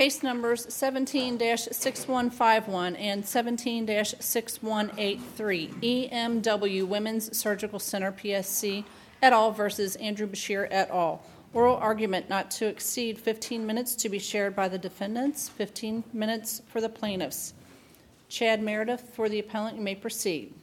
Case 0.00 0.22
numbers 0.22 0.64
17-6151 0.68 2.98
and 2.98 3.22
17-6183, 3.22 6.10
EMW 6.10 6.86
Women's 6.86 7.36
Surgical 7.36 7.78
Center 7.78 8.10
PSC 8.10 8.82
et 9.22 9.34
al. 9.34 9.52
versus 9.52 9.96
Andrew 9.96 10.26
Beshear 10.26 10.66
et 10.70 10.88
al. 10.88 11.22
Oral 11.52 11.76
argument 11.76 12.30
not 12.30 12.50
to 12.52 12.66
exceed 12.66 13.18
15 13.18 13.66
minutes 13.66 13.94
to 13.96 14.08
be 14.08 14.18
shared 14.18 14.56
by 14.56 14.68
the 14.68 14.78
defendants, 14.78 15.50
15 15.50 16.04
minutes 16.14 16.62
for 16.66 16.80
the 16.80 16.88
plaintiffs. 16.88 17.52
Chad 18.30 18.62
Meredith 18.62 19.12
for 19.12 19.28
the 19.28 19.38
appellant, 19.38 19.76
you 19.76 19.82
may 19.82 19.94
proceed. 19.94 20.54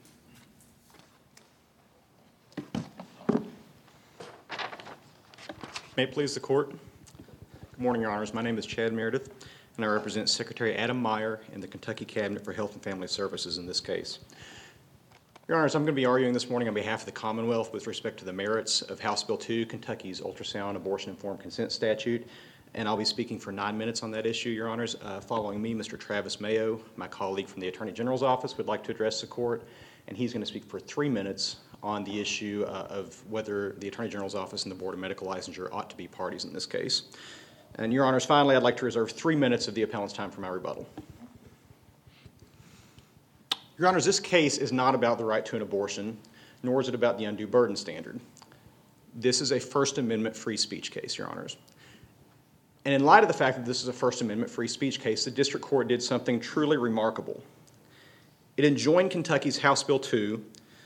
May 5.95 6.05
it 6.05 6.11
please 6.11 6.33
the 6.33 6.39
court. 6.39 6.73
Morning, 7.79 8.01
Your 8.01 8.09
Honors. 8.09 8.33
My 8.33 8.41
name 8.41 8.57
is 8.57 8.65
Chad 8.65 8.91
Meredith, 8.91 9.29
and 9.75 9.85
I 9.85 9.87
represent 9.87 10.29
Secretary 10.29 10.75
Adam 10.75 10.99
Meier 10.99 11.41
in 11.53 11.61
the 11.61 11.67
Kentucky 11.67 12.05
Cabinet 12.05 12.43
for 12.43 12.51
Health 12.51 12.73
and 12.73 12.81
Family 12.81 13.07
Services 13.07 13.59
in 13.59 13.67
this 13.67 13.79
case. 13.79 14.17
Your 15.47 15.59
Honors, 15.59 15.75
I'm 15.75 15.83
going 15.83 15.93
to 15.93 15.99
be 16.01 16.07
arguing 16.07 16.33
this 16.33 16.49
morning 16.49 16.67
on 16.67 16.73
behalf 16.73 17.01
of 17.01 17.05
the 17.05 17.11
Commonwealth 17.11 17.71
with 17.71 17.85
respect 17.85 18.17
to 18.17 18.25
the 18.25 18.33
merits 18.33 18.81
of 18.81 18.99
House 18.99 19.23
Bill 19.23 19.37
2, 19.37 19.67
Kentucky's 19.67 20.21
ultrasound 20.21 20.75
abortion 20.75 21.11
informed 21.11 21.39
consent 21.39 21.71
statute, 21.71 22.25
and 22.73 22.87
I'll 22.87 22.97
be 22.97 23.05
speaking 23.05 23.39
for 23.39 23.51
nine 23.51 23.77
minutes 23.77 24.01
on 24.01 24.09
that 24.09 24.25
issue, 24.25 24.49
Your 24.49 24.69
Honors. 24.69 24.95
Uh, 25.03 25.21
following 25.21 25.61
me, 25.61 25.75
Mr. 25.75 25.99
Travis 25.99 26.41
Mayo, 26.41 26.81
my 26.95 27.07
colleague 27.07 27.47
from 27.47 27.61
the 27.61 27.67
Attorney 27.67 27.91
General's 27.91 28.23
office, 28.23 28.57
would 28.57 28.65
like 28.65 28.83
to 28.85 28.91
address 28.91 29.21
the 29.21 29.27
court, 29.27 29.61
and 30.07 30.17
he's 30.17 30.33
going 30.33 30.41
to 30.41 30.47
speak 30.47 30.65
for 30.65 30.79
three 30.79 31.09
minutes 31.09 31.57
on 31.83 32.03
the 32.03 32.19
issue 32.19 32.65
uh, 32.67 32.87
of 32.89 33.23
whether 33.29 33.73
the 33.77 33.87
Attorney 33.87 34.09
General's 34.09 34.33
office 34.33 34.63
and 34.63 34.71
the 34.71 34.75
Board 34.75 34.95
of 34.95 34.99
Medical 34.99 35.27
Licensure 35.27 35.71
ought 35.71 35.91
to 35.91 35.95
be 35.95 36.07
parties 36.07 36.43
in 36.43 36.53
this 36.53 36.65
case. 36.65 37.03
And, 37.75 37.93
Your 37.93 38.05
Honors, 38.05 38.25
finally, 38.25 38.55
I'd 38.55 38.63
like 38.63 38.77
to 38.77 38.85
reserve 38.85 39.11
three 39.11 39.35
minutes 39.35 39.67
of 39.67 39.75
the 39.75 39.83
appellant's 39.83 40.13
time 40.13 40.31
for 40.31 40.41
my 40.41 40.47
rebuttal. 40.47 40.87
Your 43.77 43.87
Honors, 43.87 44.05
this 44.05 44.19
case 44.19 44.57
is 44.57 44.71
not 44.71 44.95
about 44.95 45.19
the 45.19 45.25
right 45.25 45.45
to 45.45 45.55
an 45.55 45.61
abortion, 45.61 46.17
nor 46.63 46.81
is 46.81 46.89
it 46.89 46.95
about 46.95 47.19
the 47.19 47.25
undue 47.25 47.45
burden 47.45 47.75
standard. 47.75 48.19
This 49.13 49.39
is 49.39 49.51
a 49.51 49.59
First 49.59 49.99
Amendment 49.99 50.35
free 50.35 50.57
speech 50.57 50.89
case, 50.89 51.15
Your 51.15 51.27
Honors. 51.27 51.57
And 52.83 52.93
in 52.93 53.03
light 53.03 53.23
of 53.23 53.27
the 53.27 53.35
fact 53.35 53.57
that 53.57 53.65
this 53.67 53.83
is 53.83 53.87
a 53.87 53.93
First 53.93 54.21
Amendment 54.21 54.49
free 54.49 54.67
speech 54.67 54.99
case, 54.99 55.25
the 55.25 55.31
district 55.31 55.63
court 55.63 55.87
did 55.87 56.01
something 56.01 56.39
truly 56.39 56.77
remarkable. 56.77 57.43
It 58.55 58.65
enjoined 58.65 59.11
Kentucky's 59.11 59.59
House 59.59 59.83
Bill 59.83 59.99
2, 59.99 60.43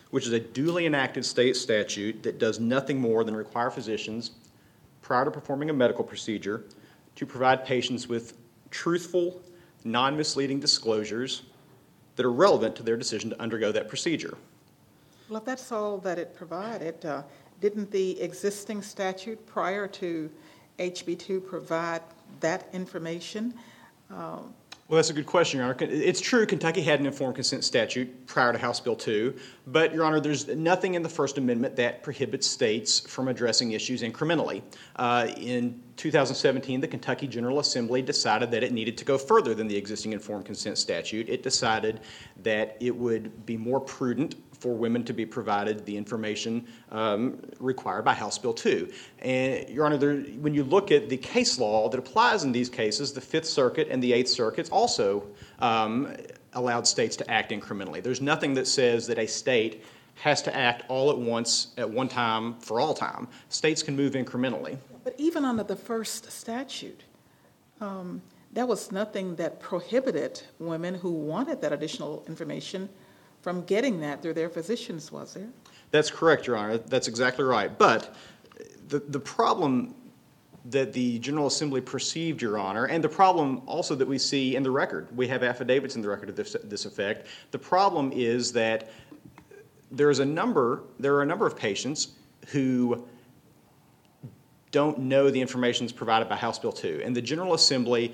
which 0.10 0.28
is 0.28 0.34
a 0.34 0.40
duly 0.42 0.86
enacted 0.86 1.24
state 1.24 1.56
statute 1.56 2.24
that 2.24 2.40
does 2.40 2.60
nothing 2.60 3.00
more 3.00 3.24
than 3.24 3.38
require 3.38 3.70
physicians, 3.70 4.32
prior 5.12 5.26
to 5.26 5.32
performing 5.32 5.70
a 5.70 5.74
medical 5.74 6.06
procedure, 6.06 6.64
to 7.16 7.26
provide 7.26 7.66
patients 7.66 8.08
with 8.08 8.38
truthful, 8.70 9.42
non 9.84 10.16
misleading 10.16 10.58
disclosures 10.58 11.44
that 12.16 12.26
are 12.26 12.32
relevant 12.32 12.78
to 12.78 12.82
their 12.82 12.96
decision 12.96 13.30
to 13.30 13.42
undergo 13.42 13.74
that 13.74 13.90
procedure. 13.90 14.38
Well, 15.28 15.40
if 15.40 15.44
that's 15.44 15.70
all 15.70 15.98
that 15.98 16.18
it 16.18 16.34
provided, 16.34 17.04
uh, 17.04 17.24
didn't 17.60 17.92
the 17.92 18.22
existing 18.22 18.82
statute 18.82 19.46
prior 19.46 19.86
to 19.86 20.32
HB2 20.80 21.46
provide 21.46 22.04
that 22.40 22.70
information? 22.72 23.54
Um, 24.10 24.54
well, 24.92 24.98
that's 24.98 25.10
a 25.10 25.14
good 25.14 25.26
question, 25.26 25.58
Your 25.58 25.70
Honor. 25.70 25.78
It's 25.90 26.20
true 26.20 26.46
Kentucky 26.46 26.82
had 26.82 27.00
an 27.00 27.06
informed 27.06 27.36
consent 27.36 27.64
statute 27.64 28.28
prior 28.28 28.52
to 28.52 28.60
House 28.60 28.82
Bill 28.82 28.98
2, 28.98 29.34
but, 29.68 29.94
Your 29.94 30.04
Honor, 30.04 30.20
there's 30.20 30.50
nothing 30.50 30.96
in 30.96 31.02
the 31.02 31.08
First 31.08 31.38
Amendment 31.38 31.78
that 31.78 32.04
prohibits 32.04 32.46
states 32.46 33.00
from 33.00 33.30
addressing 33.30 33.72
issues 33.72 34.02
incrementally. 34.02 34.62
Uh, 34.98 35.30
in 35.38 35.82
2017, 35.96 36.82
the 36.82 36.90
Kentucky 36.90 37.26
General 37.26 37.60
Assembly 37.60 38.02
decided 38.02 38.52
that 38.52 38.64
it 38.64 38.74
needed 38.74 38.98
to 38.98 39.06
go 39.06 39.18
further 39.18 39.54
than 39.54 39.70
the 39.70 39.78
existing 39.78 40.12
informed 40.12 40.44
consent 40.44 40.78
statute. 40.78 41.30
It 41.30 41.42
decided 41.42 42.02
that 42.44 42.76
it 42.82 42.94
would 42.94 43.46
be 43.46 43.56
more 43.56 43.80
prudent 43.80 44.36
for 44.62 44.74
women 44.76 45.04
to 45.04 45.12
be 45.12 45.26
provided 45.26 45.84
the 45.88 45.98
information 45.98 46.68
um, 46.92 47.42
required 47.60 48.06
by 48.06 48.14
House 48.14 48.38
Bill 48.38 48.54
2. 48.54 48.92
And, 49.20 49.68
Your 49.70 49.88
Honor, 49.88 49.98
there, 49.98 50.18
when 50.40 50.54
you 50.54 50.64
look 50.64 50.92
at 50.92 51.10
the 51.10 51.18
case 51.18 51.58
law 51.58 51.90
that 51.90 51.98
applies 51.98 52.44
in 52.44 52.52
these 52.52 52.70
cases, 52.70 53.12
the 53.12 53.22
Fifth 53.22 53.48
Circuit 53.48 53.88
and 53.90 54.04
the 54.04 54.14
Eighth 54.14 54.30
Circuits 54.30 54.70
also 54.70 55.26
um, 55.60 56.16
allowed 56.54 56.86
states 56.86 57.16
to 57.18 57.30
act 57.30 57.52
incrementally. 57.52 58.04
There's 58.04 58.22
nothing 58.22 58.54
that 58.54 58.68
says 58.68 59.08
that 59.08 59.18
a 59.18 59.26
state 59.26 59.84
has 60.16 60.44
to 60.44 60.56
act 60.56 60.84
all 60.88 61.10
at 61.10 61.18
once 61.18 61.74
at 61.78 61.90
one 61.90 62.08
time 62.08 62.60
for 62.60 62.80
all 62.80 62.94
time. 62.94 63.28
States 63.50 63.82
can 63.82 63.96
move 63.96 64.14
incrementally. 64.14 64.78
But 65.04 65.16
even 65.18 65.44
under 65.44 65.64
the 65.64 65.76
first 65.76 66.32
statute, 66.32 67.02
um, 67.80 68.22
there 68.54 68.68
was 68.68 68.92
nothing 68.92 69.38
that 69.38 69.60
prohibited 69.60 70.44
women 70.60 70.94
who 70.94 71.10
wanted 71.12 71.62
that 71.62 71.74
additional 71.74 72.24
information 72.28 72.90
from 73.42 73.64
getting 73.64 74.00
that 74.02 74.22
through 74.22 74.34
their 74.34 74.50
physicians, 74.50 75.12
was 75.12 75.34
there? 75.34 75.50
That's 75.92 76.10
correct, 76.12 76.48
Your 76.48 76.58
Honor. 76.58 76.78
That's 76.78 77.08
exactly 77.08 77.44
right. 77.44 77.76
But 77.78 78.16
the, 78.88 79.00
the 79.00 79.20
problem 79.20 79.96
that 80.66 80.94
the 80.94 81.18
General 81.20 81.48
Assembly 81.48 81.82
perceived, 81.82 82.42
Your 82.42 82.58
Honor, 82.58 82.86
and 82.86 83.04
the 83.04 83.10
problem 83.10 83.64
also 83.66 83.96
that 83.96 84.08
we 84.08 84.18
see 84.18 84.56
in 84.56 84.64
the 84.64 84.70
record, 84.70 85.08
we 85.16 85.28
have 85.28 85.44
affidavits 85.44 85.96
in 85.96 86.02
the 86.02 86.10
record 86.10 86.30
of 86.30 86.36
this, 86.36 86.56
this 86.64 86.86
effect. 86.86 87.28
The 87.50 87.60
problem 87.60 88.12
is 88.14 88.54
that 88.54 88.92
there 89.92 90.10
is 90.10 90.20
a 90.20 90.26
number, 90.26 90.84
there 91.00 91.16
are 91.16 91.24
a 91.24 91.26
number 91.26 91.48
of 91.48 91.58
patients 91.58 92.14
who 92.48 93.08
don't 94.70 95.00
know 95.00 95.30
the 95.30 95.42
information 95.42 95.86
that's 95.86 95.98
provided 95.98 96.30
by 96.30 96.36
House 96.36 96.60
Bill 96.60 96.72
2. 96.72 97.02
And 97.04 97.16
the 97.16 97.22
General 97.22 97.54
Assembly 97.54 98.14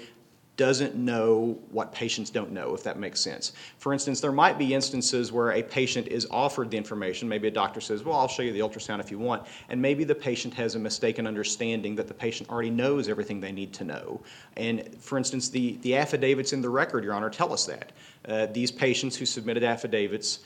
doesn't 0.58 0.96
know 0.96 1.58
what 1.72 1.94
patients 1.94 2.32
don't 2.32 2.52
know, 2.52 2.74
if 2.74 2.84
that 2.84 2.98
makes 2.98 3.22
sense. 3.22 3.54
For 3.78 3.94
instance, 3.94 4.20
there 4.20 4.32
might 4.32 4.58
be 4.58 4.74
instances 4.74 5.32
where 5.32 5.52
a 5.52 5.62
patient 5.62 6.08
is 6.08 6.28
offered 6.32 6.72
the 6.72 6.78
information. 6.78 7.30
Maybe 7.30 7.48
a 7.48 7.52
doctor 7.52 7.80
says, 7.80 8.04
Well, 8.04 8.18
I'll 8.18 8.28
show 8.28 8.42
you 8.42 8.52
the 8.52 8.60
ultrasound 8.60 9.00
if 9.00 9.12
you 9.12 9.20
want. 9.20 9.46
And 9.70 9.80
maybe 9.80 10.04
the 10.04 10.16
patient 10.16 10.54
has 10.56 10.74
a 10.76 10.80
mistaken 10.80 11.28
understanding 11.28 11.96
that 11.96 12.08
the 12.08 12.14
patient 12.14 12.50
already 12.50 12.72
knows 12.72 13.08
everything 13.08 13.40
they 13.40 13.52
need 13.52 13.72
to 13.74 13.84
know. 13.84 14.20
And 14.58 14.96
for 15.00 15.18
instance, 15.18 15.50
the, 15.50 15.78
the 15.84 15.96
affidavits 15.96 16.52
in 16.54 16.62
the 16.62 16.70
record, 16.70 17.04
Your 17.04 17.14
Honor, 17.14 17.30
tell 17.30 17.54
us 17.54 17.66
that. 17.68 17.92
Uh, 18.28 18.48
these 18.48 18.72
patients 18.72 19.16
who 19.16 19.26
submitted 19.26 19.64
affidavits 19.64 20.40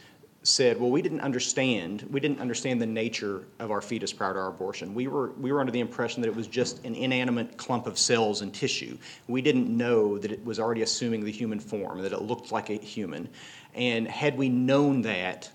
said, 0.43 0.79
well, 0.79 0.89
we 0.89 1.03
didn't 1.03 1.21
understand. 1.21 2.07
We 2.09 2.19
didn't 2.19 2.39
understand 2.39 2.81
the 2.81 2.87
nature 2.87 3.45
of 3.59 3.69
our 3.69 3.81
fetus 3.81 4.11
prior 4.11 4.33
to 4.33 4.39
our 4.39 4.47
abortion. 4.47 4.95
We 4.95 5.07
were, 5.07 5.31
we 5.33 5.51
were 5.51 5.59
under 5.59 5.71
the 5.71 5.79
impression 5.79 6.21
that 6.21 6.27
it 6.27 6.35
was 6.35 6.47
just 6.47 6.83
an 6.83 6.95
inanimate 6.95 7.57
clump 7.57 7.85
of 7.85 7.99
cells 7.99 8.41
and 8.41 8.51
tissue. 8.51 8.97
We 9.27 9.43
didn't 9.43 9.69
know 9.69 10.17
that 10.17 10.31
it 10.31 10.43
was 10.43 10.59
already 10.59 10.81
assuming 10.81 11.23
the 11.23 11.31
human 11.31 11.59
form, 11.59 12.01
that 12.01 12.11
it 12.11 12.23
looked 12.23 12.51
like 12.51 12.71
a 12.71 12.73
human. 12.73 13.29
And 13.75 14.07
had 14.07 14.35
we 14.35 14.49
known 14.49 15.03
that, 15.03 15.49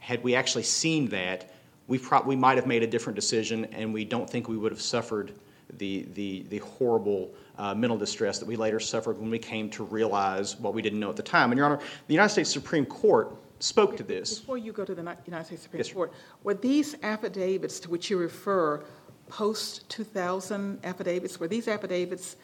had 0.00 0.24
we 0.24 0.34
actually 0.34 0.64
seen 0.64 1.08
that, 1.10 1.52
we, 1.86 1.98
pro- 1.98 2.22
we 2.22 2.34
might 2.34 2.56
have 2.56 2.66
made 2.66 2.82
a 2.82 2.86
different 2.86 3.14
decision, 3.14 3.66
and 3.66 3.94
we 3.94 4.04
don't 4.04 4.28
think 4.28 4.48
we 4.48 4.56
would 4.56 4.72
have 4.72 4.82
suffered 4.82 5.32
the, 5.78 6.06
the, 6.14 6.44
the 6.48 6.58
horrible 6.58 7.32
uh, 7.58 7.74
mental 7.74 7.96
distress 7.96 8.38
that 8.40 8.46
we 8.46 8.56
later 8.56 8.80
suffered 8.80 9.18
when 9.18 9.30
we 9.30 9.38
came 9.38 9.70
to 9.70 9.84
realize 9.84 10.58
what 10.58 10.74
we 10.74 10.82
didn't 10.82 10.98
know 10.98 11.10
at 11.10 11.16
the 11.16 11.22
time. 11.22 11.52
And, 11.52 11.58
Your 11.58 11.66
Honor, 11.66 11.78
the 11.78 12.14
United 12.14 12.30
States 12.30 12.50
Supreme 12.50 12.84
Court 12.84 13.34
spoke 13.62 13.96
to 13.96 14.02
this. 14.02 14.40
Before 14.40 14.58
you 14.58 14.72
go 14.72 14.84
to 14.84 14.94
the 14.94 15.16
United 15.24 15.46
States 15.46 15.62
Supreme 15.62 15.78
yes, 15.78 15.92
Court, 15.92 16.12
were 16.42 16.54
these 16.54 16.96
affidavits 17.02 17.78
to 17.80 17.90
which 17.90 18.10
you 18.10 18.18
refer 18.18 18.84
post 19.28 19.88
2000 19.88 20.84
affidavits, 20.84 21.38
were 21.38 21.48
these 21.48 21.68
affidavits 21.68 22.36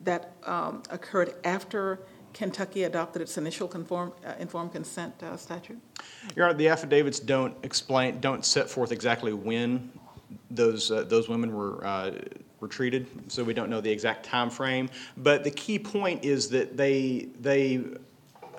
that 0.00 0.32
um, 0.44 0.82
occurred 0.90 1.34
after 1.44 2.00
Kentucky 2.32 2.82
adopted 2.82 3.22
its 3.22 3.38
initial 3.38 3.68
conform, 3.68 4.12
uh, 4.26 4.34
informed 4.40 4.72
consent 4.72 5.14
uh, 5.22 5.36
statute? 5.36 5.78
Your 6.34 6.46
Honor, 6.46 6.54
the 6.54 6.68
affidavits 6.68 7.20
don't 7.20 7.56
explain, 7.62 8.18
don't 8.20 8.44
set 8.44 8.68
forth 8.68 8.90
exactly 8.90 9.32
when 9.32 9.90
those 10.50 10.90
uh, 10.90 11.04
those 11.04 11.28
women 11.28 11.54
were 11.54 11.84
uh, 11.86 12.10
were 12.58 12.68
treated, 12.68 13.06
so 13.28 13.44
we 13.44 13.54
don't 13.54 13.70
know 13.70 13.80
the 13.80 13.90
exact 13.90 14.26
time 14.26 14.50
frame. 14.50 14.90
But 15.16 15.44
the 15.44 15.50
key 15.50 15.78
point 15.78 16.24
is 16.24 16.48
that 16.48 16.76
they 16.76 17.28
they 17.40 17.84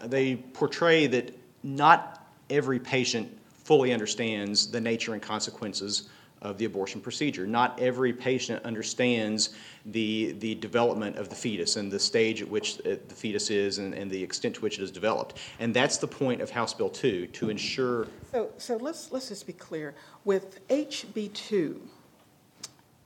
they 0.05 0.37
portray 0.37 1.07
that 1.07 1.35
not 1.65 2.27
every 2.51 2.79
patient 2.79 3.35
fully 3.63 3.91
understands 3.91 4.69
the 4.69 4.79
nature 4.79 5.13
and 5.13 5.21
consequences 5.21 6.09
of 6.43 6.59
the 6.59 6.65
abortion 6.65 7.01
procedure. 7.01 7.47
Not 7.47 7.79
every 7.79 8.13
patient 8.13 8.63
understands 8.63 9.55
the, 9.87 10.33
the 10.33 10.53
development 10.55 11.15
of 11.15 11.29
the 11.29 11.35
fetus 11.35 11.75
and 11.75 11.91
the 11.91 11.99
stage 11.99 12.43
at 12.43 12.47
which 12.47 12.79
uh, 12.81 12.97
the 13.07 13.15
fetus 13.15 13.49
is 13.49 13.79
and, 13.79 14.11
the 14.11 14.21
extent 14.21 14.53
to 14.55 14.61
which 14.61 14.77
it 14.77 14.83
is 14.83 14.91
developed. 14.91 15.39
And 15.59 15.73
that's 15.73 15.97
the 15.97 16.07
point 16.07 16.41
of 16.41 16.51
House 16.51 16.73
Bill 16.73 16.89
2 16.89 17.27
to 17.27 17.49
ensure. 17.49 18.07
So, 18.31 18.51
so 18.59 18.77
let's, 18.77 19.11
let's 19.11 19.29
just 19.29 19.47
be 19.47 19.53
clear. 19.53 19.95
With 20.23 20.67
HB 20.67 21.33
2, 21.33 21.81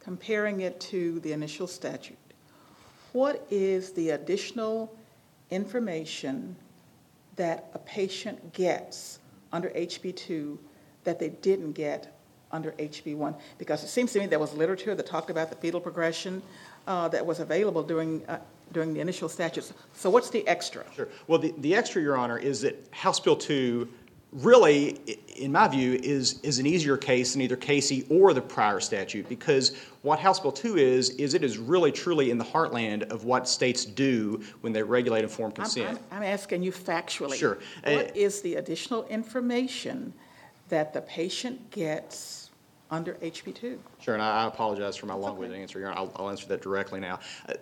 comparing 0.02 0.62
it 0.62 0.82
to 0.82 1.22
the 1.22 1.32
initial 1.32 1.68
statute, 1.68 2.18
what 3.14 3.48
is 3.50 3.94
the 3.94 4.10
additional 4.10 4.94
information 5.50 6.58
that 7.40 7.70
a 7.74 7.80
patient 7.80 8.52
gets 8.54 9.20
under 9.54 9.70
HB2 9.70 10.58
that 11.06 11.20
they 11.20 11.30
didn't 11.30 11.72
get 11.72 12.14
under 12.52 12.74
HB1? 12.74 13.34
Because 13.58 13.82
it 13.82 13.88
seems 13.88 14.12
to 14.12 14.20
me 14.20 14.26
there 14.28 14.40
was 14.40 14.54
literature 14.54 14.94
that 14.94 15.06
talked 15.06 15.30
about 15.30 15.50
the 15.50 15.56
fetal 15.56 15.80
progression 15.80 16.42
uh, 16.86 17.08
that 17.08 17.26
was 17.26 17.40
available 17.40 17.82
during, 17.82 18.26
uh, 18.28 18.40
during 18.74 18.94
the 18.94 19.00
initial 19.00 19.30
statutes. 19.30 19.74
So 19.94 20.10
what's 20.10 20.30
the 20.30 20.46
extra? 20.50 20.84
Sure. 20.94 21.08
Well, 21.28 21.40
the, 21.40 21.54
the 21.60 21.76
extra, 21.76 22.02
Your 22.02 22.18
Honor, 22.18 22.38
is 22.38 22.60
that 22.62 22.76
House 22.92 23.22
Bill 23.22 23.38
2 23.38 23.88
really, 24.32 25.18
in 25.36 25.52
my 25.52 25.68
view, 25.68 26.00
is, 26.04 26.40
is 26.42 26.60
an 26.60 26.66
easier 26.66 26.98
case 26.98 27.34
than 27.34 27.42
either 27.42 27.56
Casey 27.56 28.06
or 28.10 28.34
the 28.34 28.42
prior 28.42 28.80
statute 28.80 29.28
because 29.28 29.76
what 30.02 30.20
House 30.20 30.40
Bill 30.40 30.52
2 30.52 30.78
is, 30.78 31.10
is 31.12 31.34
it 31.34 31.44
is 31.44 31.58
really 31.58 31.92
truly 31.92 32.32
in 32.32 32.38
the 32.38 32.46
heartland 32.46 33.04
of 33.12 33.24
what 33.24 33.48
states 33.48 33.86
do 33.86 34.42
when 34.62 34.72
they 34.74 34.84
regulate 34.84 35.24
informed 35.24 35.54
I'm- 35.58 35.64
consent. 35.66 36.00
I'm, 36.12 36.18
I'm 36.18 36.24
asking 36.24 36.64
you 36.64 36.72
factually. 36.72 37.36
Sure. 37.36 37.58
Uh, 37.86 37.94
What 37.94 38.16
is 38.16 38.42
the 38.42 38.56
additional 38.56 39.06
information 39.08 40.14
that 40.70 40.94
the 40.94 41.02
patient 41.02 41.72
gets 41.72 42.52
under 42.92 43.14
HB2? 43.16 43.78
Sure, 44.00 44.14
and 44.14 44.24
I 44.24 44.44
I 44.44 44.48
apologize 44.48 44.96
for 44.96 45.06
my 45.06 45.14
long-winded 45.14 45.60
answer, 45.60 45.80
Your 45.80 45.90
Honor. 45.90 46.00
I'll, 46.00 46.12
I'll 46.16 46.30
answer 46.30 46.48
that 46.48 46.62
directly 46.62 47.00
now. 47.00 47.20
Uh, 47.48 47.54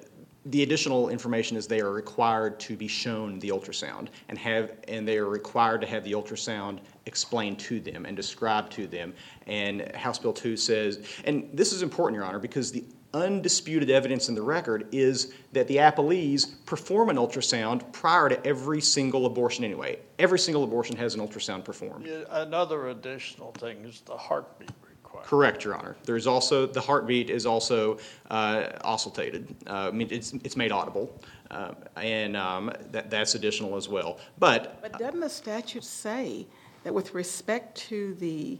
The 0.48 0.64
additional 0.64 1.10
information 1.10 1.58
is 1.58 1.68
they 1.68 1.82
are 1.82 1.92
required 1.92 2.60
to 2.62 2.78
be 2.78 2.88
shown 2.88 3.40
the 3.40 3.50
ultrasound 3.50 4.08
and 4.30 4.38
have, 4.38 4.72
and 4.88 5.06
they 5.06 5.18
are 5.18 5.28
required 5.28 5.82
to 5.82 5.88
have 5.88 6.06
the 6.06 6.14
ultrasound 6.14 6.80
explained 7.06 7.60
to 7.60 7.82
them 7.82 8.06
and 8.06 8.16
described 8.16 8.72
to 8.74 8.88
them. 8.88 9.14
And 9.46 9.94
House 9.94 10.20
Bill 10.20 10.32
2 10.32 10.56
says, 10.56 11.06
and 11.26 11.50
this 11.54 11.74
is 11.74 11.82
important, 11.82 12.16
Your 12.16 12.24
Honor, 12.24 12.40
because 12.40 12.72
the 12.72 12.86
undisputed 13.14 13.90
evidence 13.90 14.30
in 14.30 14.36
the 14.36 14.42
record 14.42 14.88
is 14.92 15.34
that 15.52 15.68
the 15.68 15.78
appellees 15.78 16.66
perform 16.66 17.10
an 17.10 17.18
ultrasound 17.18 17.92
prior 17.92 18.30
to 18.30 18.46
every 18.46 18.80
single 18.80 19.26
abortion 19.26 19.66
anyway. 19.66 20.00
Every 20.20 20.40
single 20.40 20.64
abortion 20.64 20.96
has 20.98 21.16
an 21.16 21.22
ultrasound 21.22 21.66
performed. 21.66 22.08
Another 22.08 22.90
additional 22.90 23.52
thing 23.54 23.84
is 23.86 24.02
the 24.02 24.16
heartbeat 24.16 24.72
requirement. 25.18 25.30
Correct, 25.30 25.64
Your 25.64 25.75
Honor. 25.75 25.96
There's 26.04 26.28
also, 26.28 26.66
the 26.66 26.81
heartbeat 26.81 27.30
is 27.30 27.46
also 27.46 27.98
uh, 28.30 28.69
oscillated. 28.84 29.56
Uh, 29.68 29.90
I 29.90 29.92
mean, 29.92 30.08
it's, 30.12 30.34
it's 30.34 30.56
made 30.56 30.72
audible, 30.72 31.19
uh, 31.52 31.74
and 31.96 32.36
um, 32.36 32.72
that, 32.92 33.10
that's 33.10 33.36
additional 33.36 33.75
as 33.75 33.90
well. 33.90 34.19
But, 34.40 34.81
But 34.81 34.98
doesn't 34.98 35.19
the 35.19 35.30
statute 35.30 35.84
say 35.84 36.48
that 36.84 36.94
with 36.94 37.14
respect 37.14 37.78
to 37.90 38.16
the, 38.16 38.58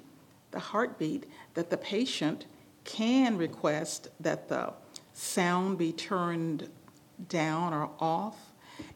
the 0.52 0.60
heartbeat, 0.60 1.26
that 1.54 1.70
the 1.70 1.78
patient 1.78 2.46
can 2.84 3.38
request 3.38 4.10
that 4.20 4.48
the 4.48 4.74
sound 5.14 5.78
be 5.78 5.92
turned 5.92 6.70
down 7.30 7.74
or 7.74 7.90
off? 8.00 8.38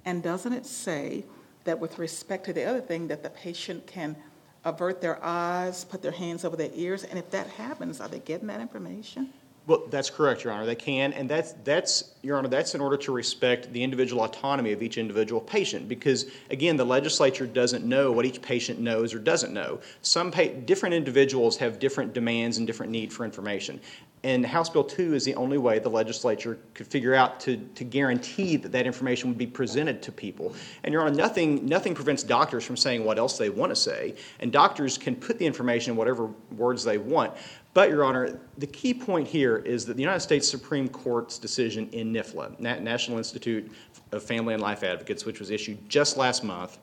And 0.06 0.22
doesn't 0.22 0.54
it 0.54 0.66
say 0.66 1.26
that 1.64 1.80
with 1.80 2.00
respect 2.00 2.46
to 2.46 2.54
the 2.54 2.64
other 2.64 2.82
thing, 2.82 3.08
that 3.08 3.24
the 3.24 3.30
patient 3.30 3.86
can 3.88 4.16
avert 4.64 5.02
their 5.02 5.24
eyes, 5.24 5.84
put 5.84 6.02
their 6.02 6.12
hands 6.12 6.46
over 6.46 6.56
their 6.56 6.72
ears? 6.74 7.04
And 7.04 7.18
if 7.18 7.30
that 7.32 7.48
happens, 7.48 8.00
are 8.02 8.08
they 8.08 8.20
getting 8.20 8.48
that 8.48 8.62
information? 8.62 9.34
well, 9.68 9.84
that's 9.90 10.10
correct, 10.10 10.44
Your 10.44 10.54
Honor, 10.54 10.66
they 10.66 10.76
can, 10.76 11.14
and 11.14 11.30
that's, 11.30 11.54
that's, 11.64 12.12
Your 12.24 12.38
Honor, 12.38 12.48
that's 12.48 12.74
in 12.74 12.82
order 12.82 12.98
to 12.98 13.12
respect 13.12 13.72
the 13.72 13.84
individual 13.84 14.24
autonomy 14.24 14.72
of 14.72 14.82
each 14.82 14.98
individual 14.98 15.40
patient, 15.40 15.88
because, 15.88 16.26
again, 16.50 16.78
the 16.78 16.86
legislature 16.86 17.46
doesn't 17.46 17.86
know 17.86 18.12
what 18.12 18.26
each 18.26 18.42
patient 18.42 18.80
knows 18.80 19.14
or 19.14 19.20
doesn't 19.20 19.54
know. 19.54 19.80
Some 20.02 20.32
pa, 20.32 20.46
different 20.66 20.96
individuals 20.96 21.58
have 21.58 21.78
different 21.78 22.14
demands 22.14 22.58
and 22.58 22.66
different 22.66 22.92
need 22.92 23.14
for 23.14 23.24
information. 23.24 23.80
And 24.24 24.46
House 24.46 24.70
Bill 24.70 24.84
2 24.84 25.16
is 25.16 25.26
the 25.26 25.34
only 25.34 25.58
way 25.58 25.80
the 25.80 25.90
legislature 25.90 26.60
could 26.76 26.86
figure 26.86 27.16
out 27.16 27.40
to, 27.42 27.58
to 27.58 27.84
guarantee 27.84 28.56
that 28.56 28.72
that 28.72 28.86
information 28.86 29.30
would 29.30 29.38
be 29.38 29.48
presented 29.48 30.04
to 30.04 30.12
people. 30.12 30.54
And, 30.84 30.94
Your 30.94 31.02
Honor, 31.02 31.16
nothing, 31.16 31.66
nothing 31.66 31.96
prevents 31.96 32.22
doctors 32.22 32.64
from 32.64 32.78
saying 32.78 33.04
what 33.04 33.18
else 33.18 33.40
they 33.40 33.50
want 33.50 33.72
to 33.72 33.76
say, 33.76 34.16
and 34.40 34.52
doctors 34.52 34.98
can 34.98 35.16
put 35.16 35.40
the 35.40 35.46
information 35.46 35.92
in 35.92 35.98
whatever 35.98 36.30
words 36.56 36.84
they 36.84 37.00
want. 37.00 37.34
But, 37.74 37.90
Your 37.90 38.04
Honor, 38.04 38.40
the 38.60 38.68
key 38.68 38.94
point 38.94 39.28
here 39.28 39.58
is 39.58 39.86
that 39.86 39.96
the 39.96 40.04
United 40.04 40.20
States 40.20 40.48
Supreme 40.48 40.88
Court's 40.88 41.40
decision 41.40 41.90
in 41.92 42.14
NIFLA, 42.14 42.60
Na- 42.60 42.80
National 42.80 43.18
Institute 43.18 43.72
of 44.12 44.22
Family 44.22 44.54
and 44.54 44.62
Life 44.62 44.84
Advocates, 44.84 45.26
which 45.26 45.40
was 45.40 45.50
issued 45.50 45.90
just 45.90 46.16
last 46.16 46.44
month, 46.44 46.78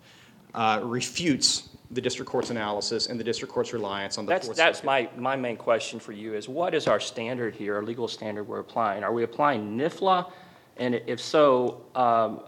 uh, 0.55 0.81
refutes 0.83 1.68
the 1.91 2.01
district 2.01 2.31
court's 2.31 2.51
analysis 2.51 3.07
and 3.07 3.19
the 3.19 3.25
district 3.25 3.53
court's 3.53 3.73
reliance 3.73 4.19
on 4.19 4.27
the 4.27 4.31
That's, 4.31 4.47
Fourth 4.47 4.57
that's 4.57 4.79
Circuit. 4.79 4.87
my, 4.87 5.09
my 5.17 5.37
main 5.37 5.57
question 5.57 5.99
for 5.99 6.13
you, 6.13 6.35
is 6.35 6.49
what 6.49 6.75
is 6.75 6.87
our 6.87 7.01
standard 7.01 7.55
here, 7.55 7.77
our 7.77 7.83
legal 7.83 8.09
standard 8.09 8.45
we're 8.45 8.61
applying? 8.61 9.03
Are 9.03 9.13
we 9.13 9.23
applying 9.23 9.77
NIFLA? 9.77 10.31
And 10.77 10.97
if 11.07 11.21
so, 11.21 11.87
um, 11.95 12.43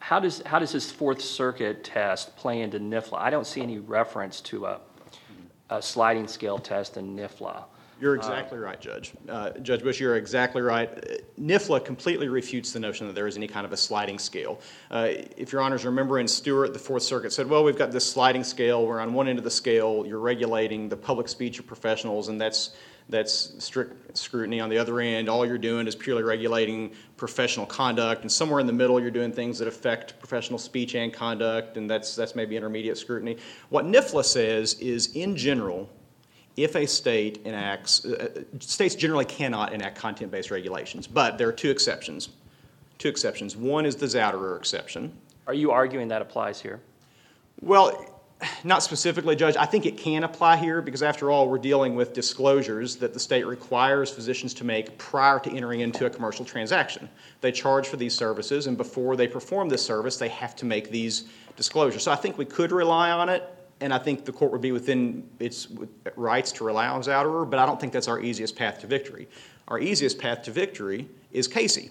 how 0.00 0.20
does, 0.20 0.42
how 0.44 0.58
does 0.58 0.72
this 0.72 0.90
Fourth 0.90 1.20
Circuit 1.20 1.82
test 1.82 2.36
play 2.36 2.60
into 2.60 2.78
NIFLA? 2.78 3.18
I 3.18 3.30
don't 3.30 3.46
see 3.46 3.62
any 3.62 3.78
reference 3.78 4.40
to 4.42 4.66
a, 4.66 4.80
a 5.70 5.80
sliding 5.80 6.28
scale 6.28 6.58
test 6.58 6.98
in 6.98 7.16
NIFLA. 7.16 7.64
You're 7.98 8.14
exactly 8.14 8.58
right, 8.58 8.78
Judge. 8.78 9.12
Uh, 9.26 9.50
Judge 9.62 9.82
Bush, 9.82 9.98
you're 9.98 10.16
exactly 10.16 10.60
right. 10.60 10.90
Uh, 10.90 11.16
NIFLA 11.40 11.82
completely 11.82 12.28
refutes 12.28 12.72
the 12.72 12.78
notion 12.78 13.06
that 13.06 13.14
there 13.14 13.26
is 13.26 13.38
any 13.38 13.48
kind 13.48 13.64
of 13.64 13.72
a 13.72 13.76
sliding 13.76 14.18
scale. 14.18 14.60
Uh, 14.90 15.08
if 15.36 15.50
your 15.50 15.62
honors 15.62 15.86
remember 15.86 16.18
in 16.18 16.28
Stuart, 16.28 16.74
the 16.74 16.78
Fourth 16.78 17.04
Circuit 17.04 17.32
said, 17.32 17.48
well, 17.48 17.64
we've 17.64 17.78
got 17.78 17.92
this 17.92 18.04
sliding 18.04 18.44
scale 18.44 18.86
We're 18.86 19.00
on 19.00 19.14
one 19.14 19.28
end 19.28 19.38
of 19.38 19.44
the 19.44 19.50
scale 19.50 20.04
you're 20.06 20.20
regulating 20.20 20.90
the 20.90 20.96
public 20.96 21.26
speech 21.26 21.58
of 21.58 21.66
professionals, 21.66 22.28
and 22.28 22.38
that's, 22.38 22.76
that's 23.08 23.54
strict 23.64 24.18
scrutiny. 24.18 24.60
On 24.60 24.68
the 24.68 24.76
other 24.76 25.00
end, 25.00 25.30
all 25.30 25.46
you're 25.46 25.56
doing 25.56 25.86
is 25.86 25.96
purely 25.96 26.22
regulating 26.22 26.92
professional 27.16 27.64
conduct, 27.64 28.22
and 28.22 28.30
somewhere 28.30 28.60
in 28.60 28.66
the 28.66 28.74
middle 28.74 29.00
you're 29.00 29.10
doing 29.10 29.32
things 29.32 29.58
that 29.58 29.68
affect 29.68 30.18
professional 30.18 30.58
speech 30.58 30.94
and 30.94 31.14
conduct, 31.14 31.78
and 31.78 31.88
that's, 31.88 32.14
that's 32.14 32.34
maybe 32.34 32.58
intermediate 32.58 32.98
scrutiny. 32.98 33.38
What 33.70 33.86
NIFLA 33.86 34.24
says 34.26 34.74
is, 34.80 35.16
in 35.16 35.34
general, 35.34 35.88
if 36.56 36.74
a 36.74 36.86
state 36.86 37.42
enacts, 37.44 38.04
uh, 38.04 38.42
states 38.60 38.94
generally 38.94 39.24
cannot 39.24 39.72
enact 39.72 39.98
content-based 39.98 40.50
regulations, 40.50 41.06
but 41.06 41.38
there 41.38 41.48
are 41.48 41.52
two 41.52 41.70
exceptions. 41.70 42.30
Two 42.98 43.08
exceptions. 43.08 43.56
One 43.56 43.84
is 43.84 43.96
the 43.96 44.06
Zauderer 44.06 44.56
exception. 44.56 45.12
Are 45.46 45.54
you 45.54 45.70
arguing 45.70 46.08
that 46.08 46.22
applies 46.22 46.60
here? 46.60 46.80
Well, 47.60 48.12
not 48.64 48.82
specifically, 48.82 49.36
Judge. 49.36 49.56
I 49.56 49.64
think 49.64 49.86
it 49.86 49.96
can 49.96 50.24
apply 50.24 50.56
here 50.56 50.82
because, 50.82 51.02
after 51.02 51.30
all, 51.30 51.48
we're 51.48 51.58
dealing 51.58 51.94
with 51.94 52.12
disclosures 52.12 52.96
that 52.96 53.14
the 53.14 53.20
state 53.20 53.46
requires 53.46 54.10
physicians 54.10 54.52
to 54.54 54.64
make 54.64 54.96
prior 54.98 55.38
to 55.40 55.50
entering 55.50 55.80
into 55.80 56.06
a 56.06 56.10
commercial 56.10 56.44
transaction. 56.44 57.08
They 57.40 57.52
charge 57.52 57.88
for 57.88 57.96
these 57.96 58.14
services, 58.14 58.66
and 58.66 58.76
before 58.76 59.16
they 59.16 59.26
perform 59.26 59.68
this 59.68 59.84
service, 59.84 60.18
they 60.18 60.28
have 60.28 60.54
to 60.56 60.66
make 60.66 60.90
these 60.90 61.24
disclosures. 61.56 62.02
So 62.02 62.12
I 62.12 62.16
think 62.16 62.36
we 62.36 62.44
could 62.44 62.72
rely 62.72 63.10
on 63.10 63.28
it, 63.30 63.42
and 63.80 63.92
I 63.92 63.98
think 63.98 64.24
the 64.24 64.32
court 64.32 64.52
would 64.52 64.60
be 64.60 64.72
within 64.72 65.28
its 65.38 65.68
rights 66.16 66.52
to 66.52 66.64
rely 66.64 66.88
on 66.88 67.02
Zauderer, 67.02 67.48
but 67.48 67.58
I 67.58 67.66
don't 67.66 67.80
think 67.80 67.92
that's 67.92 68.08
our 68.08 68.20
easiest 68.20 68.56
path 68.56 68.80
to 68.80 68.86
victory. 68.86 69.28
Our 69.68 69.78
easiest 69.78 70.18
path 70.18 70.42
to 70.42 70.50
victory 70.50 71.08
is 71.32 71.46
Casey. 71.46 71.90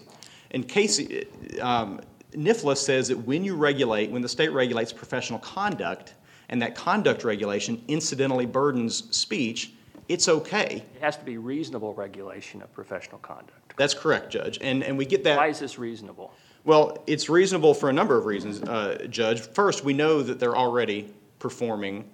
And 0.50 0.66
Casey, 0.66 1.26
um, 1.60 2.00
NIFLA 2.32 2.76
says 2.76 3.08
that 3.08 3.18
when 3.18 3.44
you 3.44 3.54
regulate, 3.54 4.10
when 4.10 4.22
the 4.22 4.28
state 4.28 4.52
regulates 4.52 4.92
professional 4.92 5.38
conduct, 5.40 6.14
and 6.48 6.62
that 6.62 6.74
conduct 6.74 7.24
regulation 7.24 7.82
incidentally 7.88 8.46
burdens 8.46 9.04
speech, 9.16 9.72
it's 10.08 10.28
okay. 10.28 10.84
It 10.94 11.02
has 11.02 11.16
to 11.16 11.24
be 11.24 11.38
reasonable 11.38 11.92
regulation 11.94 12.62
of 12.62 12.72
professional 12.72 13.18
conduct. 13.18 13.74
That's 13.76 13.94
correct, 13.94 14.30
Judge. 14.30 14.58
And, 14.60 14.84
and 14.84 14.96
we 14.96 15.04
get 15.04 15.24
that. 15.24 15.36
Why 15.36 15.48
is 15.48 15.58
this 15.58 15.78
reasonable? 15.78 16.32
Well, 16.64 17.02
it's 17.06 17.28
reasonable 17.28 17.74
for 17.74 17.90
a 17.90 17.92
number 17.92 18.16
of 18.16 18.26
reasons, 18.26 18.62
uh, 18.62 19.06
Judge. 19.10 19.40
First, 19.40 19.84
we 19.84 19.92
know 19.92 20.22
that 20.22 20.38
they're 20.40 20.56
already 20.56 21.12
performing 21.38 22.08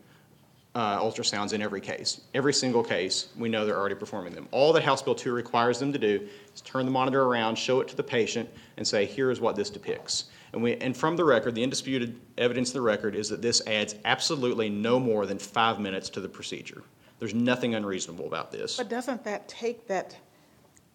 uh, 0.75 0.99
ultrasounds 1.01 1.53
in 1.53 1.61
every 1.61 1.81
case. 1.81 2.23
Every 2.35 2.53
single 2.53 2.83
case, 2.83 3.29
we 3.37 3.49
know 3.49 3.67
they're 3.67 3.79
already 3.79 3.95
performing 3.95 4.35
them. 4.35 4.49
All 4.53 4.73
that 4.73 4.83
House 4.83 5.03
Bill 5.03 5.15
2 5.15 5.33
requires 5.33 5.79
them 5.79 5.93
to 5.93 5.99
do 5.99 6.27
is 6.55 6.61
turn 6.63 6.87
the 6.87 6.91
monitor 6.91 7.23
around, 7.25 7.57
show 7.57 7.81
it 7.81 7.89
to 7.89 7.97
the 7.97 8.03
patient, 8.03 8.49
and 8.77 8.87
say, 8.87 9.05
here 9.05 9.31
is 9.31 9.41
what 9.41 9.55
this 9.55 9.69
depicts. 9.69 10.25
And, 10.53 10.63
we, 10.63 10.77
and 10.77 10.97
from 10.97 11.17
the 11.17 11.25
record, 11.25 11.55
the 11.55 11.63
undisputed 11.63 12.19
evidence 12.39 12.71
in 12.71 12.75
the 12.75 12.83
record 12.83 13.15
is 13.15 13.29
that 13.29 13.43
this 13.43 13.67
adds 13.67 13.97
absolutely 14.05 14.71
no 14.71 14.99
more 14.99 15.27
than 15.27 15.39
five 15.39 15.79
minutes 15.79 16.09
to 16.11 16.21
the 16.21 16.29
procedure. 16.29 16.83
There's 17.19 17.35
nothing 17.35 17.75
unreasonable 17.75 18.27
about 18.27 18.51
this. 18.51 18.77
But 18.77 18.89
doesn't 18.89 19.25
that 19.25 19.49
take 19.49 19.87
that 19.89 20.17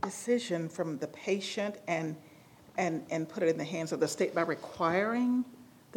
decision 0.01 0.69
from 0.69 0.97
the 0.97 1.07
patient 1.07 1.75
and, 1.87 2.15
and, 2.77 3.05
and 3.09 3.29
put 3.29 3.43
it 3.43 3.49
in 3.49 3.57
the 3.57 3.63
hands 3.63 3.91
of 3.91 3.99
the 3.99 4.07
state 4.07 4.33
by 4.33 4.41
requiring 4.41 5.45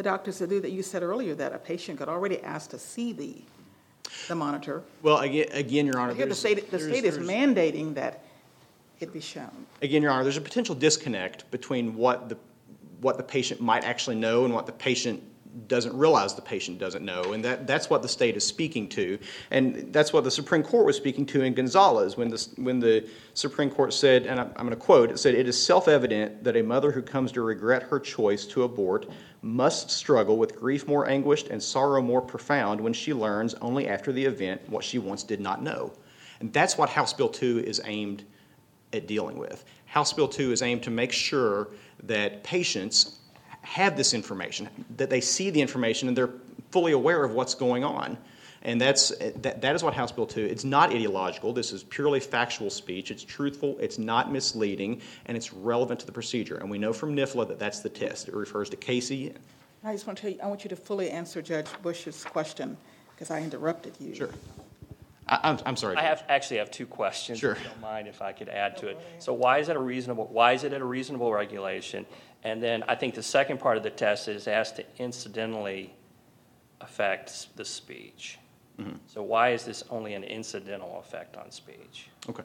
the 0.01 0.09
doctors 0.09 0.39
to 0.39 0.47
do 0.47 0.61
that? 0.61 0.71
You 0.71 0.83
said 0.83 1.03
earlier 1.03 1.35
that 1.35 1.53
a 1.53 1.59
patient 1.59 1.99
could 1.99 2.09
already 2.09 2.41
ask 2.41 2.71
to 2.71 2.79
see 2.79 3.13
the, 3.13 3.37
the 4.29 4.35
monitor. 4.35 4.83
Well, 5.03 5.19
again, 5.19 5.49
again 5.53 5.85
Your 5.85 5.99
Honor, 5.99 6.15
the 6.15 6.35
state, 6.35 6.71
the 6.71 6.79
state 6.79 7.05
is 7.05 7.19
mandating 7.19 7.93
that 7.95 8.25
it 8.99 9.13
be 9.13 9.21
shown. 9.21 9.67
Again, 9.83 10.01
Your 10.01 10.11
Honor, 10.11 10.23
there's 10.23 10.39
a 10.39 10.41
potential 10.41 10.75
disconnect 10.75 11.51
between 11.51 11.95
what 11.95 12.31
the, 12.31 12.39
what 13.03 13.19
the 13.19 13.23
patient 13.23 13.61
might 13.61 13.85
actually 13.85 14.17
know 14.17 14.47
and 14.47 14.55
what 14.55 14.65
the 14.65 14.73
patient 14.73 15.23
doesn't 15.67 15.97
realize 15.97 16.35
the 16.35 16.43
patient 16.43 16.79
doesn't 16.79 17.05
know, 17.05 17.33
and 17.33 17.45
that, 17.45 17.67
that's 17.67 17.91
what 17.91 18.03
the 18.03 18.09
state 18.09 18.37
is 18.37 18.47
speaking 18.47 18.89
to. 18.91 19.19
And 19.51 19.93
that's 19.93 20.13
what 20.13 20.25
the 20.25 20.31
Supreme 20.31 20.63
Court 20.63 20.87
was 20.87 20.97
speaking 20.97 21.27
to 21.27 21.43
in 21.43 21.55
Gonzales 21.55 22.17
when 22.17 22.29
the, 22.29 22.49
when 22.57 22.81
the 22.81 23.09
Supreme 23.35 23.71
Court 23.71 23.93
said, 23.93 24.27
and 24.27 24.41
I'm, 24.41 24.53
going 24.53 24.71
to 24.71 24.77
quote, 24.77 25.11
it 25.11 25.19
said, 25.19 25.35
It 25.35 25.49
is 25.49 25.61
self 25.61 25.89
evident 25.89 26.45
that 26.45 26.57
a 26.57 26.63
mother 26.63 26.93
who 26.93 27.03
comes 27.03 27.33
to 27.33 27.43
regret 27.43 27.83
her 27.85 27.99
choice 27.99 28.47
to 28.47 28.63
abort 28.63 29.07
must 29.43 29.91
struggle 29.91 30.37
with 30.37 30.59
grief 30.59 30.87
more 30.87 31.09
anguished 31.09 31.49
and 31.49 31.63
sorrow 31.63 32.03
more 32.03 32.21
profound 32.21 32.81
when 32.81 32.93
she 32.93 33.13
learns 33.13 33.55
only 33.55 33.89
after 33.89 34.13
the 34.13 34.25
event 34.25 34.61
what 34.69 34.85
she 34.85 34.99
once 34.99 35.23
did 35.23 35.41
not 35.41 35.63
know. 35.63 35.93
And 36.41 36.53
that's 36.53 36.77
what 36.79 36.89
House 36.89 37.13
Bill 37.13 37.29
2 37.29 37.65
is 37.67 37.81
aimed 37.85 38.25
at 38.93 39.07
dealing 39.07 39.39
with. 39.39 39.65
House 39.87 40.13
Bill 40.13 40.29
2 40.29 40.53
is 40.53 40.63
aimed 40.63 40.83
to 40.85 40.91
make 40.91 41.13
sure 41.13 41.69
that 42.03 42.43
patients 42.43 43.20
have 43.63 43.97
this 43.97 44.15
information, 44.15 44.69
that 44.97 45.11
they 45.11 45.21
see 45.21 45.51
the 45.51 45.61
information 45.61 46.09
and 46.09 46.17
they're 46.17 46.31
fully 46.71 46.93
aware 46.93 47.25
of 47.25 47.33
what's 47.33 47.55
going 47.55 47.85
on. 47.85 48.17
And 48.63 48.79
that's, 48.81 49.09
that, 49.37 49.63
that 49.63 49.75
is 49.75 49.83
what 49.83 49.95
House 49.95 50.13
Bill 50.13 50.27
2, 50.27 50.45
it's 50.45 50.65
not 50.65 50.91
ideological. 50.91 51.53
This 51.53 51.73
is 51.73 51.83
purely 51.83 52.21
factual 52.21 52.69
speech. 52.69 53.11
It's 53.11 53.25
truthful, 53.25 53.79
it's 53.79 53.99
not 53.99 54.31
misleading, 54.31 55.01
and 55.27 55.37
it's 55.37 55.53
relevant 55.53 56.01
to 56.01 56.07
the 56.07 56.13
procedure. 56.13 56.59
And 56.59 56.71
we 56.71 56.77
know 56.77 56.93
from 56.93 57.17
NIFLA 57.17 57.49
that 57.49 57.59
that's 57.59 57.81
the 57.81 57.89
test. 57.89 58.29
It 58.29 58.35
refers 58.35 58.69
to 58.71 58.77
Casey. 58.77 59.33
I 59.83 59.93
just 59.93 60.07
want 60.07 60.19
to 60.19 60.23
tell 60.23 60.31
you, 60.33 60.39
I 60.43 60.47
want 60.47 60.63
you 60.63 60.69
to 60.69 60.77
fully 60.77 61.11
answer 61.11 61.41
Judge 61.41 61.69
Bush's 61.83 62.23
question, 62.25 62.77
because 63.15 63.31
I 63.31 63.41
interrupted 63.41 63.95
you. 63.99 64.15
Sure. 64.15 64.31
I, 65.31 65.39
I'm, 65.45 65.59
I'm 65.65 65.77
sorry. 65.77 65.97
I 65.97 66.03
have, 66.03 66.25
actually 66.29 66.59
have 66.59 66.71
two 66.71 66.87
questions. 66.87 67.39
Sure. 67.39 67.53
If 67.53 67.63
you 67.63 67.69
don't 67.69 67.81
mind 67.81 68.09
if 68.09 68.21
I 68.21 68.33
could 68.33 68.49
add 68.49 68.77
to 68.79 68.89
it. 68.89 68.99
So 69.21 69.33
why 69.33 69.59
is 69.59 69.69
it 69.69 69.77
a 69.77 69.81
reasonable, 69.81 70.27
why 70.27 70.53
is 70.53 70.65
it 70.65 70.73
a 70.73 70.85
reasonable 70.85 71.33
regulation? 71.33 72.05
And 72.43 72.63
then 72.63 72.83
I 72.89 72.97
think 72.97 73.15
the 73.15 73.23
second 73.23 73.61
part 73.61 73.77
of 73.77 73.83
the 73.83 73.91
test 73.91 74.29
is 74.29 74.47
it 74.47 74.53
has 74.53 74.73
to 74.73 74.85
incidentally 74.99 75.95
affect 76.81 77.57
the 77.57 77.65
speech. 77.65 78.39
Mm-hmm. 78.79 78.97
So 79.07 79.23
why 79.23 79.51
is 79.51 79.65
this 79.65 79.85
only 79.91 80.15
an 80.15 80.25
incidental 80.25 80.99
effect 80.99 81.37
on 81.37 81.51
speech? 81.51 82.09
Okay. 82.29 82.43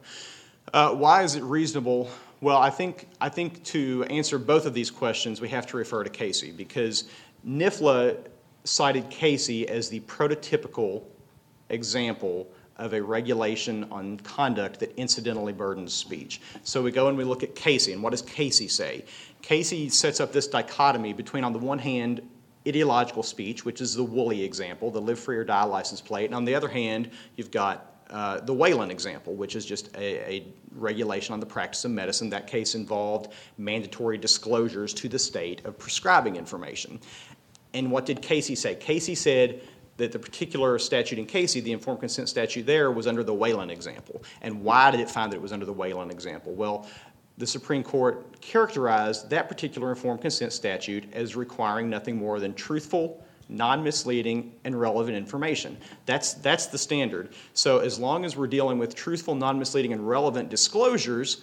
Uh, 0.74 0.94
why 0.94 1.24
is 1.24 1.36
it 1.36 1.44
reasonable? 1.44 2.10
Well, 2.42 2.58
I 2.58 2.70
think, 2.70 3.08
I 3.22 3.30
think 3.30 3.63
to 3.65 4.04
answer 4.10 4.38
both 4.38 4.65
of 4.65 4.74
these 4.74 4.92
questions, 4.92 5.42
we 5.42 5.50
have 5.50 5.65
to 5.68 5.77
refer 5.77 6.04
to 6.04 6.10
Casey 6.10 6.51
because 6.51 7.06
NIFLA 7.48 8.18
cited 8.63 9.10
Casey 9.10 9.68
as 9.70 9.89
the 9.89 10.01
prototypical 10.01 11.04
example 11.70 12.48
of 12.77 12.94
a 12.94 13.01
regulation 13.01 13.86
on 13.91 14.17
conduct 14.20 14.79
that 14.79 14.94
incidentally 14.98 15.53
burdens 15.53 15.94
speech. 15.94 16.41
So 16.63 16.82
we 16.82 16.91
go 16.91 17.08
and 17.08 17.17
we 17.17 17.24
look 17.24 17.44
at 17.44 17.55
Casey, 17.55 17.94
and 17.94 18.03
what 18.03 18.12
does 18.12 18.22
Casey 18.22 18.67
say? 18.67 19.05
Casey 19.41 19.89
sets 19.89 20.20
up 20.20 20.34
this 20.34 20.48
dichotomy 20.48 21.13
between, 21.13 21.44
on 21.44 21.53
the 21.53 21.60
one 21.60 21.79
hand, 21.79 22.22
ideological 22.67 23.24
speech, 23.24 23.63
which 23.63 23.79
is 23.79 23.94
the 23.94 24.03
Woolley 24.03 24.44
example, 24.44 24.91
the 24.91 25.01
live 25.01 25.20
free 25.20 25.38
or 25.38 25.44
die 25.44 25.63
license 25.63 26.01
plate, 26.01 26.25
and 26.25 26.36
on 26.36 26.46
the 26.46 26.55
other 26.55 26.67
hand, 26.67 27.12
you've 27.36 27.51
got 27.51 27.96
uh, 28.10 28.39
the 28.41 28.53
Whalen 28.53 28.91
example, 28.91 29.34
which 29.34 29.55
is 29.55 29.65
just 29.65 29.96
a, 29.96 30.32
a, 30.32 30.44
regulation 30.75 31.34
on 31.34 31.39
the 31.39 31.46
practice 31.46 31.86
of 31.86 31.91
medicine. 31.91 32.29
That 32.29 32.48
case 32.48 32.75
involved 32.75 33.32
mandatory 33.58 34.17
disclosures 34.17 34.94
to 34.96 35.08
the 35.08 35.17
state 35.17 35.65
of 35.65 35.77
prescribing 35.79 36.36
information. 36.36 37.00
And 37.74 37.89
what 37.91 38.05
did 38.05 38.22
Casey 38.22 38.55
say? 38.55 38.75
Casey 38.75 39.15
said 39.15 39.62
that 39.98 40.12
the 40.12 40.20
particular 40.20 40.78
statute 40.78 41.20
in 41.20 41.25
Casey, 41.25 41.62
the 41.62 41.72
informed 41.72 42.02
consent 42.02 42.30
statute 42.30 42.66
there, 42.66 42.92
was 42.92 43.08
under 43.08 43.24
the 43.24 43.34
Whalen 43.34 43.70
example. 43.70 44.22
And 44.42 44.62
why 44.64 44.92
did 44.92 45.00
it 45.00 45.10
find 45.10 45.32
that 45.32 45.38
it 45.38 45.42
was 45.42 45.54
under 45.54 45.66
the 45.66 45.74
Whalen 45.74 46.12
example? 46.12 46.54
Well, 46.54 46.88
the 47.38 47.48
Supreme 47.48 47.84
Court 47.84 48.40
characterized 48.42 49.30
that 49.30 49.50
particular 49.50 49.90
informed 49.90 50.22
consent 50.22 50.54
statute 50.54 51.06
as 51.14 51.36
requiring 51.36 51.90
nothing 51.90 52.18
more 52.18 52.40
than 52.40 52.54
truthful, 52.54 53.25
non 53.50 53.84
misleading, 53.84 54.54
and 54.64 54.80
relevant 54.80 55.18
information. 55.18 55.78
That's, 56.06 56.34
that's 56.36 56.68
the 56.68 56.78
standard. 56.78 57.34
So, 57.54 57.80
as 57.80 58.00
long 58.00 58.25
as 58.25 58.36
we're 58.36 58.48
dealing 58.48 58.78
with 58.78 58.96
truthful, 58.96 59.36
non 59.36 59.60
misleading, 59.60 59.94
and 59.94 60.08
relevant 60.08 60.50
disclosures, 60.50 61.42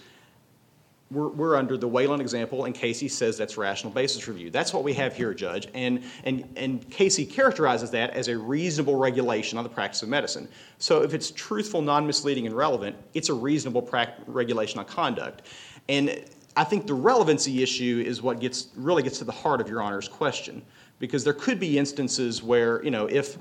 we're, 1.11 1.55
under 1.55 1.77
the 1.77 1.87
Whalen 1.87 2.21
example, 2.21 2.65
and 2.65 2.73
Casey 2.73 3.07
says 3.07 3.37
that's 3.37 3.57
rational 3.57 3.93
basis 3.93 4.27
review. 4.27 4.49
That's 4.49 4.73
what 4.73 4.83
we 4.83 4.93
have 4.93 5.15
here, 5.15 5.33
Judge. 5.33 5.67
And, 5.73 6.03
and, 6.23 6.89
Casey 6.89 7.25
characterizes 7.25 7.91
that 7.91 8.11
as 8.11 8.27
a 8.27 8.37
reasonable 8.37 8.95
regulation 8.95 9.57
on 9.57 9.63
the 9.63 9.69
practice 9.69 10.01
of 10.01 10.09
medicine. 10.09 10.47
So 10.79 11.03
if 11.03 11.13
it's 11.13 11.31
truthful, 11.31 11.81
non 11.81 12.07
misleading, 12.07 12.47
and 12.47 12.55
relevant, 12.55 12.95
it's 13.13 13.29
a 13.29 13.33
reasonable 13.33 13.87
regulation 14.27 14.79
on 14.79 14.85
conduct. 14.85 15.43
And 15.87 16.23
I 16.55 16.63
think 16.63 16.87
the 16.87 16.93
relevancy 16.93 17.61
issue 17.61 18.03
is 18.05 18.21
what 18.21 18.39
gets, 18.39 18.67
really 18.75 19.03
gets 19.03 19.19
to 19.19 19.23
the 19.23 19.31
heart 19.31 19.61
of 19.61 19.69
Your 19.69 19.81
Honor's 19.81 20.07
question. 20.07 20.61
Because 20.99 21.23
there 21.23 21.33
could 21.33 21.59
be 21.59 21.77
instances 21.77 22.41
where, 22.41 22.83
you 22.83 22.91
know, 22.91 23.07
if 23.07 23.37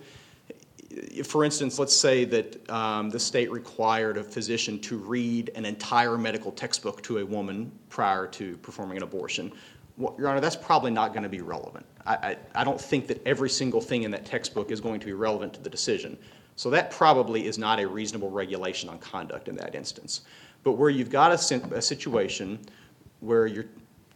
for 1.24 1.44
instance, 1.44 1.78
let's 1.78 1.96
say 1.96 2.24
that 2.24 2.70
um, 2.70 3.10
the 3.10 3.18
state 3.18 3.50
required 3.50 4.16
a 4.16 4.24
physician 4.24 4.78
to 4.80 4.96
read 4.98 5.50
an 5.54 5.64
entire 5.64 6.18
medical 6.18 6.52
textbook 6.52 7.02
to 7.02 7.18
a 7.18 7.26
woman 7.26 7.70
prior 7.88 8.26
to 8.28 8.56
performing 8.58 8.96
an 8.96 9.02
abortion. 9.02 9.52
Well, 9.96 10.14
Your 10.18 10.28
Honor, 10.28 10.40
that's 10.40 10.56
probably 10.56 10.90
not 10.90 11.12
going 11.12 11.22
to 11.22 11.28
be 11.28 11.40
relevant. 11.40 11.86
I, 12.06 12.14
I, 12.14 12.36
I, 12.54 12.64
don't 12.64 12.80
think 12.80 13.06
that 13.08 13.24
every 13.26 13.50
single 13.50 13.80
thing 13.80 14.02
in 14.02 14.10
that 14.10 14.24
textbook 14.24 14.70
is 14.70 14.80
going 14.80 15.00
to 15.00 15.06
be 15.06 15.12
relevant 15.12 15.52
to 15.54 15.60
the 15.60 15.70
decision. 15.70 16.16
So 16.56 16.70
that 16.70 16.90
probably 16.90 17.46
is 17.46 17.58
not 17.58 17.78
a 17.78 17.86
reasonable 17.86 18.30
regulation 18.30 18.88
on 18.88 18.98
conduct 18.98 19.48
in 19.48 19.56
that 19.56 19.74
instance. 19.74 20.22
But 20.64 20.72
where 20.72 20.90
you've 20.90 21.10
got 21.10 21.30
a, 21.30 21.74
a 21.74 21.82
situation 21.82 22.58
where 23.20 23.46
you're 23.46 23.66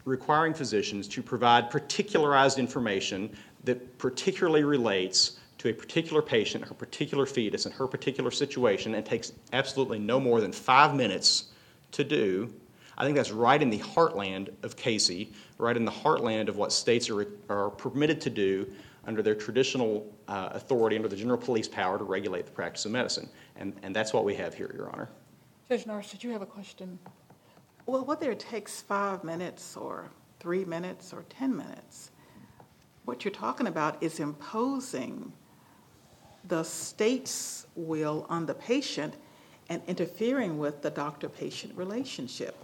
requiring 0.04 0.54
physicians 0.54 1.09
to 1.09 1.23
provide 1.23 1.71
particularized 1.71 2.59
information 2.59 3.30
that 3.64 3.99
particularly 3.99 4.64
relates 4.64 5.36
to 5.59 5.71
a 5.71 5.73
particular 5.73 6.23
patient, 6.23 6.65
her 6.65 6.75
particular 6.75 7.27
fetus, 7.27 7.67
and 7.67 7.75
her 7.75 7.87
particular 7.87 8.31
situation, 8.31 8.95
and 8.95 9.05
takes 9.05 9.33
absolutely 9.53 9.99
no 9.99 10.21
more 10.21 10.41
than 10.41 10.53
five 10.53 10.95
minutes 10.95 11.47
to 11.93 12.05
do. 12.05 12.53
I 12.99 13.05
think 13.05 13.17
that's 13.17 13.31
right 13.31 13.61
in 13.61 13.71
the 13.71 13.79
heartland 13.79 14.51
of 14.63 14.77
Casey, 14.77 15.33
right 15.59 15.77
in 15.77 15.85
the 15.85 15.93
heartland 15.93 16.49
of 16.49 16.57
what 16.57 16.73
states 16.73 17.11
are, 17.11 17.27
are 17.49 17.71
permitted 17.71 18.21
to 18.23 18.31
do 18.31 18.71
under 19.07 19.23
their 19.23 19.35
traditional 19.35 20.13
uh, 20.29 20.51
authority, 20.53 20.97
under 20.97 21.09
the 21.09 21.17
general 21.17 21.39
police 21.39 21.69
power 21.69 21.97
to 21.99 22.05
regulate 22.05 22.45
the 22.45 22.53
practice 22.53 22.85
of 22.85 22.93
medicine. 22.93 23.29
And, 23.57 23.75
and 23.83 23.95
that's 23.95 24.13
what 24.13 24.25
we 24.25 24.35
have 24.35 24.55
here, 24.55 24.71
Your 24.75 24.91
Honor. 24.91 25.09
Judge 25.69 25.87
Norris, 25.87 26.11
did 26.11 26.25
you 26.25 26.31
have 26.31 26.43
a 26.43 26.47
question? 26.47 26.99
Well, 27.87 28.05
whether 28.05 28.33
it 28.33 28.41
takes 28.41 28.83
five 28.83 29.23
minutes 29.23 29.77
or 29.77 30.11
three 30.41 30.65
minutes 30.65 31.13
or 31.13 31.25
10 31.29 31.57
minutes, 31.57 32.11
what 33.05 33.25
you're 33.25 33.33
talking 33.33 33.69
about 33.69 34.03
is 34.03 34.19
imposing 34.19 35.33
the 36.49 36.62
state's 36.62 37.67
will 37.75 38.26
on 38.29 38.47
the 38.47 38.55
patient 38.55 39.15
and 39.69 39.83
interfering 39.87 40.59
with 40.59 40.83
the 40.83 40.91
doctor 40.91 41.29
patient 41.29 41.76
relationship. 41.76 42.57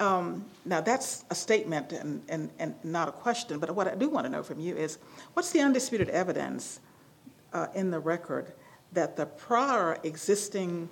Um, 0.00 0.44
now, 0.64 0.80
that's 0.80 1.24
a 1.30 1.34
statement 1.34 1.92
and, 1.92 2.22
and, 2.28 2.50
and 2.58 2.74
not 2.84 3.08
a 3.08 3.12
question, 3.12 3.58
but 3.58 3.74
what 3.74 3.88
I 3.88 3.96
do 3.96 4.08
want 4.08 4.26
to 4.26 4.30
know 4.30 4.42
from 4.42 4.60
you 4.60 4.76
is 4.76 4.98
what's 5.34 5.50
the 5.50 5.60
undisputed 5.60 6.08
evidence 6.10 6.80
uh, 7.52 7.66
in 7.74 7.90
the 7.90 7.98
record 7.98 8.52
that 8.92 9.16
the 9.16 9.26
prior 9.26 9.98
existing 10.04 10.88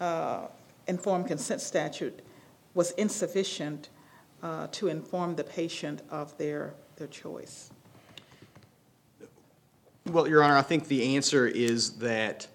uh, 0.00 0.46
informed 0.86 1.26
consent 1.26 1.60
statute 1.60 2.20
was 2.74 2.92
insufficient 2.92 3.90
uh, 4.42 4.68
to 4.68 4.88
inform 4.88 5.34
the 5.34 5.44
patient 5.44 6.02
of 6.10 6.36
their, 6.38 6.74
their 6.96 7.08
choice? 7.08 7.70
Well, 10.10 10.28
Your 10.28 10.42
Honor, 10.42 10.56
I 10.56 10.62
think 10.62 10.86
the 10.88 11.16
answer 11.16 11.46
is 11.46 11.92
that, 11.92 12.46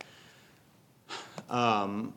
um, 1.50 2.14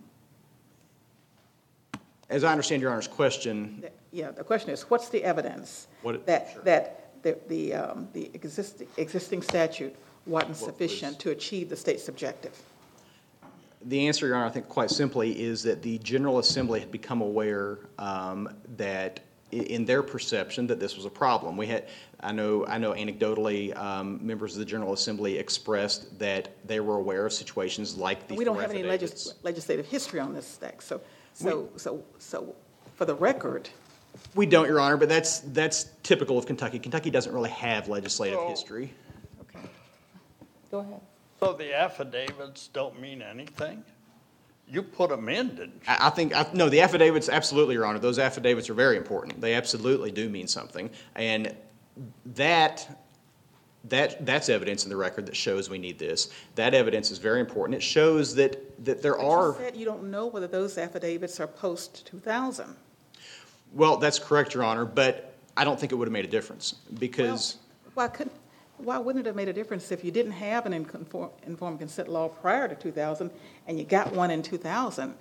as 2.28 2.44
I 2.44 2.52
understand 2.52 2.82
Your 2.82 2.90
Honor's 2.90 3.08
question. 3.08 3.84
Yeah, 4.12 4.30
the 4.30 4.44
question 4.44 4.70
is, 4.70 4.82
what's 4.82 5.08
the 5.08 5.24
evidence 5.24 5.86
What- 6.02 6.26
that, 6.26 6.62
that 6.66 7.22
the, 7.22 7.38
the, 7.48 7.74
um, 7.74 8.08
the 8.12 8.30
existing, 8.34 8.88
existing 8.98 9.40
statute 9.42 9.96
wasn't 10.26 10.56
sufficient 10.56 11.18
to 11.20 11.30
achieve 11.30 11.70
the 11.70 11.76
state's 11.76 12.08
objective? 12.08 12.60
The 13.84 14.06
answer, 14.06 14.26
Your 14.26 14.36
Honor, 14.36 14.46
I 14.46 14.50
think 14.50 14.68
quite 14.68 14.90
simply 14.90 15.42
is 15.42 15.62
that 15.62 15.82
the 15.82 15.98
General 15.98 16.40
Assembly 16.40 16.78
had 16.78 16.92
become 16.92 17.22
aware 17.22 17.78
um, 17.98 18.50
that 18.76 19.20
in 19.52 19.84
their 19.84 20.02
perception 20.02 20.66
that 20.66 20.80
this 20.80 20.96
was 20.96 21.04
a 21.04 21.10
problem. 21.10 21.56
We 21.56 21.66
had, 21.66 21.86
I 22.20 22.32
know, 22.32 22.66
I 22.66 22.78
know 22.78 22.92
anecdotally, 22.92 23.76
um, 23.76 24.18
members 24.26 24.54
of 24.54 24.58
the 24.60 24.64
General 24.64 24.94
Assembly 24.94 25.36
expressed 25.38 26.18
that 26.18 26.48
they 26.66 26.80
were 26.80 26.96
aware 26.96 27.26
of 27.26 27.32
situations 27.34 27.96
like 27.96 28.26
these 28.26 28.38
We 28.38 28.44
don't 28.44 28.58
have 28.58 28.70
any 28.70 28.80
affidavits. 28.80 29.26
legis- 29.26 29.44
legislative 29.44 29.86
history 29.86 30.20
on 30.20 30.32
this 30.32 30.46
stack, 30.46 30.80
so, 30.80 31.00
so, 31.34 31.68
so, 31.76 32.02
so, 32.18 32.54
for 32.96 33.04
the 33.04 33.14
record, 33.14 33.68
We 34.34 34.46
don't, 34.46 34.66
Your 34.66 34.80
Honor, 34.80 34.96
but 34.96 35.08
that's 35.08 35.40
that's 35.40 35.86
typical 36.02 36.36
of 36.38 36.46
Kentucky. 36.46 36.78
Kentucky 36.78 37.10
doesn't 37.10 37.32
really 37.32 37.50
have 37.50 37.88
legislative 37.88 38.38
So- 38.38 38.48
history. 38.48 38.92
okay. 39.42 39.66
Go 40.70 40.78
ahead. 40.80 41.00
So 41.40 41.52
the 41.54 41.74
affidavits 41.74 42.68
don't 42.72 43.00
mean 43.00 43.20
anything? 43.20 43.82
You 44.72 44.82
put 44.82 45.10
them 45.10 45.28
in, 45.28 45.48
didn't 45.48 45.74
you? 45.74 45.80
I 45.86 46.06
I 46.06 46.10
think, 46.10 46.34
I- 46.34 46.46
no, 46.54 46.70
the 46.70 46.80
affidavits, 46.80 47.28
absolutely, 47.28 47.74
Your 47.74 47.84
Honor. 47.84 47.98
Those 47.98 48.18
affidavits 48.18 48.70
are 48.70 48.74
very 48.74 48.96
important. 48.96 49.38
They 49.40 49.52
absolutely 49.54 50.10
do 50.10 50.30
mean 50.30 50.48
something. 50.48 50.88
And 51.14 51.54
that, 52.34 52.98
that, 53.84 54.24
that's 54.24 54.48
evidence 54.48 54.84
in 54.84 54.90
the 54.90 54.96
record 54.96 55.26
that 55.26 55.36
shows 55.36 55.68
we 55.68 55.76
need 55.76 55.98
this. 55.98 56.30
That 56.54 56.72
evidence 56.72 57.10
is 57.10 57.18
very 57.18 57.40
important. 57.40 57.76
It 57.76 57.82
shows 57.82 58.34
that, 58.36 58.82
that 58.86 59.02
there 59.02 59.16
But 59.16 59.26
are. 59.26 59.48
you 59.48 59.54
said 59.58 59.76
you 59.76 59.84
don't 59.84 60.10
know 60.10 60.26
whether 60.26 60.46
those 60.46 60.78
affidavits 60.78 61.38
are 61.38 61.46
post-2000. 61.46 62.74
Well, 63.74 63.98
that's 63.98 64.18
correct, 64.18 64.54
Your 64.54 64.64
Honor, 64.64 64.86
but 64.86 65.34
I 65.54 65.64
don't 65.64 65.78
think 65.78 65.92
it 65.92 65.96
would 65.96 66.08
have 66.08 66.12
made 66.12 66.24
a 66.24 66.28
difference 66.28 66.76
because, 66.98 67.56
well, 67.94 68.06
Why 68.06 68.08
couldn't, 68.08 68.34
why 68.82 68.98
wouldn't 68.98 69.26
it 69.26 69.28
have 69.28 69.36
made 69.36 69.48
a 69.48 69.52
difference 69.52 69.92
if 69.92 70.04
you 70.04 70.10
didn't 70.10 70.32
have 70.32 70.66
an 70.66 70.72
informed 70.72 71.78
consent 71.78 72.08
law 72.08 72.28
prior 72.28 72.68
to 72.68 72.74
2000 72.74 73.30
and 73.66 73.78
you 73.78 73.84
got 73.84 74.12
one 74.12 74.30
in 74.30 74.42
2000? 74.42 75.14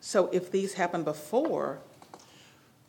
So 0.00 0.28
if 0.32 0.50
these 0.50 0.74
happened 0.74 1.04
before, 1.04 1.80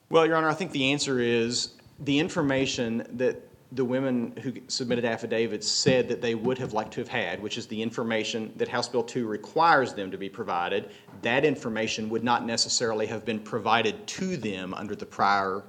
well, 0.09 0.25
Your 0.25 0.35
Honor, 0.35 0.49
I 0.49 0.53
think 0.53 0.71
the 0.71 0.91
answer 0.91 1.19
is 1.19 1.73
the 1.99 2.19
information 2.19 3.05
that 3.13 3.41
the 3.71 3.83
women 3.83 4.35
who 4.43 4.53
submitted 4.67 5.05
affidavits 5.05 5.67
said 5.67 6.07
that 6.07 6.21
they 6.21 6.35
would 6.35 6.59
have 6.59 6.73
liked 6.73 6.93
to 6.93 7.01
have 7.01 7.07
had, 7.07 7.41
which 7.41 7.57
is 7.57 7.65
the 7.65 7.81
information 7.81 8.53
that 8.55 8.67
House 8.67 8.87
Bill 8.87 9.01
2 9.01 9.25
requires 9.25 9.95
them 9.95 10.11
to 10.11 10.17
be 10.17 10.29
provided, 10.29 10.91
that 11.23 11.43
information 11.43 12.09
would 12.09 12.23
not 12.23 12.45
necessarily 12.45 13.07
have 13.07 13.25
been 13.25 13.39
provided 13.39 14.05
to 14.05 14.37
them 14.37 14.75
under 14.75 14.95
the 14.95 15.05
prior 15.05 15.63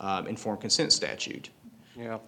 um, 0.00 0.26
informed 0.26 0.60
consent 0.60 0.92
statute. 0.92 1.48
Yeah. 1.96 2.18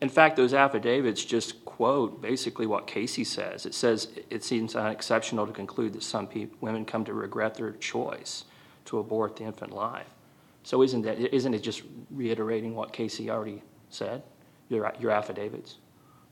In 0.00 0.08
fact, 0.08 0.36
those 0.36 0.54
affidavits 0.54 1.24
just 1.24 1.64
quote 1.64 2.22
basically 2.22 2.66
what 2.66 2.86
Casey 2.86 3.24
says. 3.24 3.66
It 3.66 3.74
says, 3.74 4.08
"It 4.30 4.44
seems 4.44 4.76
unexceptional 4.76 5.46
to 5.46 5.52
conclude 5.52 5.92
that 5.94 6.02
some 6.02 6.26
peop 6.26 6.54
women 6.60 6.84
come 6.84 7.04
to 7.04 7.14
regret 7.14 7.54
their 7.54 7.72
choice 7.72 8.44
to 8.86 8.98
abort 8.98 9.36
the 9.36 9.44
infant 9.44 9.72
life." 9.72 10.14
So 10.62 10.82
isn't 10.82 11.02
that, 11.02 11.18
isn't 11.18 11.54
it 11.54 11.62
just 11.62 11.82
reiterating 12.10 12.74
what 12.74 12.92
Casey 12.92 13.30
already 13.30 13.62
said, 13.90 14.22
your, 14.68 14.92
your 15.00 15.10
affidavits? 15.10 15.78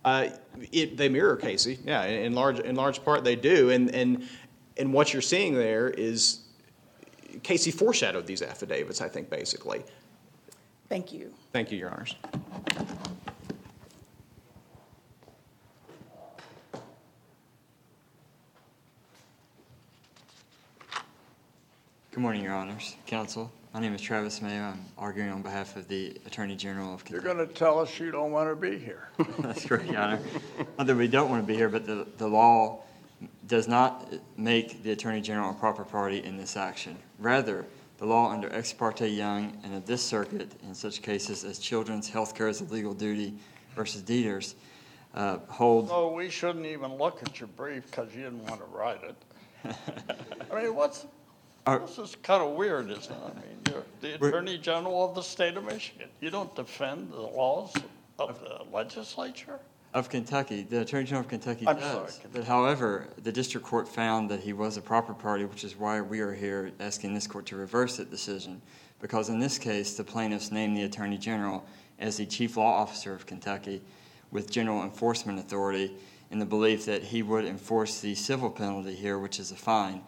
Uh, 0.04 0.28
it, 0.73 0.96
they 0.96 1.08
mirror 1.08 1.37
Casey, 1.37 1.78
yeah. 1.85 2.04
In, 2.04 2.26
in 2.26 2.32
large, 2.35 2.61
in 2.61 2.76
large 2.76 3.04
part, 3.04 3.25
they 3.25 3.35
do, 3.35 3.70
and 3.70 3.92
and 3.92 4.28
and 4.76 4.92
what 4.92 5.12
you're 5.12 5.23
seeing 5.23 5.54
there 5.54 5.88
is 5.88 6.40
Casey 7.42 7.73
foreshadowed 7.73 8.26
these 8.26 8.42
affidavits. 8.42 9.00
I 9.00 9.08
think 9.08 9.30
basically. 9.30 9.82
thank 10.88 11.12
you. 11.12 11.35
Thank 11.52 11.73
you, 11.73 11.78
Your 11.78 11.90
Honors. 11.90 12.14
Good 22.16 22.23
morning, 22.23 22.44
Your 22.44 22.54
Honors, 22.54 22.96
Counsel. 23.06 23.52
My 23.75 23.80
name 23.80 23.94
is 23.94 24.00
Travis 24.00 24.40
Mayo. 24.40 24.62
I'm 24.62 24.82
arguing 24.96 25.28
on 25.28 25.42
behalf 25.42 25.76
of 25.76 25.87
the 25.87 26.18
Attorney 26.25 26.56
General 26.56 26.94
of 26.94 27.04
You're 27.11 27.20
gonna 27.20 27.44
tell 27.44 27.78
us 27.78 28.00
you 28.00 28.11
don't 28.11 28.32
wanna 28.32 28.56
be 28.56 28.78
here. 28.78 29.11
That's 29.40 29.66
correct, 29.66 29.90
Your 29.90 30.00
Honor. 30.00 30.20
Not 30.78 30.87
that 30.87 30.96
we 30.96 31.08
don't 31.08 31.28
want 31.28 31.42
to 31.42 31.46
be 31.46 31.54
here, 31.54 31.68
but 31.68 31.85
the, 31.85 32.06
the 32.16 32.26
law 32.26 32.80
does 33.46 33.68
not 33.68 34.14
make 34.38 34.82
the 34.82 34.92
Attorney 34.92 35.20
General 35.20 35.50
a 35.50 35.52
proper 35.52 35.85
party 35.85 36.25
in 36.25 36.38
this 36.38 36.56
action. 36.56 36.96
Rather, 37.18 37.66
the 37.99 38.06
law 38.06 38.30
under 38.30 38.50
Ex 38.50 38.73
parte 38.73 39.06
Young 39.06 39.61
and 39.62 39.75
of 39.75 39.85
this 39.85 40.00
circuit 40.00 40.50
in 40.62 40.75
such 40.75 41.02
cases 41.02 41.44
as 41.44 41.58
Children's 41.58 42.08
Health 42.08 42.35
Care 42.35 42.49
as 42.49 42.62
a 42.62 42.64
Legal 42.64 42.94
Duty 42.94 43.35
versus 43.75 44.00
Deters 44.00 44.54
uh, 45.14 45.37
hold 45.49 45.90
So 45.90 46.14
we 46.14 46.30
shouldn't 46.30 46.64
even 46.64 46.94
look 46.94 47.23
at 47.23 47.38
your 47.38 47.49
brief 47.49 47.85
because 47.90 48.14
you 48.14 48.23
didn't 48.23 48.46
wanna 48.46 48.64
write 48.73 49.02
it. 49.04 49.16
I 50.50 50.62
mean, 50.62 50.75
what's, 50.75 51.04
This 51.66 51.99
is 51.99 52.16
kinda 52.23 52.46
weird, 52.46 52.90
isn't 52.90 53.12
it? 53.12 53.18
I 53.25 53.35
mean, 53.35 53.58
you're 53.68 53.82
the 54.00 54.14
Attorney 54.14 54.56
General 54.56 55.08
of 55.08 55.16
the 55.16 55.23
state 55.23 55.56
of 55.56 55.64
Michigan. 55.64 56.08
You 56.20 56.30
don't 56.30 56.54
defend 56.54 57.11
the 57.11 57.20
laws 57.20 57.75
of 58.20 58.40
the 58.40 58.62
legislature? 58.73 59.58
Of 59.92 60.08
Kentucky, 60.08 60.62
the 60.62 60.82
Attorney 60.82 61.06
General 61.06 61.25
of 61.25 61.28
Kentucky 61.28 61.66
I'm 61.66 61.76
does. 61.76 62.14
sorry, 62.14 62.28
But 62.32 62.44
however, 62.44 63.08
the 63.25 63.32
district 63.32 63.66
court 63.66 63.88
found 63.88 64.30
that 64.30 64.40
he 64.40 64.52
was 64.52 64.76
a 64.76 64.80
proper 64.80 65.12
party, 65.12 65.44
which 65.44 65.64
is 65.64 65.76
why 65.76 66.00
we 66.00 66.20
are 66.20 66.32
here 66.32 66.70
asking 66.78 67.14
this 67.14 67.26
court 67.26 67.46
to 67.46 67.56
reverse 67.56 67.96
that 67.96 68.11
decision. 68.12 68.62
Because 69.00 69.28
in 69.28 69.40
this 69.40 69.58
case, 69.58 69.96
the 69.96 70.04
plaintiffs 70.04 70.52
named 70.52 70.76
the 70.76 70.85
Attorney 70.85 71.18
General 71.18 71.64
as 71.99 72.18
the 72.18 72.26
chief 72.26 72.56
law 72.56 72.75
officer 72.80 73.12
of 73.12 73.26
Kentucky 73.26 73.82
with 74.30 74.50
general 74.50 74.85
enforcement 74.85 75.40
authority 75.40 75.96
in 76.30 76.38
the 76.38 76.46
belief 76.46 76.85
that 76.85 77.02
he 77.02 77.23
would 77.23 77.44
enforce 77.44 78.00
the 78.00 78.14
civil 78.14 78.50
penalty 78.50 78.94
here, 78.94 79.18
which 79.18 79.40
is 79.40 79.50
a 79.50 79.56
fine, 79.56 80.02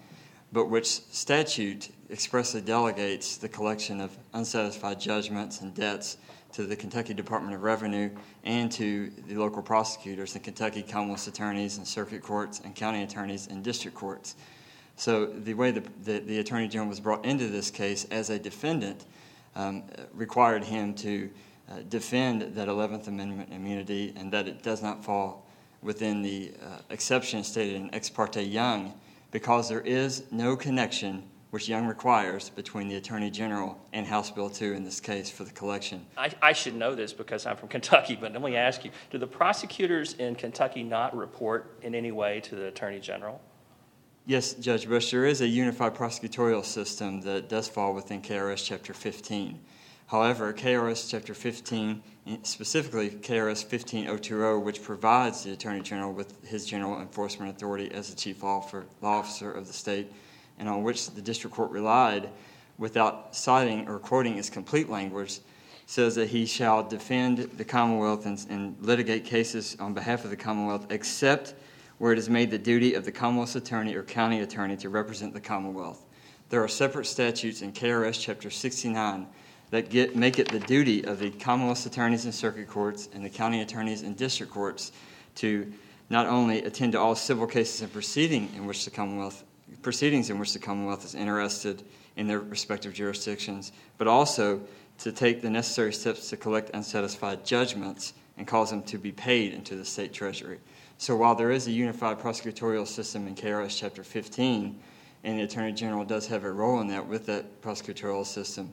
but 0.52 0.66
which 0.66 0.86
statute 0.86 1.90
expressly 2.10 2.60
delegates 2.60 3.36
the 3.36 3.48
collection 3.48 4.00
of 4.00 4.16
unsatisfied 4.32 4.98
judgments 4.98 5.60
and 5.60 5.74
debts 5.74 6.16
to 6.52 6.64
the 6.64 6.74
Kentucky 6.74 7.12
Department 7.12 7.54
of 7.54 7.62
Revenue 7.62 8.10
and 8.44 8.72
to 8.72 9.10
the 9.26 9.36
local 9.36 9.62
prosecutors, 9.62 10.32
the 10.32 10.38
Kentucky 10.38 10.82
Commonwealth 10.82 11.28
attorneys 11.28 11.76
and 11.76 11.86
circuit 11.86 12.22
courts 12.22 12.62
and 12.64 12.74
county 12.74 13.02
attorneys 13.02 13.46
and 13.48 13.62
district 13.62 13.96
courts. 13.96 14.36
So 14.96 15.26
the 15.26 15.54
way 15.54 15.70
the, 15.70 15.82
the, 16.04 16.18
the 16.20 16.38
Attorney 16.38 16.66
General 16.66 16.88
was 16.88 17.00
brought 17.00 17.24
into 17.24 17.48
this 17.48 17.70
case 17.70 18.06
as 18.10 18.30
a 18.30 18.38
defendant 18.38 19.04
um, 19.54 19.84
required 20.12 20.64
him 20.64 20.94
to 20.94 21.30
uh, 21.70 21.80
defend 21.88 22.42
that 22.42 22.68
11th 22.68 23.06
Amendment 23.06 23.52
immunity 23.52 24.14
and 24.16 24.32
that 24.32 24.48
it 24.48 24.62
does 24.62 24.82
not 24.82 25.04
fall 25.04 25.46
within 25.82 26.22
the 26.22 26.52
uh, 26.62 26.78
exception 26.90 27.44
stated 27.44 27.76
in 27.76 27.94
Ex 27.94 28.08
parte 28.08 28.42
Young 28.42 28.94
because 29.30 29.68
there 29.68 29.80
is 29.80 30.24
no 30.30 30.56
connection, 30.56 31.22
which 31.50 31.68
Young 31.68 31.86
requires, 31.86 32.50
between 32.50 32.88
the 32.88 32.96
Attorney 32.96 33.30
General 33.30 33.78
and 33.92 34.06
House 34.06 34.30
Bill 34.30 34.50
2 34.50 34.72
in 34.72 34.84
this 34.84 35.00
case 35.00 35.30
for 35.30 35.44
the 35.44 35.50
collection. 35.50 36.06
I, 36.16 36.30
I 36.40 36.52
should 36.52 36.74
know 36.74 36.94
this 36.94 37.12
because 37.12 37.46
I'm 37.46 37.56
from 37.56 37.68
Kentucky, 37.76 38.16
but 38.20 38.32
let 38.32 38.42
me 38.42 38.56
ask 38.56 38.84
you, 38.84 38.90
do 39.10 39.18
the 39.18 39.26
prosecutors 39.26 40.14
in 40.14 40.34
Kentucky 40.34 40.82
not 40.82 41.16
report 41.16 41.78
in 41.82 41.94
any 41.94 42.12
way 42.12 42.40
to 42.40 42.54
the 42.56 42.66
Attorney 42.66 43.00
General? 43.00 43.40
Yes, 44.26 44.52
Judge 44.54 44.86
Bush, 44.86 45.10
there 45.10 45.24
is 45.24 45.40
a 45.40 45.46
unified 45.46 45.94
prosecutorial 45.94 46.62
system 46.62 47.22
that 47.22 47.48
does 47.48 47.66
fall 47.66 47.94
within 47.94 48.20
KRS 48.20 48.62
Chapter 48.62 48.92
15. 48.92 49.58
However, 50.08 50.54
KRS 50.54 51.10
Chapter 51.10 51.34
15, 51.34 52.02
specifically 52.42 53.10
KRS 53.10 53.62
15020, 53.62 54.58
which 54.64 54.82
provides 54.82 55.44
the 55.44 55.52
Attorney 55.52 55.82
General 55.82 56.14
with 56.14 56.46
his 56.46 56.64
general 56.64 56.98
enforcement 57.02 57.54
authority 57.54 57.92
as 57.92 58.08
the 58.08 58.16
chief 58.16 58.42
law 58.42 58.66
officer, 59.02 59.52
of 59.52 59.66
the 59.66 59.72
state, 59.74 60.10
and 60.58 60.66
on 60.66 60.82
which 60.82 61.10
the 61.10 61.20
district 61.20 61.54
court 61.54 61.70
relied 61.70 62.30
without 62.78 63.36
citing 63.36 63.86
or 63.86 63.98
quoting 63.98 64.38
its 64.38 64.48
complete 64.48 64.88
language, 64.88 65.40
says 65.84 66.14
that 66.14 66.30
he 66.30 66.46
shall 66.46 66.82
defend 66.82 67.36
the 67.58 67.64
Commonwealth 67.64 68.24
and, 68.24 68.46
and 68.48 68.76
litigate 68.80 69.26
cases 69.26 69.76
on 69.78 69.92
behalf 69.92 70.24
of 70.24 70.30
the 70.30 70.36
Commonwealth 70.36 70.86
except 70.88 71.52
where 71.98 72.14
it 72.14 72.18
is 72.18 72.30
made 72.30 72.50
the 72.50 72.58
duty 72.58 72.94
of 72.94 73.04
the 73.04 73.12
Commonwealth's 73.12 73.56
attorney 73.56 73.94
or 73.94 74.04
county 74.04 74.40
attorney 74.40 74.76
to 74.78 74.88
represent 74.88 75.34
the 75.34 75.40
Commonwealth. 75.40 76.06
There 76.48 76.64
are 76.64 76.68
separate 76.68 77.04
statutes 77.04 77.60
in 77.60 77.72
KRS 77.72 78.18
Chapter 78.18 78.48
69 78.48 79.26
that 79.70 79.90
get, 79.90 80.16
make 80.16 80.38
it 80.38 80.48
the 80.48 80.60
duty 80.60 81.04
of 81.04 81.18
the 81.18 81.30
Commonwealth's 81.30 81.86
attorneys 81.86 82.24
and 82.24 82.34
circuit 82.34 82.68
courts 82.68 83.08
and 83.12 83.24
the 83.24 83.30
county 83.30 83.60
attorneys 83.60 84.02
and 84.02 84.16
district 84.16 84.52
courts 84.52 84.92
to 85.36 85.72
not 86.10 86.26
only 86.26 86.62
attend 86.62 86.92
to 86.92 87.00
all 87.00 87.14
civil 87.14 87.46
cases 87.46 87.82
and 87.82 87.92
proceeding 87.92 88.48
in 88.56 88.66
which 88.66 88.84
the 88.84 88.90
Commonwealth 88.90 89.44
proceedings 89.82 90.30
in 90.30 90.38
which 90.38 90.52
the 90.52 90.58
Commonwealth 90.58 91.04
is 91.04 91.14
interested 91.14 91.82
in 92.16 92.26
their 92.26 92.40
respective 92.40 92.94
jurisdictions, 92.94 93.72
but 93.98 94.08
also 94.08 94.60
to 94.98 95.12
take 95.12 95.42
the 95.42 95.50
necessary 95.50 95.92
steps 95.92 96.30
to 96.30 96.36
collect 96.36 96.70
unsatisfied 96.74 97.44
judgments 97.44 98.14
and 98.36 98.46
cause 98.46 98.70
them 98.70 98.82
to 98.82 98.98
be 98.98 99.12
paid 99.12 99.52
into 99.52 99.76
the 99.76 99.84
state 99.84 100.12
treasury. 100.12 100.58
So 100.96 101.14
while 101.14 101.34
there 101.34 101.50
is 101.50 101.68
a 101.68 101.70
unified 101.70 102.18
prosecutorial 102.18 102.86
system 102.86 103.28
in 103.28 103.34
KRS 103.34 103.78
Chapter 103.78 104.02
15, 104.02 104.80
and 105.24 105.38
the 105.38 105.42
Attorney 105.42 105.72
General 105.72 106.04
does 106.04 106.26
have 106.28 106.44
a 106.44 106.50
role 106.50 106.80
in 106.80 106.88
that 106.88 107.06
with 107.06 107.26
that 107.26 107.60
prosecutorial 107.62 108.26
system, 108.26 108.72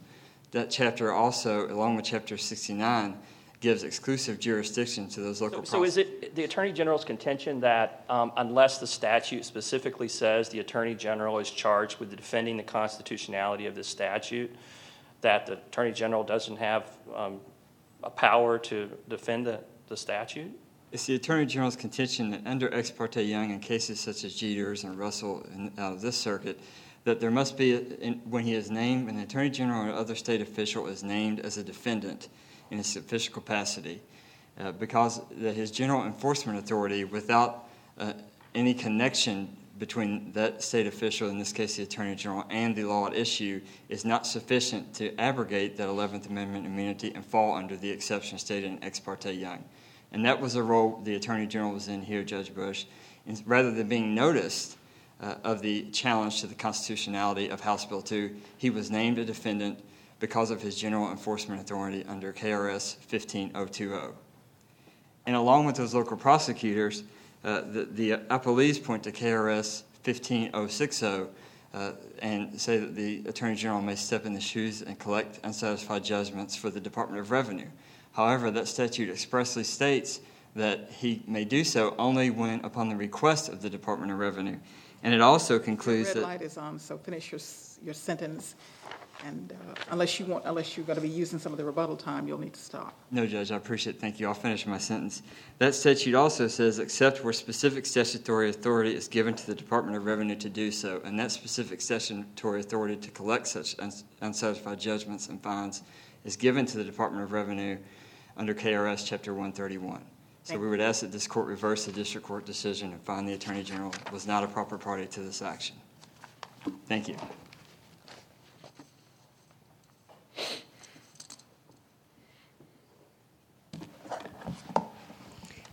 that 0.56 0.70
chapter 0.70 1.12
also, 1.12 1.68
along 1.70 1.98
with 1.98 2.06
Chapter 2.06 2.38
69, 2.38 3.18
gives 3.60 3.84
exclusive 3.84 4.39
jurisdiction 4.39 5.10
to 5.10 5.20
those 5.20 5.41
local 5.41 5.65
So, 5.65 5.80
so 5.80 5.84
is 5.84 5.98
it 5.98 6.34
the 6.34 6.46
Attorney 6.46 6.72
General's 6.72 7.04
contention 7.04 7.60
that 7.60 8.06
um, 8.10 8.32
unless 8.38 8.78
the 8.78 8.88
statute 8.88 9.44
specifically 9.44 10.08
says 10.08 10.48
the 10.48 10.60
Attorney 10.60 10.96
General 10.96 11.39
is 11.39 11.52
charged 11.52 12.00
with 12.00 12.15
defending 12.15 12.56
the 12.56 12.63
constitutionality 12.63 13.65
of 13.65 13.76
this 13.76 13.88
statute, 13.88 14.56
that 15.20 15.46
the 15.46 15.54
Attorney 15.54 15.91
General 15.91 16.24
doesn't 16.24 16.56
have 16.56 16.89
um, 17.13 17.41
a 18.04 18.10
power 18.10 18.58
to 18.60 18.89
defend 19.10 19.46
the, 19.46 19.60
the 19.89 19.98
statute? 19.98 20.58
It's 20.94 21.06
the 21.06 21.15
Attorney 21.15 21.48
General's 21.48 21.76
contention 21.76 22.30
that 22.32 22.44
under 22.46 22.74
Ex 22.74 22.91
parte 22.91 23.22
Young 23.22 23.52
in 23.52 23.60
cases 23.60 24.00
such 24.00 24.24
as 24.24 24.39
Deters 24.39 24.86
and 24.86 24.98
Russell 24.98 25.46
and 25.52 25.78
out 25.78 25.91
of 25.91 26.02
this 26.02 26.15
circuit, 26.15 26.62
that 27.06 27.20
there 27.20 27.32
must 27.32 27.56
be, 27.56 27.78
when 28.26 28.44
he 28.44 28.54
is 28.54 28.70
named, 28.70 29.10
an 29.10 29.20
Attorney 29.20 29.52
General 29.52 29.89
or 29.89 29.94
other 29.94 30.15
state 30.15 30.41
official 30.41 30.88
is 30.88 31.04
named 31.04 31.39
as 31.39 31.58
a 31.58 31.63
defendant 31.63 32.28
in 32.72 32.80
his 32.80 32.96
official 32.96 33.34
capacity, 33.34 34.02
uh, 34.60 34.72
because 34.74 35.22
that 35.38 35.56
his 35.56 35.70
general 35.72 36.06
enforcement 36.06 36.58
authority, 36.58 37.04
without 37.04 37.70
uh, 38.00 38.13
any 38.56 38.74
connection 38.74 39.56
between 39.78 40.32
that 40.32 40.63
state 40.63 40.88
official, 40.88 41.30
in 41.30 41.38
this 41.38 41.52
case 41.52 41.76
the 41.76 41.84
Attorney 41.84 42.15
General, 42.15 42.44
and 42.50 42.76
the 42.76 42.86
law 42.86 43.06
at 43.06 43.13
issue, 43.13 43.62
is 43.88 44.04
not 44.04 44.26
sufficient 44.26 44.94
to 44.96 45.15
abrogate 45.20 45.78
that 45.78 45.88
11th 45.88 46.28
Amendment 46.28 46.65
immunity 46.65 47.13
and 47.13 47.24
fall 47.24 47.56
under 47.56 47.76
the 47.76 47.89
exception 47.89 48.39
stated 48.39 48.72
in 48.72 48.84
Ex 48.84 49.00
parte 49.00 49.32
Young. 49.32 49.63
And 50.12 50.26
that 50.26 50.39
was 50.39 50.54
the 50.54 50.63
role 50.63 51.02
the 51.04 51.15
Attorney 51.15 51.46
General 51.46 51.74
was 51.74 51.88
in 51.88 52.02
here, 52.02 52.24
Judge 52.24 52.56
Bush. 52.56 52.86
And 53.28 53.41
rather 53.46 53.72
than 53.72 53.89
being 53.89 54.15
noticed 54.15 54.78
uh, 55.21 55.36
of 55.43 55.62
the 55.62 55.84
challenge 55.91 56.41
to 56.41 56.47
the 56.47 56.56
constitutionality 56.56 57.49
of 57.49 57.62
House 57.62 57.86
Bill 57.86 58.01
2, 58.01 58.36
he 58.58 58.69
was 58.69 58.91
named 58.91 59.17
a 59.17 59.25
defendant 59.25 59.80
because 60.19 60.51
of 60.51 60.62
his 60.62 60.75
general 60.75 61.12
enforcement 61.12 61.62
authority 61.62 62.04
under 62.08 62.34
KRS 62.34 62.97
15020. 62.97 64.13
And 65.25 65.36
along 65.36 65.65
with 65.65 65.75
those 65.75 65.93
local 65.93 66.17
prosecutors, 66.17 67.04
uh, 67.43 67.62
the, 67.62 67.86
the 67.86 68.12
appellees 68.30 68.84
point 68.84 69.04
to 69.04 69.12
KRS 69.12 69.84
15060 70.04 71.30
uh, 71.75 71.91
and 72.19 72.60
say 72.60 72.78
that 72.78 72.95
the 72.95 73.21
Attorney 73.28 73.56
General 73.56 73.82
may 73.82 73.95
step 73.95 74.25
in 74.25 74.34
the 74.34 74.39
shoes 74.39 74.82
and 74.82 74.97
collect 74.97 75.39
unsatisfied 75.43 76.04
judgments 76.04 76.56
for 76.56 76.69
the 76.69 76.80
Department 76.80 77.19
of 77.19 77.32
Revenue. 77.32 77.67
However, 78.13 78.49
that 78.51 78.67
statute 78.67 79.10
expressly 79.10 79.65
states 79.65 80.21
that 80.56 80.89
he 80.89 81.21
may 81.28 81.43
do 81.43 81.65
so 81.65 81.93
only 81.99 82.30
when 82.30 82.63
upon 82.63 82.88
the 82.88 82.95
request 82.95 83.49
of 83.49 83.62
the 83.62 83.69
Department 83.69 84.12
of 84.12 84.19
Revenue. 84.19 84.58
And 85.06 85.13
it 85.13 85.22
also 85.22 85.60
concludes 85.60 86.08
red 86.08 86.18
that. 86.18 86.24
light 86.24 86.41
is 86.41 86.58
on, 86.58 86.80
so 86.80 86.98
finish 86.98 87.32
your, 87.32 87.39
your 87.84 87.94
sentence. 87.94 88.56
And 89.24 89.54
uh, 89.54 89.76
unless 89.91 90.20
you 90.20 90.26
want, 90.26 90.46
unless 90.46 90.76
you're 90.76 90.86
going 90.86 90.96
to 90.96 91.02
be 91.02 91.08
using 91.08 91.38
some 91.38 91.52
of 91.52 91.60
the 91.60 91.63
rebuttal 91.63 91.96
time, 91.96 92.28
you'll 92.28 92.39
need 92.39 92.56
to 92.56 92.60
stop. 92.60 92.98
No, 93.12 93.28
Judge, 93.28 93.52
I 93.52 93.56
appreciate 93.56 93.98
it. 93.98 94.02
Thank 94.02 94.20
you. 94.20 94.28
I'll 94.28 94.34
finish 94.34 94.65
my 94.65 94.80
sentence. 94.80 95.22
That 95.60 95.76
statute 95.76 96.15
also 96.15 96.48
says, 96.48 96.80
except 96.80 97.24
where 97.24 97.34
specific 97.34 97.86
statutory 97.86 98.50
authority 98.50 98.96
is 98.96 99.08
given 99.08 99.36
to 99.36 99.46
the 99.46 99.54
Department 99.54 99.96
of 99.96 100.08
Revenue 100.08 100.38
to 100.38 100.50
do 100.50 100.72
so, 100.72 101.00
and 101.06 101.20
that 101.20 101.32
specific 101.32 101.82
statutory 101.82 102.62
authority 102.62 102.96
to 102.96 103.12
collect 103.12 103.46
such 103.46 103.78
uns- 103.78 104.06
unsatisfied 104.22 104.80
judgments 104.80 105.30
and 105.30 105.39
fines 105.39 105.84
is 106.24 106.36
given 106.36 106.65
to 106.65 106.78
the 106.78 106.84
Department 106.84 107.24
of 107.24 107.32
Revenue 107.32 107.78
under 108.38 108.56
KRS 108.56 109.06
Chapter 109.06 109.36
131. 109.36 110.04
So 110.45 110.60
we 110.60 110.69
would 110.69 110.79
ask 110.79 111.01
that 111.01 111.12
this 111.12 111.25
court 111.25 111.47
reverse 111.47 111.86
the 111.86 111.91
district 111.91 112.27
court 112.27 112.45
decision 112.45 112.91
and 112.91 113.01
find 113.01 113.27
the 113.27 113.34
Attorney 113.34 113.63
General 113.63 113.91
was 114.12 114.27
not 114.27 114.43
a 114.43 114.47
proper 114.47 114.77
party 114.77 115.08
to 115.08 115.21
this 115.21 115.41
action. 115.41 115.75
Thank 116.88 117.08
you. 117.08 117.15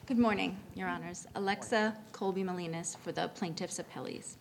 Good 0.07 0.19
morning, 0.19 0.57
Your 0.75 0.89
Honors. 0.89 1.27
Alexa 1.35 1.95
Kolbi-Molinas 2.13 2.97
for 2.97 3.13
the 3.13 3.29
plaintiffs' 3.29 3.79
appellees. 3.79 4.37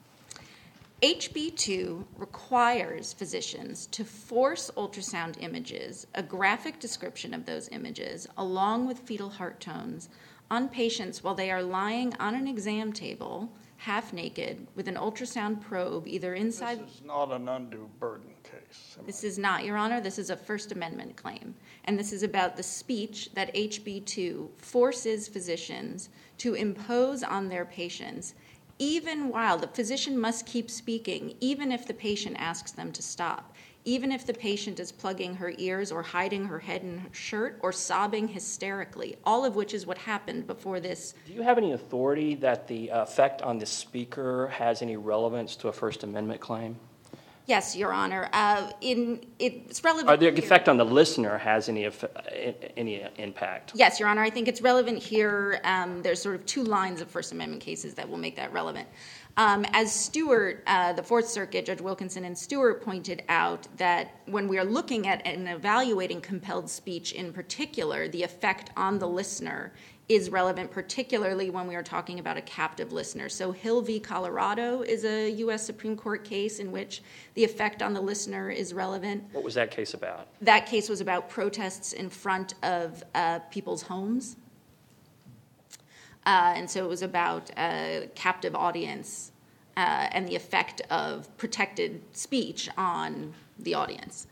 HB 1.02 1.56
2 1.58 2.06
requires 2.16 3.12
physicians 3.12 3.88
to 3.88 4.06
force 4.06 4.70
ultrasound 4.78 5.42
images, 5.42 6.06
a 6.14 6.22
graphic 6.22 6.80
description 6.80 7.34
of 7.34 7.44
those 7.44 7.70
images, 7.70 8.28
along 8.38 8.86
with 8.86 9.00
fetal 9.00 9.30
heart 9.30 9.60
tones, 9.60 10.10
on 10.52 10.70
patients 10.70 11.24
while 11.24 11.34
they 11.34 11.50
are 11.50 11.64
lying 11.64 12.14
on 12.20 12.36
an 12.36 12.48
exam 12.48 12.94
table, 12.94 13.52
half 13.78 14.14
naked, 14.14 14.68
with 14.76 14.88
an 14.88 14.94
ultrasound 14.94 15.60
probe 15.60 16.08
either 16.08 16.36
inside. 16.36 16.86
This 16.86 16.98
is 16.98 17.02
not 17.04 17.32
an 17.32 17.50
undue 17.50 17.90
burden 18.00 18.30
case. 18.44 18.98
This 19.04 19.24
is 19.24 19.40
not, 19.40 19.66
Your 19.66 19.78
Honor, 19.78 20.02
this 20.02 20.20
is 20.20 20.30
a 20.30 20.36
First 20.36 20.72
Amendment 20.72 21.16
claim. 21.16 21.56
And 21.86 21.98
this 21.98 22.14
is 22.14 22.22
about 22.22 22.56
the 22.56 22.62
speech 22.62 23.34
that 23.34 23.52
HB 23.56 24.06
2 24.06 24.52
forces 24.58 25.28
physicians 25.28 26.10
to 26.38 26.54
impose 26.54 27.24
on 27.24 27.50
their 27.50 27.66
patients, 27.66 28.36
even 28.82 29.30
while 29.30 29.60
the 29.60 29.68
physician 29.68 30.20
must 30.20 30.48
keep 30.48 30.68
speaking, 30.68 31.36
even 31.40 31.72
if 31.72 31.86
the 31.86 31.94
patient 31.94 32.36
asks 32.40 32.72
them 32.72 32.92
to 32.92 33.04
stop, 33.04 33.54
even 33.86 34.12
if 34.12 34.26
the 34.26 34.34
patient 34.34 34.80
is 34.80 34.92
plugging 34.92 35.36
her 35.36 35.54
ears 35.60 35.92
or 35.92 36.02
hiding 36.02 36.46
her 36.46 36.58
head 36.58 36.82
in 36.82 36.98
her 36.98 37.14
shirt 37.14 37.60
or 37.62 37.72
sobbing 37.72 38.28
hysterically, 38.28 39.16
all 39.24 39.46
of 39.46 39.56
which 39.56 39.76
is 39.76 39.86
what 39.86 40.00
happened 40.00 40.48
before 40.48 40.80
this. 40.80 41.14
Do 41.28 41.34
you 41.34 41.44
have 41.44 41.60
any 41.60 41.74
authority 41.74 42.34
that 42.36 42.68
the 42.68 42.90
effect 42.90 43.44
on 43.44 43.60
the 43.60 43.68
speaker 43.68 44.48
has 44.48 44.82
any 44.82 44.98
relevance 44.98 45.56
to 45.58 45.68
a 45.68 45.72
First 45.72 46.04
Amendment 46.04 46.42
claim? 46.42 46.76
Yes, 47.48 47.76
Your 47.76 47.92
Honor. 47.92 48.30
Uh, 48.34 48.72
in, 48.82 49.22
it's 49.40 49.84
relevant. 49.84 50.20
The 50.20 50.28
effect 50.28 50.70
on 50.70 50.78
the 50.78 50.86
listener 50.86 51.38
has 51.38 51.70
any, 51.70 51.86
eff- 51.86 52.06
any 52.78 53.06
impact? 53.18 53.72
Yes, 53.76 54.00
Your 54.00 54.10
Honor, 54.10 54.22
I 54.22 54.30
think 54.30 54.48
it's 54.48 54.62
relevant 54.62 55.00
here. 55.00 55.60
Um, 55.64 56.02
there's 56.02 56.22
sort 56.22 56.36
of 56.36 56.46
two 56.46 56.64
lines 56.64 57.02
of 57.02 57.10
First 57.10 57.32
Amendment 57.32 57.62
cases 57.62 57.94
that 57.96 58.08
will 58.08 58.18
make 58.18 58.36
that 58.36 58.54
relevant. 58.54 58.88
Um, 59.38 59.66
as 59.72 59.94
Stuart, 59.94 60.64
uh, 60.68 60.94
the 60.94 61.04
Fourth 61.04 61.28
Circuit, 61.28 61.66
Judge 61.66 61.82
Wilkinson 61.82 62.26
and 62.26 62.38
Stuart 62.38 62.84
pointed 62.84 63.24
out 63.30 63.68
that 63.78 64.16
when 64.26 64.48
we 64.48 64.60
are 64.60 64.66
looking 64.66 65.08
at 65.08 65.26
and 65.26 65.48
evaluating 65.48 66.22
compelled 66.22 66.70
speech 66.70 67.14
in 67.14 67.32
particular, 67.32 68.08
the 68.10 68.24
effect 68.24 68.72
on 68.76 69.00
the 69.00 69.08
listener 69.08 69.74
is 70.12 70.30
relevant, 70.30 70.70
particularly 70.70 71.50
when 71.50 71.68
we 71.68 71.76
are 71.76 71.84
talking 71.84 72.20
about 72.20 72.36
a 72.36 72.42
captive 72.42 72.92
listener. 72.92 73.30
So, 73.30 73.54
Hill 73.54 73.82
v. 73.82 73.98
Colorado 73.98 74.82
is 74.82 75.06
a 75.06 75.30
U.S. 75.30 75.66
Supreme 75.66 75.96
Court 75.96 76.26
case 76.26 76.60
in 76.60 76.70
which 76.70 77.02
the 77.36 77.46
effect 77.46 77.82
on 77.82 77.94
the 77.94 78.02
listener 78.02 78.50
is 78.50 78.74
relevant. 78.74 79.24
What 79.32 79.46
was 79.46 79.54
that 79.54 79.72
case 79.72 79.94
about? 79.94 80.28
That 80.42 80.66
case 80.66 80.90
was 80.90 81.00
about 81.00 81.30
protests 81.30 81.94
in 81.94 82.10
front 82.10 82.56
of 82.62 83.02
uh, 83.16 83.40
people's 83.52 83.84
homes. 83.84 84.36
Uh, 86.26 86.54
and 86.58 86.70
so 86.70 86.84
it 86.84 86.90
was 86.90 87.04
about 87.04 87.50
a 87.58 88.10
captive 88.14 88.54
audience 88.54 89.32
uh, 89.78 90.10
and 90.12 90.28
the 90.28 90.36
effect 90.36 90.82
of 90.90 91.36
protected 91.38 92.02
speech 92.12 92.70
on 92.78 93.34
the 93.60 93.74
audience. 93.74 94.28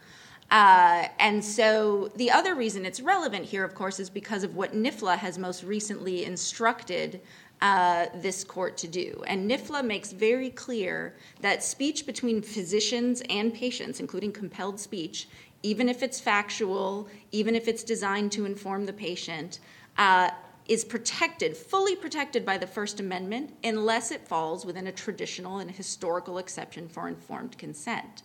Uh, 0.52 1.08
and 1.20 1.44
so 1.44 2.12
the 2.16 2.32
other 2.32 2.56
reason 2.56 2.86
it's 2.86 3.02
relevant 3.02 3.46
here, 3.46 3.64
of 3.64 3.76
course, 3.76 4.00
is 4.00 4.10
because 4.10 4.44
of 4.44 4.56
what 4.56 4.74
NIFLA 4.74 5.18
has 5.18 5.38
most 5.38 5.64
recently 5.64 6.26
instructed 6.26 7.22
uh, 7.62 8.08
this 8.16 8.44
court 8.44 8.78
to 8.78 8.88
do. 8.88 9.22
And 9.28 9.50
NIFLA 9.50 9.84
makes 9.86 10.12
very 10.12 10.50
clear 10.50 11.16
that 11.42 11.64
speech 11.64 12.06
between 12.06 12.42
physicians 12.42 13.22
and 13.30 13.54
patients, 13.54 14.00
including 14.00 14.32
compelled 14.32 14.80
speech, 14.80 15.28
even 15.62 15.90
if 15.90 16.02
it's 16.02 16.20
factual, 16.20 17.08
even 17.32 17.54
if 17.56 17.68
it's 17.68 17.84
designed 17.84 18.32
to 18.32 18.46
inform 18.46 18.86
the 18.86 18.94
patient, 18.94 19.60
uh, 19.98 20.30
is 20.68 20.86
protected, 20.86 21.58
fully 21.58 21.96
protected 21.96 22.46
by 22.46 22.58
the 22.58 22.68
First 22.68 23.00
Amendment, 23.00 23.54
unless 23.64 24.12
it 24.12 24.28
falls 24.28 24.66
within 24.66 24.88
a 24.88 24.92
traditional 24.92 25.60
and 25.60 25.70
historical 25.70 26.38
exception 26.38 26.88
for 26.88 27.08
informed 27.08 27.58
consent. 27.58 28.24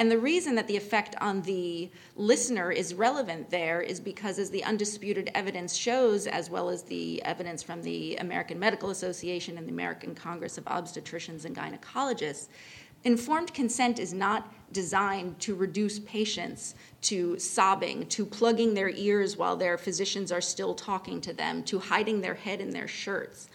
And 0.00 0.10
the 0.10 0.18
reason 0.18 0.54
that 0.54 0.66
the 0.66 0.78
effect 0.78 1.14
on 1.20 1.42
the 1.42 1.90
listener 2.16 2.72
is 2.72 2.94
relevant 2.94 3.50
there 3.50 3.82
is 3.82 4.00
because, 4.00 4.38
as 4.38 4.48
the 4.48 4.64
undisputed 4.64 5.30
evidence 5.34 5.76
shows, 5.76 6.26
as 6.26 6.48
well 6.48 6.70
as 6.70 6.82
the 6.84 7.22
evidence 7.22 7.62
from 7.62 7.82
the 7.82 8.16
American 8.16 8.58
Medical 8.58 8.88
Association 8.88 9.58
and 9.58 9.66
the 9.66 9.72
American 9.72 10.14
Congress 10.14 10.56
of 10.56 10.64
Obstetricians 10.64 11.44
and 11.44 11.54
Gynecologists, 11.54 12.48
informed 13.04 13.52
consent 13.52 13.98
is 13.98 14.14
not 14.14 14.50
designed 14.72 15.38
to 15.40 15.54
reduce 15.54 15.98
patients 15.98 16.76
to 17.02 17.38
sobbing, 17.38 18.06
to 18.06 18.24
plugging 18.24 18.72
their 18.72 18.88
ears 18.88 19.36
while 19.36 19.54
their 19.54 19.76
physicians 19.76 20.32
are 20.32 20.40
still 20.40 20.74
talking 20.74 21.20
to 21.20 21.34
them, 21.34 21.62
to 21.64 21.78
hiding 21.78 22.22
their 22.22 22.36
head 22.36 22.62
in 22.62 22.70
their 22.70 22.88
shirts, 22.88 23.50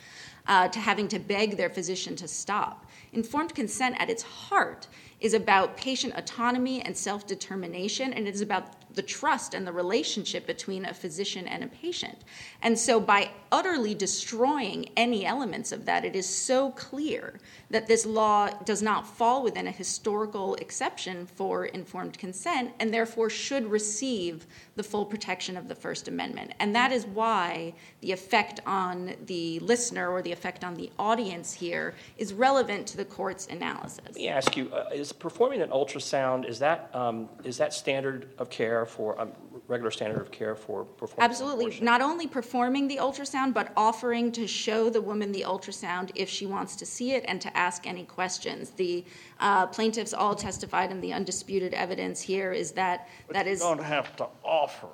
uh, 0.45 0.67
to 0.67 0.77
having 0.77 1.07
to 1.07 1.17
beg 1.17 1.57
their 1.57 1.71
physician 1.71 2.15
to 2.15 2.27
stop. 2.27 2.85
Informed 3.13 3.55
consent 3.55 3.95
at 3.97 4.11
its 4.11 4.21
heart 4.21 4.87
is 5.25 5.33
about 5.33 5.75
patient 5.75 6.13
autonomy 6.15 6.83
and 6.83 6.95
self 6.95 7.25
determination, 7.25 8.13
and 8.13 8.27
it 8.27 8.35
is 8.35 8.41
about 8.41 8.75
the 8.93 9.01
trust 9.01 9.53
and 9.55 9.65
the 9.65 9.71
relationship 9.71 10.45
between 10.45 10.85
a 10.85 10.93
physician 10.93 11.47
and 11.47 11.63
a 11.63 11.67
patient. 11.67 12.19
And 12.61 12.77
so, 12.77 12.99
by 12.99 13.31
utterly 13.51 13.95
destroying 13.95 14.89
any 14.95 15.25
elements 15.25 15.71
of 15.71 15.85
that, 15.85 16.05
it 16.05 16.15
is 16.15 16.27
so 16.27 16.71
clear 16.71 17.39
that 17.71 17.87
this 17.87 18.05
law 18.05 18.49
does 18.65 18.83
not 18.83 19.07
fall 19.07 19.43
within 19.43 19.67
a 19.67 19.71
historical 19.71 20.55
exception 20.55 21.25
for 21.25 21.65
informed 21.65 22.17
consent 22.17 22.71
and 22.79 22.93
therefore 22.93 23.29
should 23.29 23.65
receive 23.65 24.45
the 24.75 24.83
full 24.83 25.05
protection 25.05 25.57
of 25.57 25.67
the 25.67 25.75
First 25.75 26.07
Amendment. 26.07 26.53
And 26.59 26.75
that 26.75 26.91
is 26.91 27.05
why 27.07 27.73
the 28.01 28.11
effect 28.11 28.59
on 28.65 29.15
the 29.25 29.59
listener 29.59 30.09
or 30.09 30.21
the 30.21 30.31
effect 30.31 30.63
on 30.63 30.75
the 30.75 30.91
audience 30.99 31.53
here 31.53 31.95
is 32.17 32.33
relevant 32.33 32.87
to 32.87 32.97
the 32.97 33.05
court's 33.05 33.47
analysis. 33.47 34.05
Let 34.05 34.15
me 34.15 34.27
ask 34.27 34.55
you, 34.55 34.71
uh, 34.71 34.89
is 34.93 35.11
performing 35.19 35.61
an 35.61 35.69
ultrasound, 35.69 36.47
is 36.47 36.59
that, 36.59 36.89
um, 36.93 37.29
is 37.43 37.57
that 37.57 37.73
standard 37.73 38.29
of 38.37 38.49
care 38.49 38.85
for, 38.85 39.19
um, 39.19 39.31
regular 39.67 39.89
standard 39.91 40.21
of 40.21 40.31
care 40.31 40.55
for 40.55 40.83
performing? 40.85 41.23
an 41.23 41.29
Absolutely. 41.29 41.65
abortion? 41.65 41.85
Not 41.85 42.01
only 42.01 42.27
performing 42.27 42.87
the 42.87 42.97
ultrasound, 42.97 43.53
but 43.53 43.71
offering 43.75 44.31
to 44.33 44.47
show 44.47 44.89
the 44.89 45.01
woman 45.01 45.31
the 45.31 45.41
ultrasound 45.47 46.11
if 46.15 46.29
she 46.29 46.45
wants 46.45 46.75
to 46.77 46.85
see 46.85 47.13
it 47.13 47.25
and 47.27 47.41
to 47.41 47.57
ask 47.57 47.87
any 47.87 48.03
questions. 48.03 48.71
The 48.71 49.03
uh, 49.39 49.67
plaintiffs 49.67 50.13
all 50.13 50.35
testified, 50.35 50.91
and 50.91 51.03
the 51.03 51.13
undisputed 51.13 51.73
evidence 51.73 52.21
here 52.21 52.51
is 52.51 52.71
that 52.73 53.07
that 53.29 53.33
But 53.33 53.45
you 53.45 53.51
is. 53.53 53.59
don't 53.59 53.83
have 53.83 54.15
to 54.17 54.27
offer. 54.43 54.87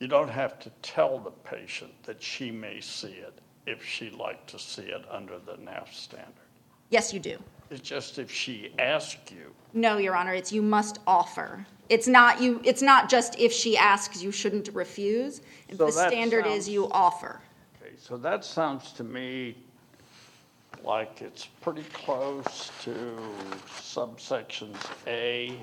You 0.00 0.08
don't 0.08 0.30
have 0.30 0.58
to 0.60 0.70
tell 0.82 1.18
the 1.18 1.30
patient 1.30 1.92
that 2.02 2.20
she 2.22 2.50
may 2.50 2.80
see 2.80 3.12
it 3.12 3.38
if 3.66 3.84
she'd 3.84 4.14
like 4.14 4.46
to 4.48 4.58
see 4.58 4.82
it 4.82 5.04
under 5.08 5.38
the 5.38 5.52
NAF 5.52 5.92
standard. 5.92 6.34
Yes, 6.90 7.12
you 7.14 7.20
do. 7.20 7.38
It's 7.72 7.80
just 7.80 8.18
if 8.18 8.30
she 8.30 8.74
asks 8.78 9.32
you, 9.32 9.54
No, 9.72 9.96
Your 9.96 10.14
Honor, 10.14 10.34
it's 10.34 10.52
you 10.52 10.60
must 10.60 10.98
offer. 11.06 11.66
It's 11.88 12.06
not 12.06 12.40
you. 12.40 12.60
It's 12.64 12.82
not 12.82 13.08
just 13.08 13.38
if 13.38 13.50
she 13.50 13.78
asks, 13.78 14.22
you 14.22 14.30
shouldn't 14.30 14.68
refuse. 14.74 15.40
So 15.70 15.86
the 15.86 15.90
standard 15.90 16.46
is 16.46 16.68
you 16.68 16.88
offer. 16.90 17.40
Okay, 17.80 17.94
so 17.96 18.18
that 18.18 18.44
sounds 18.44 18.92
to 18.92 19.04
me 19.04 19.56
like 20.84 21.22
it's 21.22 21.46
pretty 21.46 21.84
close 21.94 22.70
to 22.82 23.16
subsections 23.78 24.76
A 25.06 25.56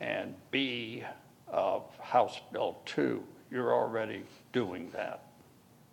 and 0.00 0.32
B 0.52 1.02
of 1.48 1.82
House 1.98 2.40
Bill 2.52 2.78
2. 2.86 3.20
You're 3.50 3.74
already 3.74 4.22
doing 4.52 4.90
that. 4.92 5.24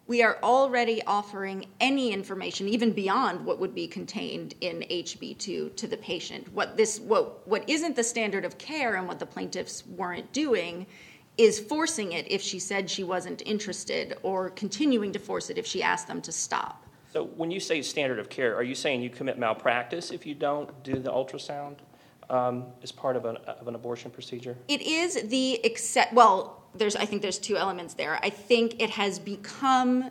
We 0.05 0.21
are 0.21 0.37
already 0.43 1.01
offering 1.03 1.65
any 1.79 2.11
information, 2.11 2.67
even 2.67 2.91
beyond 2.91 3.45
what 3.45 3.59
would 3.59 3.73
be 3.73 3.87
contained 3.87 4.53
in 4.59 4.81
HB2, 4.89 5.75
to 5.77 5.87
the 5.87 5.95
patient. 5.95 6.51
What 6.53 6.75
this, 6.75 6.99
what, 6.99 7.47
what 7.47 7.67
isn't 7.69 7.95
the 7.95 8.03
standard 8.03 8.43
of 8.43 8.57
care, 8.57 8.95
and 8.95 9.07
what 9.07 9.19
the 9.19 9.25
plaintiffs 9.25 9.85
weren't 9.87 10.31
doing, 10.33 10.85
is 11.37 11.57
forcing 11.57 12.11
it 12.11 12.29
if 12.29 12.41
she 12.41 12.59
said 12.59 12.89
she 12.89 13.05
wasn't 13.05 13.41
interested, 13.45 14.17
or 14.23 14.49
continuing 14.49 15.13
to 15.13 15.19
force 15.19 15.49
it 15.49 15.57
if 15.57 15.65
she 15.65 15.81
asked 15.81 16.07
them 16.07 16.21
to 16.21 16.33
stop. 16.33 16.85
So 17.13 17.25
when 17.25 17.49
you 17.49 17.61
say 17.61 17.81
standard 17.81 18.19
of 18.19 18.27
care, 18.29 18.55
are 18.57 18.63
you 18.63 18.75
saying 18.75 19.01
you 19.01 19.09
commit 19.09 19.37
malpractice 19.37 20.11
if 20.11 20.25
you 20.25 20.35
don't 20.35 20.83
do 20.83 20.95
the 20.95 21.11
ultrasound 21.11 21.77
um, 22.29 22.65
as 22.81 22.91
part 22.91 23.15
of 23.15 23.25
an, 23.25 23.37
of 23.37 23.67
an 23.69 23.75
abortion 23.75 24.11
procedure? 24.11 24.57
It 24.67 24.81
is 24.81 25.29
the 25.29 25.59
except. 25.63 26.13
Well, 26.13 26.62
there's. 26.75 26.95
I 26.95 27.05
think 27.05 27.21
there's 27.21 27.39
two 27.39 27.57
elements 27.57 27.93
there. 27.93 28.19
I 28.23 28.29
think 28.29 28.81
it 28.81 28.89
has 28.91 29.19
become 29.19 30.09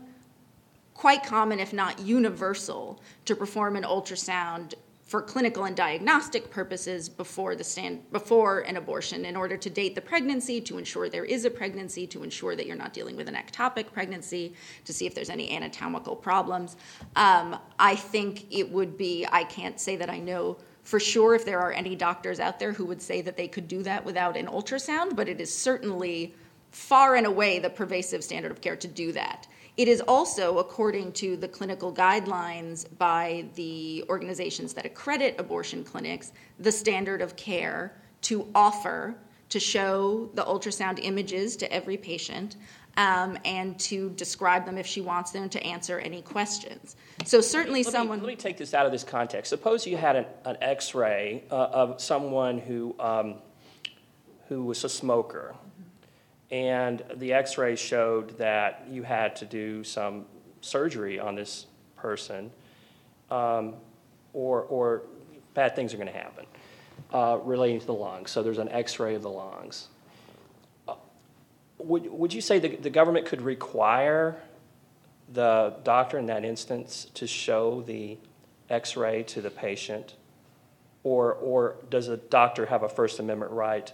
quite 0.94 1.25
common, 1.25 1.59
if 1.59 1.72
not 1.72 1.98
universal, 2.01 3.01
to 3.25 3.35
perform 3.35 3.77
an 3.77 3.83
ultrasound 3.83 4.75
for 5.12 5.20
clinical 5.20 5.64
and 5.64 5.77
diagnostic 5.77 6.51
purposes 6.51 7.07
before 7.07 7.55
the 7.55 7.62
stand 7.62 8.01
before 8.12 8.61
an 8.61 8.79
abortion 8.79 9.27
in 9.27 9.37
order 9.37 9.59
to 9.59 9.68
date 9.68 9.94
the 9.94 10.01
pregnancy 10.01 10.59
to 10.59 10.79
ensure 10.79 11.11
there 11.11 11.27
is 11.27 11.44
a 11.44 11.51
pregnancy 11.51 12.07
to 12.07 12.22
ensure 12.22 12.57
that 12.57 12.66
you're 12.66 12.77
not 12.77 12.94
dealing 12.94 13.14
with 13.14 13.29
an 13.29 13.35
ectopic 13.35 13.92
pregnancy 13.92 14.55
to 14.87 14.92
see 14.94 15.05
if 15.05 15.14
there's 15.14 15.29
any 15.29 15.55
anatomical 15.55 16.16
problems 16.16 16.77
um, 17.16 17.59
i 17.79 17.94
think 17.94 18.46
it 18.51 18.66
would 18.72 18.96
be 18.96 19.27
i 19.33 19.44
can't 19.44 19.79
say 19.79 19.96
that 19.96 20.09
i 20.09 20.18
know 20.18 20.57
for 20.83 20.98
sure 20.98 21.35
if 21.35 21.44
there 21.44 21.61
are 21.61 21.72
any 21.72 21.94
doctors 21.94 22.40
out 22.40 22.59
there 22.59 22.72
who 22.72 22.87
would 22.87 23.03
say 23.03 23.20
that 23.20 23.37
they 23.37 23.48
could 23.48 23.68
do 23.68 23.83
that 23.83 24.03
without 24.03 24.35
an 24.35 24.46
ultrasound 24.46 25.14
but 25.14 25.29
it 25.29 25.42
is 25.42 25.55
certainly 25.55 26.35
far 26.73 27.15
and 27.15 27.27
away 27.27 27.59
the 27.59 27.71
pervasive 27.71 28.25
standard 28.25 28.51
of 28.51 28.61
care 28.61 28.77
to 28.77 28.89
do 28.89 29.13
that 29.13 29.47
it 29.77 29.89
is 29.89 30.03
also, 30.03 30.59
according 30.59 31.13
to 31.13 31.37
the 31.37 31.49
clinical 31.49 31.93
guidelines 31.93 32.87
by 32.99 33.47
the 33.55 34.05
organizations 34.09 34.75
that 34.75 34.85
accredit 34.85 35.37
abortion 35.39 35.83
clinics, 35.83 36.33
the 36.59 36.71
standard 36.71 37.23
of 37.23 37.37
care 37.37 37.97
to 38.23 38.49
offer 38.55 39.15
to 39.49 39.59
show 39.59 40.31
the 40.35 40.43
ultrasound 40.45 40.99
images 41.03 41.57
to 41.57 41.73
every 41.73 41.97
patient 41.97 42.57
um, 42.99 43.39
and 43.47 43.79
to 43.81 44.11
describe 44.11 44.67
them 44.67 44.77
if 44.77 44.87
she 44.87 45.01
wants 45.01 45.31
them 45.31 45.49
to 45.49 45.63
answer 45.63 45.99
any 46.01 46.21
questions. 46.21 46.97
So, 47.25 47.41
certainly, 47.41 47.83
Let 47.83 47.93
someone. 47.93 48.19
Me, 48.19 48.27
let 48.27 48.33
me 48.33 48.37
take 48.37 48.59
this 48.59 48.75
out 48.75 48.85
of 48.85 48.93
this 48.93 49.05
context. 49.05 49.49
Suppose 49.49 49.87
you 49.87 49.97
had 49.97 50.17
an, 50.17 50.27
an 50.45 50.59
X-ray 50.61 51.45
uh, 51.51 51.55
of 51.55 52.01
someone 52.01 52.59
who 52.59 52.95
um, 52.99 53.37
who 54.49 54.65
was 54.65 54.85
a 54.85 54.89
smoker, 54.89 55.55
and 56.53 57.03
the 57.17 57.33
X-ray 57.33 57.75
showed 57.77 58.37
that 58.37 58.85
you 58.88 59.03
had 59.03 59.35
to 59.37 59.47
do 59.47 59.83
some 59.83 60.27
surgery 60.61 61.19
on 61.19 61.35
this 61.35 61.67
person, 61.97 62.51
um, 63.31 63.75
or 64.35 64.62
or 64.62 65.03
bad 65.55 65.75
things 65.75 65.93
are 65.93 65.97
going 65.97 66.12
to 66.12 66.12
happen 66.12 66.47
uh, 67.12 67.38
relating 67.43 67.81
to 67.81 67.87
the 67.87 67.95
lungs. 67.95 68.31
So 68.31 68.43
there's 68.43 68.59
an 68.59 68.69
X-ray 68.69 69.15
of 69.15 69.23
the 69.23 69.31
lungs. 69.31 69.88
Uh, 70.87 70.95
would 71.79 72.07
would 72.11 72.35
you 72.35 72.43
say 72.43 72.59
the, 72.59 72.77
the 72.77 72.91
government 72.91 73.27
could 73.27 73.41
require 73.41 74.37
the 75.33 75.75
doctor 75.83 76.19
in 76.19 76.27
that 76.27 76.45
instance 76.45 77.07
to 77.15 77.27
show 77.27 77.81
the 77.83 78.19
x-ray 78.69 79.23
to 79.23 79.41
the 79.41 79.51
patient 79.51 80.15
or 81.05 81.33
or 81.35 81.77
does 81.88 82.09
a 82.09 82.17
doctor 82.17 82.67
have 82.67 82.83
a 82.83 82.88
first 82.88 83.19
amendment 83.19 83.51
right 83.51 83.93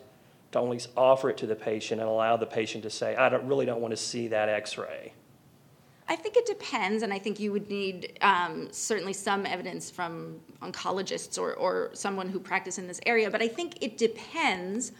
to 0.52 0.58
only 0.58 0.80
offer 0.96 1.30
it 1.30 1.36
to 1.38 1.46
the 1.46 1.56
patient 1.56 2.00
and 2.00 2.08
allow 2.08 2.36
the 2.36 2.46
patient 2.46 2.82
to 2.82 2.90
say 2.90 3.14
i 3.16 3.28
don't 3.28 3.46
really 3.46 3.66
don't 3.66 3.80
want 3.80 3.92
to 3.92 3.96
see 3.96 4.28
that 4.28 4.48
x-ray 4.48 5.12
I 6.10 6.16
think 6.16 6.36
it 6.38 6.46
depends, 6.46 7.02
and 7.02 7.12
I 7.12 7.18
think 7.18 7.38
you 7.38 7.52
would 7.52 7.68
need 7.68 8.18
um, 8.22 8.68
certainly 8.70 9.12
some 9.12 9.44
evidence 9.44 9.90
from 9.90 10.40
oncologists 10.62 11.38
or, 11.38 11.52
or 11.52 11.90
someone 11.92 12.30
who 12.30 12.40
practice 12.40 12.78
in 12.78 12.88
this 12.88 12.98
area. 13.04 13.30
But 13.30 13.42
I 13.42 13.48
think 13.48 13.76
it 13.82 13.98
depends 13.98 14.92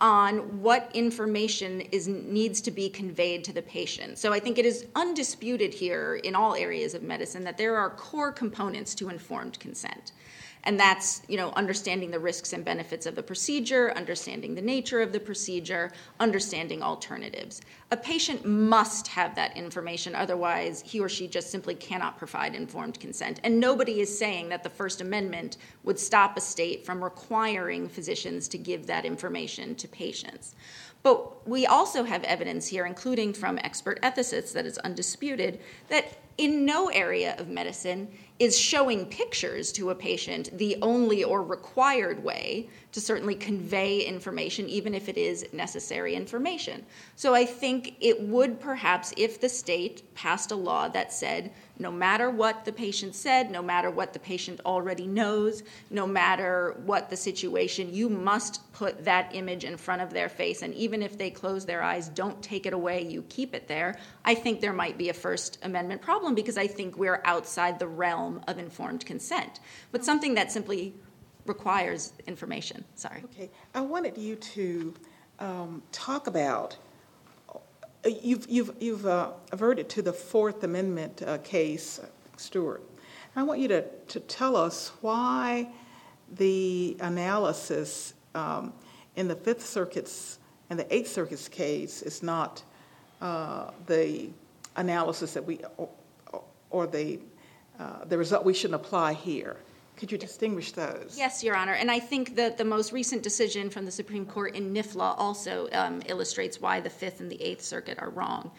on 0.00 0.60
what 0.60 0.90
information 0.92 1.80
is 1.80 2.06
needs 2.08 2.60
to 2.60 2.70
be 2.70 2.88
conveyed 2.88 3.44
to 3.44 3.52
the 3.52 3.62
patient. 3.62 4.18
So 4.18 4.32
I 4.32 4.40
think 4.40 4.58
it 4.58 4.66
is 4.66 4.86
undisputed 4.94 5.72
here 5.72 6.16
in 6.16 6.34
all 6.34 6.54
areas 6.54 6.94
of 6.94 7.02
medicine 7.02 7.44
that 7.44 7.56
there 7.56 7.76
are 7.76 7.90
core 7.90 8.32
components 8.32 8.94
to 8.96 9.08
informed 9.08 9.58
consent. 9.58 10.12
And 10.66 10.78
that's, 10.80 11.22
you 11.28 11.36
know, 11.36 11.52
understanding 11.52 12.10
the 12.10 12.18
risks 12.18 12.52
and 12.52 12.64
benefits 12.64 13.06
of 13.06 13.14
the 13.14 13.22
procedure, 13.22 13.92
understanding 13.92 14.56
the 14.56 14.60
nature 14.60 15.00
of 15.00 15.12
the 15.12 15.20
procedure, 15.20 15.92
understanding 16.18 16.82
alternatives. 16.82 17.62
A 17.92 17.96
patient 17.96 18.44
must 18.44 19.06
have 19.06 19.36
that 19.36 19.56
information, 19.56 20.16
otherwise, 20.16 20.82
he 20.84 20.98
or 20.98 21.08
she 21.08 21.28
just 21.28 21.50
simply 21.50 21.76
cannot 21.76 22.18
provide 22.18 22.56
informed 22.56 22.98
consent. 22.98 23.38
And 23.44 23.60
nobody 23.60 24.00
is 24.00 24.18
saying 24.18 24.48
that 24.48 24.64
the 24.64 24.68
First 24.68 25.00
Amendment 25.00 25.56
would 25.84 26.00
stop 26.00 26.36
a 26.36 26.40
state 26.40 26.84
from 26.84 27.02
requiring 27.02 27.88
physicians 27.88 28.48
to 28.48 28.58
give 28.58 28.88
that 28.88 29.04
information 29.04 29.76
to 29.76 29.86
patients. 29.86 30.56
But 31.04 31.46
we 31.46 31.64
also 31.66 32.02
have 32.02 32.24
evidence 32.24 32.66
here, 32.66 32.86
including 32.86 33.34
from 33.34 33.60
expert 33.62 34.02
ethicists, 34.02 34.52
that 34.54 34.66
is 34.66 34.78
undisputed, 34.78 35.60
that 35.90 36.18
in 36.38 36.64
no 36.64 36.88
area 36.88 37.34
of 37.38 37.48
medicine 37.48 38.08
is 38.38 38.58
showing 38.58 39.06
pictures 39.06 39.72
to 39.72 39.90
a 39.90 39.94
patient 39.94 40.50
the 40.58 40.76
only 40.82 41.24
or 41.24 41.42
required 41.42 42.22
way 42.22 42.68
to 42.92 43.00
certainly 43.00 43.34
convey 43.34 44.00
information, 44.00 44.68
even 44.68 44.94
if 44.94 45.08
it 45.08 45.16
is 45.16 45.46
necessary 45.52 46.14
information. 46.14 46.84
So 47.14 47.34
I 47.34 47.46
think 47.46 47.96
it 48.00 48.20
would 48.20 48.60
perhaps, 48.60 49.14
if 49.16 49.40
the 49.40 49.48
state 49.48 50.02
passed 50.14 50.50
a 50.50 50.56
law 50.56 50.88
that 50.88 51.12
said 51.12 51.52
no 51.78 51.92
matter 51.92 52.30
what 52.30 52.64
the 52.64 52.72
patient 52.72 53.14
said, 53.14 53.50
no 53.50 53.62
matter 53.62 53.90
what 53.90 54.12
the 54.12 54.18
patient 54.18 54.60
already 54.64 55.06
knows, 55.06 55.62
no 55.90 56.06
matter 56.06 56.76
what 56.84 57.10
the 57.10 57.16
situation, 57.16 57.92
you 57.92 58.08
must 58.08 58.72
put 58.72 59.04
that 59.04 59.34
image 59.34 59.64
in 59.64 59.76
front 59.76 60.02
of 60.02 60.10
their 60.10 60.28
face. 60.28 60.62
And 60.62 60.74
even 60.74 61.02
if 61.02 61.18
they 61.18 61.30
close 61.30 61.66
their 61.66 61.82
eyes, 61.82 62.08
don't 62.08 62.42
take 62.42 62.66
it 62.66 62.72
away, 62.72 63.02
you 63.04 63.22
keep 63.28 63.54
it 63.54 63.68
there. 63.68 63.98
I 64.24 64.34
think 64.34 64.60
there 64.60 64.72
might 64.72 64.98
be 64.98 65.08
a 65.08 65.14
First 65.14 65.58
Amendment 65.62 66.02
problem 66.02 66.34
because 66.34 66.56
I 66.56 66.66
think 66.66 66.96
we're 66.96 67.22
outside 67.24 67.78
the 67.78 67.88
realm 67.88 68.42
of 68.48 68.58
informed 68.58 69.04
consent. 69.04 69.60
But 69.92 70.04
something 70.04 70.34
that 70.34 70.52
simply 70.52 70.94
requires 71.46 72.12
information. 72.26 72.84
Sorry. 72.94 73.22
Okay, 73.24 73.50
I 73.74 73.80
wanted 73.80 74.18
you 74.18 74.36
to 74.36 74.94
um, 75.38 75.82
talk 75.92 76.26
about, 76.26 76.76
you've, 78.04 78.46
you've, 78.48 78.74
you've 78.80 79.06
uh, 79.06 79.30
averted 79.52 79.88
to 79.90 80.02
the 80.02 80.12
Fourth 80.12 80.64
Amendment 80.64 81.22
uh, 81.26 81.38
case, 81.38 82.00
Stuart. 82.36 82.82
I 83.34 83.42
want 83.42 83.60
you 83.60 83.68
to, 83.68 83.82
to 83.82 84.20
tell 84.20 84.56
us 84.56 84.92
why 85.00 85.68
the 86.36 86.96
analysis 87.00 88.14
um, 88.34 88.72
in 89.16 89.28
the 89.28 89.36
Fifth 89.36 89.64
Circuit's 89.64 90.38
and 90.68 90.78
the 90.78 90.94
Eighth 90.94 91.12
Circuit's 91.12 91.48
case 91.48 92.02
is 92.02 92.22
not 92.22 92.62
uh, 93.20 93.70
the 93.86 94.28
analysis 94.76 95.34
that 95.34 95.44
we, 95.44 95.60
or, 95.76 95.88
or 96.70 96.86
the, 96.86 97.20
uh, 97.78 98.04
the 98.06 98.18
result 98.18 98.44
we 98.44 98.52
shouldn't 98.52 98.74
apply 98.74 99.12
here. 99.12 99.56
Could 99.96 100.12
you 100.12 100.18
distinguish 100.18 100.72
those? 100.72 101.14
Yes, 101.16 101.42
Your 101.42 101.56
Honor. 101.56 101.72
And 101.72 101.90
I 101.90 101.98
think 101.98 102.36
that 102.36 102.58
the 102.58 102.64
most 102.64 102.92
recent 102.92 103.22
decision 103.22 103.70
from 103.70 103.86
the 103.86 103.90
Supreme 103.90 104.26
Court 104.26 104.54
in 104.54 104.74
NIFLA 104.74 105.14
also 105.16 105.68
um, 105.72 106.02
illustrates 106.06 106.60
why 106.60 106.80
the 106.80 106.90
Fifth 106.90 107.20
and 107.20 107.30
the 107.30 107.42
Eighth 107.42 107.62
Circuit 107.62 107.98
are 107.98 108.10
wrong. 108.10 108.50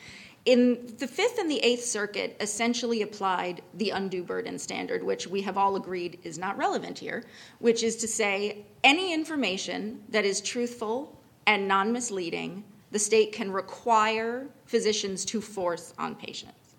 In 0.45 0.95
the 0.97 1.07
Fifth 1.07 1.37
and 1.37 1.51
the 1.51 1.59
Eighth 1.59 1.83
Circuit 1.83 2.37
essentially 2.39 3.01
applied 3.03 3.61
the 3.75 3.91
undue 3.91 4.23
burden 4.23 4.57
standard, 4.57 5.03
which 5.03 5.27
we 5.27 5.41
have 5.41 5.57
all 5.57 5.75
agreed 5.75 6.19
is 6.23 6.39
not 6.39 6.57
relevant 6.57 6.97
here, 6.97 7.23
which 7.59 7.83
is 7.83 7.97
to 7.97 8.07
say 8.07 8.65
any 8.83 9.13
information 9.13 10.01
that 10.09 10.25
is 10.25 10.41
truthful 10.41 11.19
and 11.45 11.67
non 11.67 11.91
misleading, 11.91 12.63
the 12.91 12.99
state 12.99 13.31
can 13.33 13.51
require 13.51 14.47
physicians 14.65 15.25
to 15.25 15.41
force 15.41 15.93
on 15.99 16.15
patients. 16.15 16.75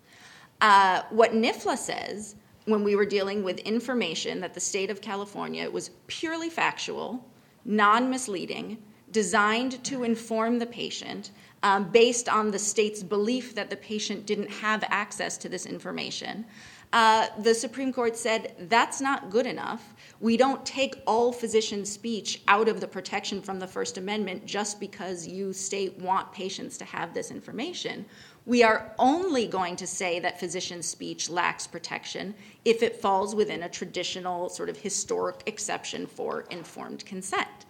Uh, 0.61 1.03
what 1.11 1.31
NIFLA 1.31 1.77
says 1.77 2.35
when 2.69 2.83
we 2.83 2.95
were 2.95 3.05
dealing 3.05 3.43
with 3.43 3.59
information 3.59 4.39
that 4.41 4.53
the 4.53 4.59
state 4.59 4.89
of 4.89 5.01
California 5.01 5.69
was 5.69 5.91
purely 6.07 6.49
factual, 6.49 7.25
non 7.65 8.09
misleading, 8.09 8.77
designed 9.11 9.83
to 9.83 10.03
inform 10.03 10.59
the 10.59 10.65
patient 10.65 11.31
um, 11.63 11.89
based 11.91 12.29
on 12.29 12.51
the 12.51 12.59
state's 12.59 13.03
belief 13.03 13.55
that 13.55 13.69
the 13.69 13.77
patient 13.77 14.25
didn't 14.25 14.49
have 14.49 14.83
access 14.87 15.37
to 15.37 15.49
this 15.49 15.65
information. 15.65 16.45
uh, 16.91 17.27
the 17.39 17.53
Supreme 17.53 17.93
Court 17.93 18.17
said 18.17 18.55
that's 18.61 18.99
not 18.99 19.29
good 19.29 19.45
enough. 19.45 19.93
We 20.19 20.37
don't 20.37 20.65
take 20.65 20.95
all 21.05 21.31
physician 21.31 21.85
speech 21.85 22.41
out 22.47 22.67
of 22.67 22.81
the 22.81 22.87
protection 22.87 23.41
from 23.41 23.59
the 23.59 23.67
First 23.67 23.97
Amendment 23.97 24.45
just 24.45 24.79
because 24.79 25.27
you 25.27 25.53
state 25.53 25.99
want 25.99 26.31
patients 26.31 26.77
to 26.79 26.85
have 26.85 27.13
this 27.13 27.29
information. 27.29 28.05
We 28.49 28.63
are 28.63 28.91
only 28.97 29.45
going 29.45 29.75
to 29.75 29.85
say 29.85 30.19
that 30.21 30.39
physician 30.39 30.81
speech 30.81 31.29
lacks 31.29 31.67
protection 31.67 32.33
if 32.65 32.81
it 32.81 32.99
falls 32.99 33.35
within 33.35 33.61
a 33.61 33.69
traditional 33.69 34.49
sort 34.49 34.69
of 34.69 34.77
historic 34.77 35.43
exception 35.45 36.07
for 36.07 36.47
informed 36.49 37.05
consent. 37.05 37.67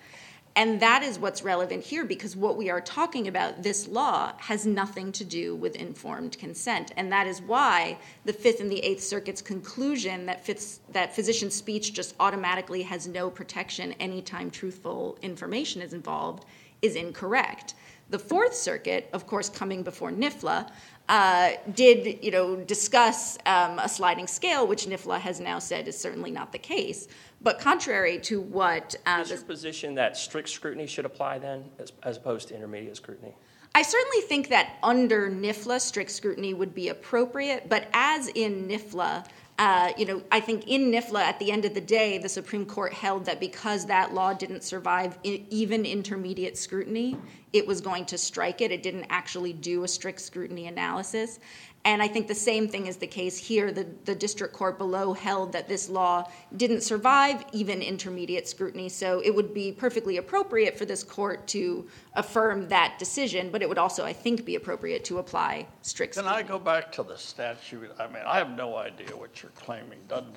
And 0.55 0.79
that 0.79 1.03
is 1.03 1.19
what's 1.19 1.43
relevant 1.43 1.83
here 1.83 2.05
because 2.05 2.37
what 2.37 2.55
we 2.55 2.69
are 2.69 2.79
talking 2.79 3.27
about, 3.27 3.61
this 3.61 3.89
law, 3.89 4.31
has 4.37 4.65
nothing 4.65 5.11
to 5.11 5.25
do 5.25 5.53
with 5.53 5.75
informed 5.75 6.39
consent. 6.39 6.93
And 6.95 7.11
that 7.11 7.27
is 7.27 7.41
why 7.41 7.97
the 8.23 8.31
Fifth 8.31 8.61
and 8.61 8.71
the 8.71 8.79
Eighth 8.79 9.03
Circuit's 9.03 9.41
conclusion 9.41 10.27
that, 10.27 10.45
fits, 10.45 10.79
that 10.93 11.13
physician 11.13 11.51
speech 11.51 11.91
just 11.91 12.15
automatically 12.21 12.83
has 12.83 13.05
no 13.05 13.29
protection 13.29 13.91
anytime 13.99 14.49
truthful 14.49 15.17
information 15.21 15.81
is 15.81 15.91
involved 15.91 16.45
is 16.81 16.95
incorrect. 16.95 17.73
The 18.09 18.19
Fourth 18.19 18.55
Circuit, 18.55 19.09
of 19.13 19.27
course, 19.27 19.49
coming 19.49 19.83
before 19.83 20.11
NIFLA, 20.11 20.71
uh, 21.09 21.51
did 21.73 22.23
you 22.23 22.31
know 22.31 22.55
discuss 22.55 23.37
um, 23.45 23.79
a 23.79 23.89
sliding 23.89 24.27
scale, 24.27 24.65
which 24.67 24.85
NIFLA 24.85 25.19
has 25.19 25.39
now 25.39 25.59
said 25.59 25.87
is 25.87 25.97
certainly 25.97 26.31
not 26.31 26.51
the 26.51 26.57
case. 26.57 27.07
But 27.41 27.59
contrary 27.59 28.19
to 28.21 28.41
what 28.41 28.95
uh, 29.05 29.19
Is 29.21 29.29
your 29.29 29.41
position 29.41 29.95
that 29.95 30.17
strict 30.17 30.49
scrutiny 30.49 30.87
should 30.87 31.05
apply 31.05 31.39
then, 31.39 31.65
as, 31.79 31.93
as 32.03 32.17
opposed 32.17 32.47
to 32.49 32.55
intermediate 32.55 32.97
scrutiny? 32.97 33.35
I 33.75 33.83
certainly 33.83 34.21
think 34.21 34.49
that 34.49 34.77
under 34.81 35.29
NIFLA, 35.29 35.79
strict 35.79 36.11
scrutiny 36.11 36.53
would 36.53 36.73
be 36.73 36.89
appropriate. 36.89 37.69
But 37.69 37.87
as 37.93 38.27
in 38.29 38.67
NIFLA, 38.67 39.25
uh, 39.59 39.91
you 39.97 40.05
know, 40.05 40.21
I 40.31 40.39
think 40.39 40.69
in 40.69 40.89
NIFLA, 40.89 41.19
at 41.19 41.37
the 41.37 41.51
end 41.51 41.65
of 41.65 41.73
the 41.73 41.81
day, 41.81 42.17
the 42.17 42.29
Supreme 42.29 42.65
Court 42.65 42.93
held 42.93 43.25
that 43.25 43.41
because 43.41 43.87
that 43.87 44.13
law 44.13 44.33
didn't 44.33 44.63
survive 44.63 45.17
I- 45.25 45.43
even 45.49 45.85
intermediate 45.85 46.57
scrutiny, 46.57 47.17
it 47.51 47.67
was 47.67 47.81
going 47.81 48.05
to 48.05 48.17
strike 48.17 48.61
it. 48.61 48.71
It 48.71 48.81
didn't 48.81 49.07
actually 49.09 49.51
do 49.51 49.83
a 49.83 49.87
strict 49.89 50.21
scrutiny 50.21 50.67
analysis. 50.67 51.41
And 51.85 52.01
I 52.03 52.07
think 52.07 52.27
the 52.27 52.35
same 52.35 52.67
thing 52.67 52.87
is 52.87 52.97
the 52.97 53.07
case 53.07 53.37
here. 53.37 53.71
The, 53.71 53.87
the 54.03 54.13
district 54.13 54.53
court 54.53 54.77
below 54.77 55.13
held 55.13 55.53
that 55.53 55.67
this 55.67 55.89
law 55.89 56.29
didn't 56.57 56.81
survive 56.81 57.45
even 57.53 57.81
intermediate 57.81 58.49
scrutiny, 58.49 58.89
so 58.89 59.21
it 59.23 59.33
would 59.33 59.53
be 59.53 59.71
perfectly 59.71 60.17
appropriate 60.17 60.77
for 60.77 60.85
this 60.85 61.03
court 61.03 61.47
to 61.47 61.87
affirm 62.15 62.67
that 62.67 62.99
decision, 62.99 63.49
but 63.49 63.61
it 63.61 63.69
would 63.69 63.77
also, 63.77 64.03
I 64.03 64.11
think, 64.11 64.43
be 64.43 64.55
appropriate 64.55 65.05
to 65.05 65.19
apply 65.19 65.67
strict 65.81 66.15
Can 66.15 66.23
scrutiny. 66.23 66.43
I 66.43 66.47
go 66.47 66.59
back 66.59 66.91
to 66.93 67.03
the 67.03 67.17
statute? 67.17 67.91
I 67.97 68.07
mean, 68.07 68.23
I 68.25 68.37
have 68.37 68.51
no 68.51 68.75
idea 68.75 69.15
what 69.15 69.41
you're 69.41 69.53
claiming. 69.55 69.99
Doesn't, 70.09 70.35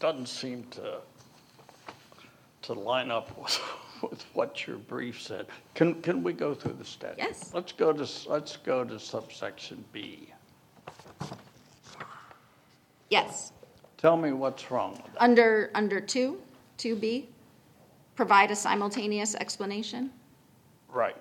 doesn't 0.00 0.28
seem 0.28 0.64
to, 0.70 1.00
to 2.62 2.72
line 2.72 3.10
up 3.10 3.36
with, 3.38 3.60
with 4.10 4.24
what 4.32 4.66
your 4.66 4.78
brief 4.78 5.20
said. 5.20 5.46
Can, 5.74 6.00
can 6.00 6.22
we 6.22 6.32
go 6.32 6.54
through 6.54 6.74
the 6.78 6.84
statute? 6.84 7.18
Yes. 7.18 7.50
Let's 7.52 7.72
go 7.72 7.92
to, 7.92 8.08
let's 8.30 8.56
go 8.56 8.84
to 8.84 8.98
subsection 8.98 9.84
B. 9.92 10.32
Yes. 13.10 13.52
Tell 13.96 14.16
me 14.16 14.32
what's 14.32 14.70
wrong 14.70 14.92
with 14.92 15.12
that. 15.14 15.22
Under, 15.22 15.70
under 15.74 16.00
two, 16.00 16.40
2B, 16.78 17.26
provide 18.14 18.50
a 18.50 18.56
simultaneous 18.56 19.34
explanation. 19.34 20.10
Right. 20.88 21.16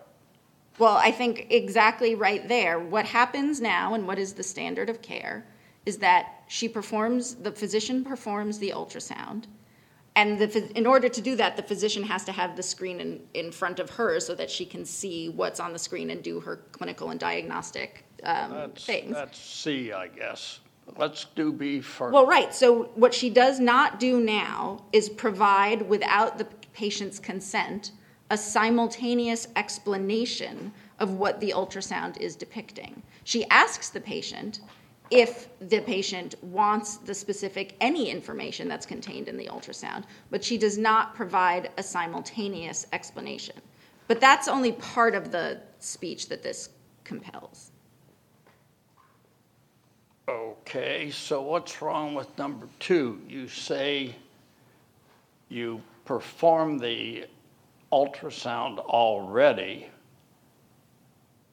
Well, 0.78 0.98
I 0.98 1.12
think 1.12 1.48
exactly 1.50 2.14
right 2.14 2.48
there. 2.48 2.80
What 2.80 3.06
happens 3.06 3.60
now, 3.60 3.96
and 3.96 4.06
what 4.06 4.20
is 4.20 4.34
the 4.34 4.44
standard 4.44 4.90
of 4.90 5.02
care, 5.02 5.46
is 5.86 5.98
that 5.98 6.44
she 6.48 6.70
performs, 6.70 7.36
the 7.36 7.52
physician 7.52 8.04
performs 8.04 8.60
the 8.60 8.72
ultrasound. 8.76 9.46
And 10.16 10.40
the, 10.40 10.78
in 10.78 10.86
order 10.86 11.10
to 11.10 11.22
do 11.22 11.36
that, 11.36 11.56
the 11.56 11.64
physician 11.64 12.04
has 12.04 12.26
to 12.26 12.32
have 12.32 12.56
the 12.56 12.64
screen 12.64 13.00
in, 13.00 13.22
in 13.34 13.52
front 13.52 13.80
of 13.80 13.90
her 13.92 14.20
so 14.20 14.36
that 14.36 14.50
she 14.50 14.66
can 14.66 14.86
see 14.86 15.30
what's 15.30 15.60
on 15.60 15.74
the 15.74 15.80
screen 15.80 16.10
and 16.10 16.24
do 16.24 16.40
her 16.40 16.58
clinical 16.72 17.10
and 17.10 17.20
diagnostic 17.20 18.07
um, 18.24 18.52
That's, 18.52 18.86
things. 18.86 19.14
that's 19.14 19.40
C, 19.40 19.92
I 19.92 20.08
guess. 20.08 20.60
Let's 20.96 21.26
do 21.36 21.52
B 21.52 21.82
first. 21.82 22.14
Well, 22.14 22.26
right. 22.26 22.54
So 22.54 22.86
what 22.96 23.14
she 23.14 23.30
does 23.30 23.60
not 23.60 24.00
do 24.00 24.20
now 24.20 24.86
is 24.94 25.10
provide, 25.10 25.88
without 25.88 26.38
the 26.38 26.46
patient's 26.74 27.20
consent, 27.20 27.92
a 28.30 28.38
simultaneous 28.38 29.48
explanation 29.56 30.72
of 31.00 31.14
what 31.14 31.40
the 31.40 31.54
ultrasound 31.56 32.18
is 32.18 32.36
depicting. 32.36 33.02
She 33.24 33.46
asks 33.50 33.90
the 33.90 34.02
patient 34.02 34.62
if 35.10 35.48
the 35.60 35.80
patient 35.82 36.36
wants 36.44 36.98
the 36.98 37.14
specific 37.14 37.76
any 37.80 38.10
information 38.10 38.68
that's 38.68 38.86
contained 38.86 39.30
in 39.30 39.38
the 39.38 39.48
ultrasound, 39.48 40.04
but 40.30 40.44
she 40.44 40.58
does 40.58 40.78
not 40.78 41.16
provide 41.16 41.70
a 41.78 41.84
simultaneous 41.84 42.88
explanation. 42.92 43.56
But 44.08 44.20
that's 44.20 44.48
only 44.48 44.74
part 44.74 45.16
of 45.16 45.32
the 45.32 45.62
speech 45.80 46.28
that 46.30 46.44
this 46.44 46.70
compels. 47.04 47.72
Okay, 50.30 51.10
so 51.10 51.42
what's 51.42 51.82
wrong 51.82 52.14
with 52.14 52.38
number 52.38 52.68
two? 52.80 53.22
You 53.30 53.48
say 53.48 54.14
you 55.48 55.82
perform 56.04 56.78
the 56.78 57.26
ultrasound 57.94 58.80
already, 58.80 59.88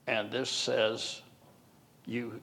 and 0.09 0.29
this 0.29 0.51
says 0.51 1.23
you, 2.05 2.41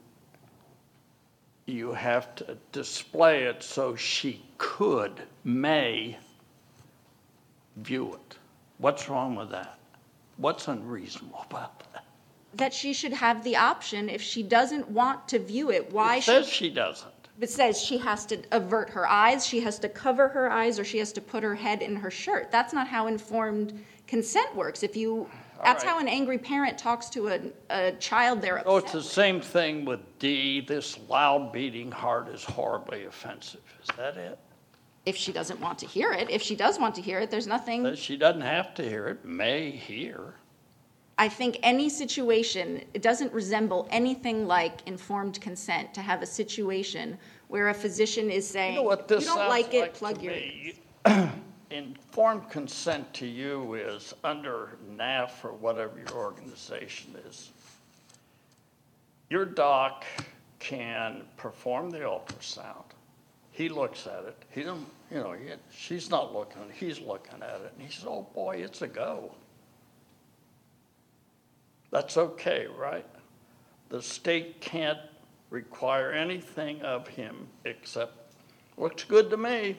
you 1.66 1.92
have 1.92 2.34
to 2.36 2.58
display 2.72 3.44
it 3.44 3.62
so 3.62 3.98
she 3.98 4.42
could, 4.58 5.22
may 5.44 6.18
view 7.76 8.14
it. 8.14 8.38
What's 8.78 9.10
wrong 9.10 9.36
with 9.36 9.50
that? 9.50 9.78
What's 10.38 10.70
unreasonable 10.70 11.46
about 11.50 11.80
that? 11.92 12.06
That 12.54 12.74
she 12.74 12.94
should 12.94 13.14
have 13.14 13.44
the 13.44 13.56
option 13.56 14.10
if 14.10 14.22
she 14.22 14.44
doesn't 14.44 14.90
want 14.90 15.28
to 15.30 15.40
view 15.40 15.72
it. 15.72 15.92
Why 15.92 16.18
It 16.18 16.24
says 16.24 16.48
she 16.48 16.70
doesn't. 16.70 17.12
It 17.40 17.50
says 17.50 17.82
she 17.82 17.98
has 17.98 18.26
to 18.28 18.40
avert 18.52 18.92
her 18.92 19.08
eyes, 19.08 19.46
she 19.46 19.62
has 19.62 19.80
to 19.80 19.90
cover 19.90 20.28
her 20.28 20.52
eyes, 20.52 20.78
or 20.78 20.84
she 20.84 21.00
has 21.00 21.12
to 21.14 21.22
put 21.22 21.42
her 21.42 21.56
head 21.56 21.82
in 21.82 21.96
her 21.96 22.12
shirt. 22.12 22.52
That's 22.52 22.72
not 22.72 22.88
how 22.88 23.08
informed 23.08 23.84
consent 24.06 24.56
works. 24.56 24.84
If 24.84 24.96
you, 24.96 25.28
that's 25.64 25.84
right. 25.84 25.92
how 25.92 26.00
an 26.00 26.08
angry 26.08 26.38
parent 26.38 26.78
talks 26.78 27.10
to 27.10 27.30
a, 27.30 27.40
a 27.72 27.92
child 27.94 28.44
they're 28.44 28.62
Oh, 28.68 28.78
it's 28.78 28.92
the 28.92 29.02
same 29.02 29.42
thing 29.42 29.86
with 29.86 30.02
D. 30.20 30.62
This 30.62 31.00
loud 31.10 31.52
beating 31.52 31.92
heart 31.92 32.28
is 32.28 32.44
horribly 32.44 33.06
offensive. 33.06 33.62
Is 33.82 33.90
that 33.98 34.18
it? 34.18 34.38
If 35.08 35.16
she 35.16 35.32
doesn't 35.32 35.60
want 35.60 35.80
to 35.80 35.88
hear 35.88 36.12
it, 36.12 36.30
if 36.30 36.44
she 36.44 36.56
does 36.56 36.78
want 36.78 36.94
to 36.96 37.02
hear 37.02 37.20
it, 37.20 37.32
there's 37.32 37.48
nothing. 37.48 37.82
That 37.82 37.98
she 37.98 38.18
doesn't 38.18 38.42
have 38.42 38.76
to 38.76 38.88
hear 38.88 39.08
it, 39.08 39.26
may 39.26 39.72
hear. 39.72 40.36
I 41.22 41.30
think 41.30 41.60
any 41.62 41.88
situation, 41.88 42.84
it 42.96 43.04
doesn't 43.04 43.32
resemble 43.32 43.88
anything 43.92 44.48
like 44.48 44.82
informed 44.88 45.40
consent 45.40 45.94
to 45.94 46.02
have 46.02 46.24
a 46.24 46.26
situation 46.26 47.16
where 47.48 47.70
a 47.70 47.76
physician 47.76 48.32
is 48.32 48.48
saying, 48.48 48.74
You 48.74 48.80
know 48.80 48.88
what 48.88 49.08
this 49.08 49.26
don't 49.26 49.48
like 49.48 49.72
it, 49.76 49.82
like 49.82 49.94
plug 49.94 50.20
your. 50.24 50.34
me? 50.34 50.80
Informed 51.70 52.50
consent 52.50 53.14
to 53.14 53.28
you 53.28 53.76
is 53.76 54.16
under 54.24 54.80
NAF 54.98 55.46
or 55.46 55.54
whatever 55.54 55.94
your 56.00 56.18
organization 56.18 57.16
is. 57.30 57.52
Your 59.30 59.46
doc 59.46 60.04
can 60.58 61.22
perform 61.38 61.92
the 61.92 62.00
ultrasound. 62.00 62.86
He 63.52 63.70
looks 63.70 64.08
at 64.08 64.24
it. 64.26 64.38
He 64.50 64.64
don't, 64.64 64.88
you 65.12 65.18
know, 65.20 65.34
he- 65.34 65.52
she's 65.72 66.10
not 66.10 66.34
looking, 66.34 66.64
he's 66.74 67.00
looking 67.00 67.44
at 67.44 67.62
it, 67.62 67.74
and 67.78 67.88
he 67.88 67.94
says, 67.94 68.06
"Oh 68.08 68.28
boy, 68.34 68.56
it's 68.56 68.82
a 68.82 68.88
go." 68.88 69.36
That's 71.92 72.18
okay, 72.18 72.68
right? 72.78 73.06
The 73.90 74.02
state 74.02 74.62
can't 74.62 75.00
require 75.50 76.12
anything 76.12 76.82
of 76.82 77.08
him 77.08 77.48
except, 77.66 78.14
looks 78.78 79.04
good 79.04 79.30
to 79.30 79.38
me. 79.38 79.76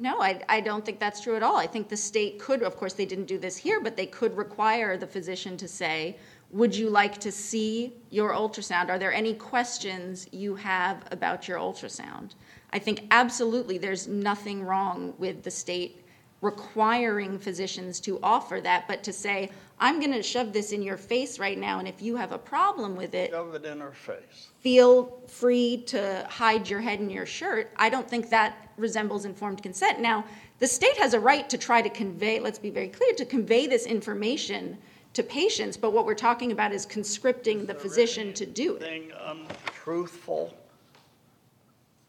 No, 0.00 0.20
I, 0.20 0.40
I 0.48 0.60
don't 0.60 0.84
think 0.84 1.00
that's 1.00 1.20
true 1.20 1.36
at 1.36 1.42
all. 1.42 1.56
I 1.56 1.66
think 1.66 1.88
the 1.88 1.96
state 1.96 2.38
could, 2.38 2.62
of 2.62 2.76
course, 2.76 2.92
they 2.92 3.06
didn't 3.06 3.26
do 3.26 3.38
this 3.38 3.56
here, 3.56 3.80
but 3.80 3.96
they 3.96 4.06
could 4.06 4.36
require 4.36 4.96
the 4.96 5.06
physician 5.06 5.56
to 5.56 5.68
say, 5.68 6.16
Would 6.50 6.74
you 6.74 6.88
like 6.88 7.18
to 7.18 7.32
see 7.32 7.94
your 8.10 8.32
ultrasound? 8.32 8.90
Are 8.90 8.98
there 8.98 9.12
any 9.12 9.34
questions 9.34 10.28
you 10.32 10.54
have 10.56 11.04
about 11.10 11.48
your 11.48 11.58
ultrasound? 11.58 12.32
I 12.72 12.78
think 12.78 13.06
absolutely 13.10 13.78
there's 13.78 14.06
nothing 14.06 14.62
wrong 14.62 15.14
with 15.18 15.42
the 15.42 15.50
state 15.50 16.04
requiring 16.40 17.38
physicians 17.38 17.98
to 18.00 18.18
offer 18.22 18.60
that, 18.60 18.86
but 18.86 19.02
to 19.02 19.12
say, 19.12 19.50
I'm 19.80 19.98
going 19.98 20.12
to 20.12 20.22
shove 20.22 20.52
this 20.52 20.72
in 20.72 20.82
your 20.82 20.96
face 20.96 21.38
right 21.38 21.58
now, 21.58 21.78
and 21.78 21.88
if 21.88 22.00
you 22.00 22.16
have 22.16 22.32
a 22.32 22.38
problem 22.38 22.96
with 22.96 23.14
it, 23.14 23.30
Shove 23.30 23.54
it 23.54 23.64
in 23.64 23.80
her 23.80 23.92
face. 23.92 24.48
feel 24.60 25.20
free 25.26 25.82
to 25.86 26.26
hide 26.30 26.68
your 26.68 26.80
head 26.80 27.00
in 27.00 27.10
your 27.10 27.26
shirt. 27.26 27.70
I 27.76 27.88
don't 27.88 28.08
think 28.08 28.30
that 28.30 28.70
resembles 28.76 29.24
informed 29.24 29.62
consent. 29.62 30.00
Now, 30.00 30.24
the 30.58 30.66
state 30.66 30.96
has 30.98 31.14
a 31.14 31.20
right 31.20 31.48
to 31.50 31.58
try 31.58 31.82
to 31.82 31.90
convey, 31.90 32.40
let's 32.40 32.58
be 32.58 32.70
very 32.70 32.88
clear, 32.88 33.14
to 33.14 33.24
convey 33.24 33.66
this 33.66 33.86
information 33.86 34.78
to 35.14 35.22
patients, 35.22 35.76
but 35.76 35.92
what 35.92 36.06
we're 36.06 36.14
talking 36.14 36.52
about 36.52 36.72
is 36.72 36.86
conscripting 36.86 37.66
the 37.66 37.74
physician 37.74 38.32
to 38.34 38.46
do 38.46 38.78
untruthful 39.26 40.54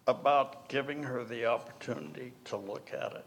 about 0.07 0.67
giving 0.69 1.01
her 1.03 1.23
the 1.23 1.45
opportunity 1.45 2.33
to 2.45 2.57
look 2.57 2.91
at 2.93 3.13
it? 3.13 3.25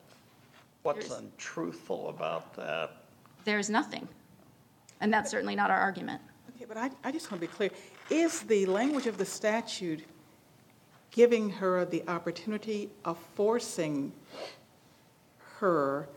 What's 0.83 1.09
There's- 1.09 1.21
untruthful 1.23 2.09
about 2.09 2.55
that? 2.57 2.91
There's 3.45 3.71
nothing. 3.71 4.09
And 5.01 5.13
that's 5.13 5.31
certainly 5.31 5.55
not 5.57 5.71
our 5.71 5.79
argument. 5.79 6.21
Okay, 6.57 6.65
but 6.67 6.77
I, 6.77 6.91
I 7.05 7.11
just 7.13 7.31
want 7.31 7.41
to 7.41 7.49
be 7.49 7.53
clear. 7.53 7.71
Is 8.11 8.41
the 8.43 8.67
language 8.67 9.07
of 9.07 9.19
the 9.19 9.25
statute 9.25 10.05
giving 11.11 11.51
her 11.51 11.85
the 11.85 12.03
opportunity 12.09 12.91
of 13.05 13.19
forcing 13.35 14.13
her 15.59 16.09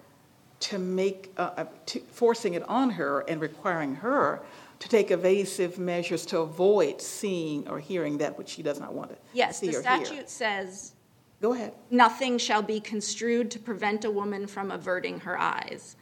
to 0.61 0.79
make, 0.79 1.31
uh, 1.37 1.51
uh, 1.57 1.65
to, 1.87 1.99
forcing 1.99 2.53
it 2.53 2.63
on 2.69 2.89
her 2.91 3.21
and 3.27 3.41
requiring 3.41 3.95
her 3.95 4.41
to 4.79 4.89
take 4.89 5.11
evasive 5.11 5.77
measures 5.77 6.25
to 6.27 6.39
avoid 6.39 7.01
seeing 7.01 7.67
or 7.67 7.79
hearing 7.79 8.17
that 8.17 8.37
which 8.37 8.49
she 8.49 8.63
does 8.63 8.79
not 8.79 8.93
want 8.93 9.09
to 9.11 9.17
Yes, 9.33 9.59
see 9.59 9.67
the 9.67 9.77
or 9.77 9.81
hear? 9.81 10.05
statute 10.05 10.29
says 10.29 10.93
Go 11.41 11.53
ahead. 11.53 11.73
nothing 11.91 12.37
shall 12.37 12.61
be 12.61 12.79
construed 12.79 13.51
to 13.51 13.59
prevent 13.59 14.05
a 14.05 14.11
woman 14.11 14.47
from 14.47 14.71
averting 14.71 15.19
her 15.19 15.37
eyes. 15.39 15.95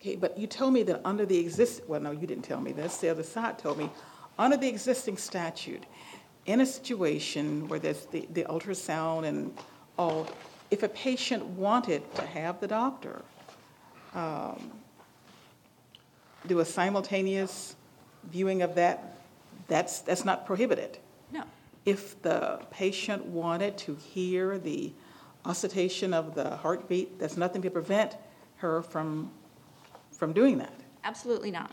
Okay, 0.00 0.16
but 0.16 0.36
you 0.36 0.46
told 0.46 0.74
me 0.74 0.82
that 0.82 1.00
under 1.04 1.24
the 1.24 1.38
exist, 1.38 1.82
well, 1.88 2.00
no, 2.00 2.10
you 2.10 2.26
didn't 2.26 2.44
tell 2.44 2.60
me 2.60 2.72
this, 2.72 2.98
the 2.98 3.08
other 3.08 3.22
side 3.22 3.58
told 3.58 3.78
me, 3.78 3.90
under 4.38 4.56
the 4.56 4.68
existing 4.68 5.16
statute, 5.16 5.84
in 6.46 6.60
a 6.60 6.66
situation 6.66 7.66
where 7.68 7.78
there's 7.78 8.04
the, 8.06 8.28
the 8.34 8.44
ultrasound 8.44 9.24
and 9.24 9.56
all, 9.98 10.28
if 10.70 10.82
a 10.82 10.88
patient 10.88 11.42
wanted 11.44 12.02
to 12.16 12.22
have 12.22 12.60
the 12.60 12.68
doctor 12.68 13.22
um, 14.14 14.70
do 16.46 16.60
a 16.60 16.64
simultaneous 16.64 17.74
viewing 18.24 18.60
of 18.60 18.74
that, 18.74 19.16
that's, 19.68 20.00
that's 20.00 20.24
not 20.24 20.46
prohibited. 20.46 20.98
If 21.84 22.20
the 22.22 22.60
patient 22.70 23.24
wanted 23.26 23.76
to 23.78 23.94
hear 23.94 24.58
the 24.58 24.92
oscillation 25.44 26.14
of 26.14 26.34
the 26.34 26.56
heartbeat, 26.56 27.18
there's 27.18 27.36
nothing 27.36 27.62
to 27.62 27.70
prevent 27.70 28.16
her 28.56 28.82
from, 28.82 29.30
from 30.12 30.32
doing 30.32 30.58
that. 30.58 30.72
Absolutely 31.04 31.50
not. 31.50 31.72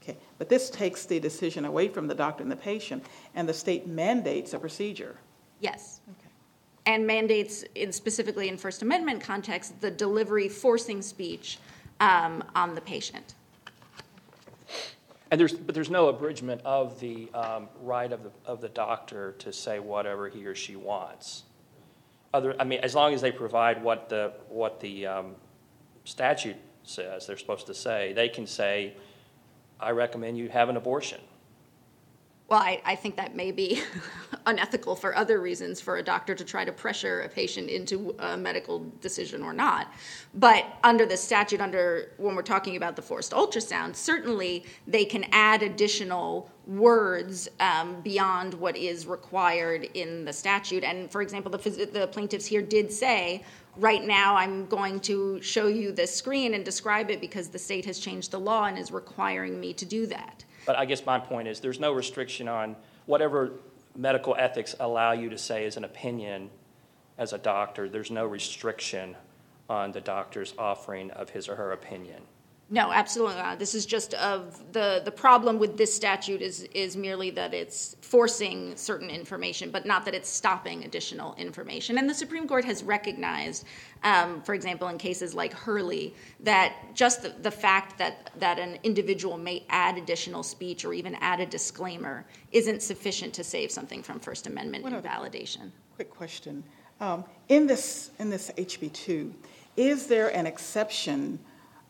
Okay, 0.00 0.16
but 0.38 0.48
this 0.48 0.70
takes 0.70 1.06
the 1.06 1.18
decision 1.18 1.64
away 1.64 1.88
from 1.88 2.06
the 2.06 2.14
doctor 2.14 2.42
and 2.42 2.52
the 2.52 2.56
patient, 2.56 3.04
and 3.34 3.48
the 3.48 3.54
state 3.54 3.88
mandates 3.88 4.54
a 4.54 4.58
procedure. 4.58 5.16
Yes. 5.60 6.00
Okay. 6.08 6.28
And 6.86 7.06
mandates, 7.06 7.64
in 7.74 7.90
specifically 7.90 8.48
in 8.48 8.56
First 8.56 8.82
Amendment 8.82 9.20
context, 9.20 9.80
the 9.80 9.90
delivery 9.90 10.48
forcing 10.48 11.02
speech 11.02 11.58
um, 12.00 12.44
on 12.54 12.76
the 12.76 12.80
patient. 12.80 13.34
And 15.30 15.38
there's, 15.38 15.52
but 15.52 15.74
there's 15.74 15.90
no 15.90 16.08
abridgment 16.08 16.62
of 16.64 16.98
the 17.00 17.30
um, 17.34 17.68
right 17.82 18.10
of 18.10 18.22
the, 18.22 18.30
of 18.46 18.60
the 18.60 18.68
doctor 18.68 19.32
to 19.40 19.52
say 19.52 19.78
whatever 19.78 20.28
he 20.28 20.46
or 20.46 20.54
she 20.54 20.74
wants. 20.74 21.44
Other, 22.32 22.54
I 22.58 22.64
mean, 22.64 22.80
as 22.80 22.94
long 22.94 23.12
as 23.14 23.20
they 23.20 23.32
provide 23.32 23.82
what 23.82 24.08
the, 24.08 24.32
what 24.48 24.80
the 24.80 25.06
um, 25.06 25.34
statute 26.04 26.56
says 26.82 27.26
they're 27.26 27.36
supposed 27.36 27.66
to 27.66 27.74
say, 27.74 28.12
they 28.14 28.28
can 28.28 28.46
say, 28.46 28.94
I 29.78 29.90
recommend 29.90 30.38
you 30.38 30.48
have 30.48 30.68
an 30.68 30.76
abortion. 30.76 31.20
Well, 32.48 32.60
I, 32.60 32.80
I 32.82 32.94
think 32.94 33.16
that 33.16 33.36
may 33.36 33.52
be 33.52 33.82
unethical 34.46 34.96
for 34.96 35.14
other 35.14 35.38
reasons 35.38 35.82
for 35.82 35.98
a 35.98 36.02
doctor 36.02 36.34
to 36.34 36.44
try 36.44 36.64
to 36.64 36.72
pressure 36.72 37.20
a 37.20 37.28
patient 37.28 37.68
into 37.68 38.14
a 38.18 38.38
medical 38.38 38.90
decision 39.02 39.42
or 39.42 39.52
not. 39.52 39.92
But 40.32 40.64
under 40.82 41.04
the 41.04 41.16
statute, 41.18 41.60
under 41.60 42.12
when 42.16 42.34
we're 42.34 42.42
talking 42.42 42.76
about 42.76 42.96
the 42.96 43.02
forced 43.02 43.32
ultrasound, 43.32 43.96
certainly 43.96 44.64
they 44.86 45.04
can 45.04 45.26
add 45.30 45.62
additional 45.62 46.50
words 46.66 47.50
um, 47.60 48.00
beyond 48.00 48.54
what 48.54 48.78
is 48.78 49.06
required 49.06 49.84
in 49.92 50.24
the 50.24 50.32
statute. 50.32 50.84
And 50.84 51.10
for 51.10 51.20
example, 51.20 51.50
the, 51.50 51.58
the 51.92 52.06
plaintiffs 52.06 52.46
here 52.46 52.62
did 52.62 52.90
say, 52.90 53.44
right 53.76 54.02
now 54.02 54.34
I'm 54.34 54.64
going 54.66 55.00
to 55.00 55.42
show 55.42 55.66
you 55.66 55.92
this 55.92 56.14
screen 56.14 56.54
and 56.54 56.64
describe 56.64 57.10
it 57.10 57.20
because 57.20 57.48
the 57.48 57.58
state 57.58 57.84
has 57.84 57.98
changed 57.98 58.30
the 58.30 58.40
law 58.40 58.64
and 58.64 58.78
is 58.78 58.90
requiring 58.90 59.60
me 59.60 59.74
to 59.74 59.84
do 59.84 60.06
that. 60.06 60.44
But 60.68 60.76
I 60.76 60.84
guess 60.84 61.06
my 61.06 61.18
point 61.18 61.48
is, 61.48 61.60
there's 61.60 61.80
no 61.80 61.92
restriction 61.92 62.46
on 62.46 62.76
whatever 63.06 63.52
medical 63.96 64.36
ethics 64.38 64.76
allow 64.78 65.12
you 65.12 65.30
to 65.30 65.38
say 65.38 65.64
as 65.64 65.78
an 65.78 65.84
opinion 65.84 66.50
as 67.16 67.32
a 67.32 67.38
doctor, 67.38 67.88
there's 67.88 68.10
no 68.10 68.26
restriction 68.26 69.16
on 69.70 69.92
the 69.92 70.02
doctor's 70.02 70.52
offering 70.58 71.10
of 71.12 71.30
his 71.30 71.48
or 71.48 71.56
her 71.56 71.72
opinion. 71.72 72.20
No, 72.70 72.92
absolutely 72.92 73.36
not. 73.36 73.58
This 73.58 73.74
is 73.74 73.86
just 73.86 74.12
of 74.14 74.72
the, 74.74 75.00
the 75.02 75.10
problem 75.10 75.58
with 75.58 75.78
this 75.78 75.94
statute 75.94 76.42
is, 76.42 76.64
is 76.74 76.98
merely 76.98 77.30
that 77.30 77.54
it's 77.54 77.96
forcing 78.02 78.76
certain 78.76 79.08
information, 79.08 79.70
but 79.70 79.86
not 79.86 80.04
that 80.04 80.14
it's 80.14 80.28
stopping 80.28 80.84
additional 80.84 81.34
information. 81.36 81.96
And 81.96 82.08
the 82.08 82.14
Supreme 82.14 82.46
Court 82.46 82.66
has 82.66 82.82
recognized, 82.82 83.64
um, 84.04 84.42
for 84.42 84.52
example, 84.54 84.88
in 84.88 84.98
cases 84.98 85.32
like 85.34 85.54
Hurley, 85.54 86.14
that 86.40 86.74
just 86.94 87.22
the, 87.22 87.30
the 87.40 87.50
fact 87.50 87.96
that, 87.96 88.32
that 88.38 88.58
an 88.58 88.78
individual 88.82 89.38
may 89.38 89.64
add 89.70 89.96
additional 89.96 90.42
speech 90.42 90.84
or 90.84 90.92
even 90.92 91.14
add 91.22 91.40
a 91.40 91.46
disclaimer 91.46 92.26
isn't 92.52 92.82
sufficient 92.82 93.32
to 93.32 93.44
save 93.44 93.70
something 93.70 94.02
from 94.02 94.20
First 94.20 94.46
Amendment 94.46 94.84
other- 94.84 94.96
invalidation. 94.96 95.72
Quick 95.96 96.10
question. 96.10 96.62
Um, 97.00 97.24
In 97.48 97.66
this, 97.66 98.10
in 98.18 98.28
this 98.28 98.50
HB 98.58 98.92
2, 98.92 99.34
is 99.76 100.06
there 100.06 100.28
an 100.36 100.46
exception 100.46 101.38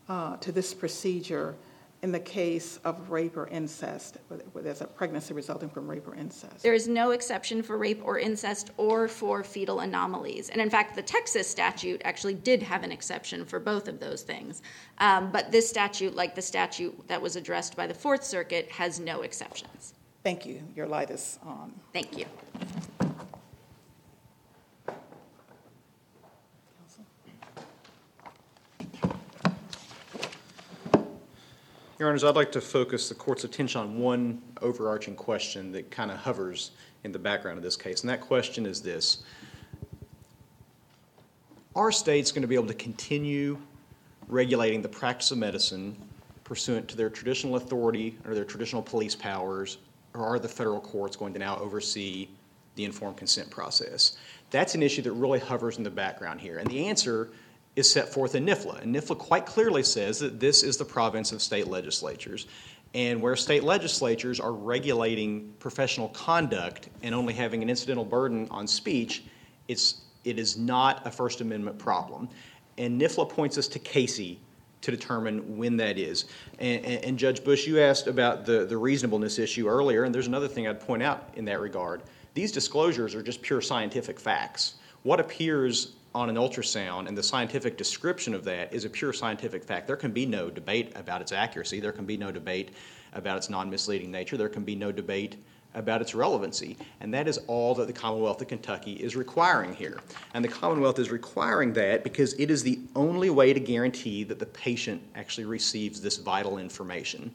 uh, 0.09 0.37
to 0.39 0.53
this 0.53 0.75
procedure 0.75 1.55
in 2.03 2.13
the 2.13 2.21
case 2.21 2.79
of 2.85 3.11
rape 3.11 3.37
or 3.37 3.49
incest, 3.49 4.19
where 4.53 4.63
there's 4.63 4.83
a 4.83 4.87
pregnancy 4.87 5.35
resulting 5.35 5.69
from 5.69 5.91
rape 5.91 6.07
or 6.07 6.15
incest? 6.15 6.63
There 6.63 6.75
is 6.75 6.87
no 6.87 7.11
exception 7.11 7.61
for 7.61 7.77
rape 7.77 8.01
or 8.05 8.21
incest 8.21 8.71
or 8.77 9.09
for 9.09 9.43
fetal 9.43 9.81
anomalies. 9.81 10.49
And 10.49 10.61
in 10.61 10.71
fact, 10.71 10.95
the 10.95 11.03
Texas 11.03 11.49
statute 11.49 12.01
actually 12.05 12.35
did 12.35 12.63
have 12.63 12.85
an 12.85 12.93
exception 12.93 13.45
for 13.45 13.59
both 13.59 13.89
of 13.89 13.99
those 13.99 14.23
things. 14.23 14.63
Um, 14.99 15.33
but 15.33 15.51
this 15.51 15.69
statute, 15.69 16.15
like 16.15 16.37
the 16.37 16.43
statute 16.43 16.97
that 17.09 17.21
was 17.21 17.35
addressed 17.35 17.77
by 17.77 17.89
the 17.89 17.95
Fourth 17.95 18.23
Circuit, 18.23 18.71
has 18.71 19.01
no 19.01 19.23
exceptions. 19.23 19.95
Thank 20.23 20.47
you. 20.47 20.63
Your 20.77 20.87
light 20.87 21.11
is 21.11 21.41
on. 21.45 21.73
Thank 21.93 22.17
you. 22.17 22.27
Your 31.99 32.09
Honors, 32.09 32.23
I'd 32.23 32.37
like 32.37 32.53
to 32.53 32.61
focus 32.61 33.09
the 33.09 33.17
court's 33.17 33.43
attention 33.43 33.81
on 33.81 33.99
one 33.99 34.41
overarching 34.63 35.17
question 35.17 35.73
that 35.73 35.91
kind 35.91 36.13
of 36.13 36.19
hovers 36.19 36.71
in 37.03 37.11
the 37.11 37.19
background 37.19 37.59
of 37.59 37.65
this 37.65 37.77
case, 37.77 38.03
and 38.03 38.11
that 38.11 38.21
question 38.21 38.67
is 38.67 38.81
this. 38.81 39.25
Are 41.75 41.91
states 41.91 42.31
going 42.31 42.43
to 42.43 42.49
be 42.49 42.55
able 42.55 42.69
to 42.69 42.75
continue 42.75 43.59
regulating 44.29 44.81
the 44.81 44.89
practice 44.89 45.33
of 45.33 45.39
medicine 45.39 45.97
pursuant 46.45 46.87
to 46.87 46.97
their 46.97 47.11
traditional 47.11 47.57
authority 47.57 48.17
or 48.25 48.33
their 48.33 48.45
traditional 48.45 48.81
police 48.81 49.17
powers, 49.17 49.79
or 50.15 50.23
are 50.25 50.39
the 50.39 50.49
federal 50.49 50.81
courts 50.81 51.17
going 51.17 51.33
to 51.33 51.41
now 51.41 51.59
oversee 51.59 52.29
the 52.77 52.85
informed 52.85 53.17
consent 53.17 53.51
process? 53.51 54.19
That's 54.53 54.77
an 54.77 54.85
issue 54.85 55.03
that 55.03 55.13
really 55.13 55.41
hovers 55.41 55.79
in 55.79 55.83
the 55.83 55.91
background 55.91 56.41
here, 56.41 56.59
and 56.59 56.71
the 56.71 56.87
answer 56.87 57.31
is 57.79 57.91
set 57.91 58.13
forth 58.13 58.35
in 58.35 58.45
NIFLA. 58.45 58.83
And 58.83 58.93
NIFLA 58.95 59.17
quite 59.19 59.47
clearly 59.47 59.85
says 59.85 60.19
that 60.19 60.41
this 60.41 60.65
is 60.65 60.77
the 60.77 60.85
province 60.85 61.31
of 61.31 61.41
state 61.41 61.69
legislatures. 61.69 62.49
And 62.95 63.23
where 63.23 63.37
state 63.37 63.63
legislatures 63.63 64.41
are 64.41 64.53
regulating 64.53 65.53
professional 65.61 66.09
conduct 66.09 66.89
and 67.03 67.15
only 67.15 67.35
having 67.35 67.63
an 67.63 67.71
incidental 67.71 68.05
burden 68.05 68.49
on 68.51 68.67
speech, 68.67 69.23
it's, 69.69 70.01
it 70.25 70.41
is 70.41 70.59
not 70.59 71.07
a 71.07 71.11
First 71.11 71.41
Amendment 71.41 71.79
problem. 71.79 72.29
And 72.79 73.01
NIFLA 73.01 73.29
points 73.29 73.59
us 73.59 73.69
to 73.69 73.79
Casey 73.79 74.41
to 74.81 74.91
determine 74.91 75.57
when 75.57 75.77
that 75.77 75.99
is. 75.99 76.25
And, 76.59 76.85
and, 76.85 77.05
and 77.05 77.19
Judge 77.19 77.45
Bush, 77.45 77.65
you 77.67 77.81
asked 77.81 78.09
about 78.09 78.45
the, 78.45 78.65
the 78.65 78.77
reasonableness 78.77 79.39
issue 79.39 79.69
earlier, 79.69 80.03
and 80.05 80.13
there's 80.13 80.27
another 80.27 80.49
thing 80.49 80.67
I'd 80.67 80.81
point 80.81 81.03
out 81.03 81.29
in 81.35 81.45
that 81.45 81.61
regard. 81.61 82.03
These 82.35 82.51
disclosures 82.51 83.15
are 83.15 83.23
just 83.23 83.41
pure 83.43 83.61
scientific 83.61 84.19
facts. 84.19 84.75
What 85.03 85.21
appears 85.21 85.95
on 86.15 86.31
an 86.31 86.37
ultrasound 86.37 87.07
and 87.07 87.17
the 87.17 87.23
scientific 87.23 87.77
description 87.77 88.35
of 88.35 88.45
that 88.45 88.73
is 88.73 88.85
a 88.85 88.91
pure 88.91 89.13
scientific 89.13 89.63
fact. 89.63 89.87
There 89.87 89.97
can 89.97 90.11
be 90.11 90.27
no 90.27 90.51
debate 90.51 90.93
about 90.97 91.21
its 91.21 91.33
accuracy. 91.33 91.81
There 91.81 91.93
can 91.93 92.07
be 92.07 92.17
no 92.17 92.33
debate 92.33 92.71
about 93.13 93.37
its 93.37 93.51
non 93.51 93.71
misleading 93.71 94.11
nature. 94.11 94.37
There 94.37 94.49
can 94.49 94.65
be 94.65 94.75
no 94.75 94.91
debate 94.91 95.37
about 95.75 96.01
its 96.01 96.15
relevancy. 96.15 96.77
And 97.01 97.13
that 97.13 97.29
is 97.29 97.39
all 97.47 97.75
that 97.75 97.87
the 97.87 97.93
Commonwealth 97.93 98.41
of 98.41 98.49
Kentucky 98.49 98.95
is 98.95 99.17
requiring 99.17 99.75
here. 99.75 100.01
And 100.35 100.45
the 100.45 100.49
Commonwealth 100.49 100.99
is 100.99 101.11
requiring 101.11 101.73
that 101.75 102.05
because 102.05 102.35
it 102.35 102.51
is 102.51 102.63
the 102.63 102.81
only 102.97 103.31
way 103.31 103.53
to 103.53 103.61
guarantee 103.61 104.25
that 104.25 104.39
the 104.39 104.47
patient 104.47 105.03
actually 105.15 105.45
receives 105.45 106.01
this 106.01 106.17
vital 106.17 106.59
information. 106.59 107.31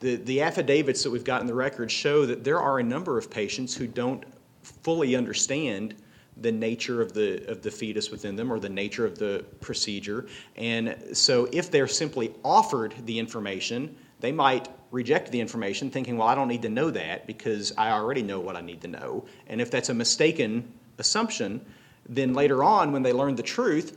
The, 0.00 0.16
the 0.16 0.42
affidavits 0.42 1.02
that 1.02 1.10
we've 1.10 1.24
got 1.24 1.40
in 1.40 1.46
the 1.46 1.54
record 1.54 1.90
show 1.90 2.26
that 2.26 2.44
there 2.44 2.60
are 2.60 2.78
a 2.78 2.82
number 2.82 3.16
of 3.16 3.30
patients 3.30 3.74
who 3.74 3.86
don't 3.86 4.24
fully 4.62 5.16
understand 5.16 5.94
the 6.36 6.52
nature 6.52 7.00
of 7.00 7.12
the 7.12 7.46
of 7.50 7.62
the 7.62 7.70
fetus 7.70 8.10
within 8.10 8.36
them 8.36 8.52
or 8.52 8.58
the 8.58 8.68
nature 8.68 9.06
of 9.06 9.18
the 9.18 9.44
procedure 9.60 10.26
and 10.56 10.96
so 11.12 11.48
if 11.52 11.70
they're 11.70 11.86
simply 11.86 12.34
offered 12.44 12.94
the 13.06 13.18
information 13.18 13.96
they 14.20 14.32
might 14.32 14.68
reject 14.90 15.30
the 15.30 15.40
information 15.40 15.90
thinking 15.90 16.16
well 16.16 16.26
I 16.26 16.34
don't 16.34 16.48
need 16.48 16.62
to 16.62 16.68
know 16.68 16.90
that 16.90 17.26
because 17.26 17.72
I 17.78 17.90
already 17.90 18.22
know 18.22 18.40
what 18.40 18.56
I 18.56 18.62
need 18.62 18.80
to 18.82 18.88
know 18.88 19.26
and 19.46 19.60
if 19.60 19.70
that's 19.70 19.90
a 19.90 19.94
mistaken 19.94 20.72
assumption. 20.98 21.64
Then 22.08 22.34
later 22.34 22.62
on, 22.62 22.92
when 22.92 23.02
they 23.02 23.12
learned 23.12 23.36
the 23.38 23.42
truth, 23.42 23.96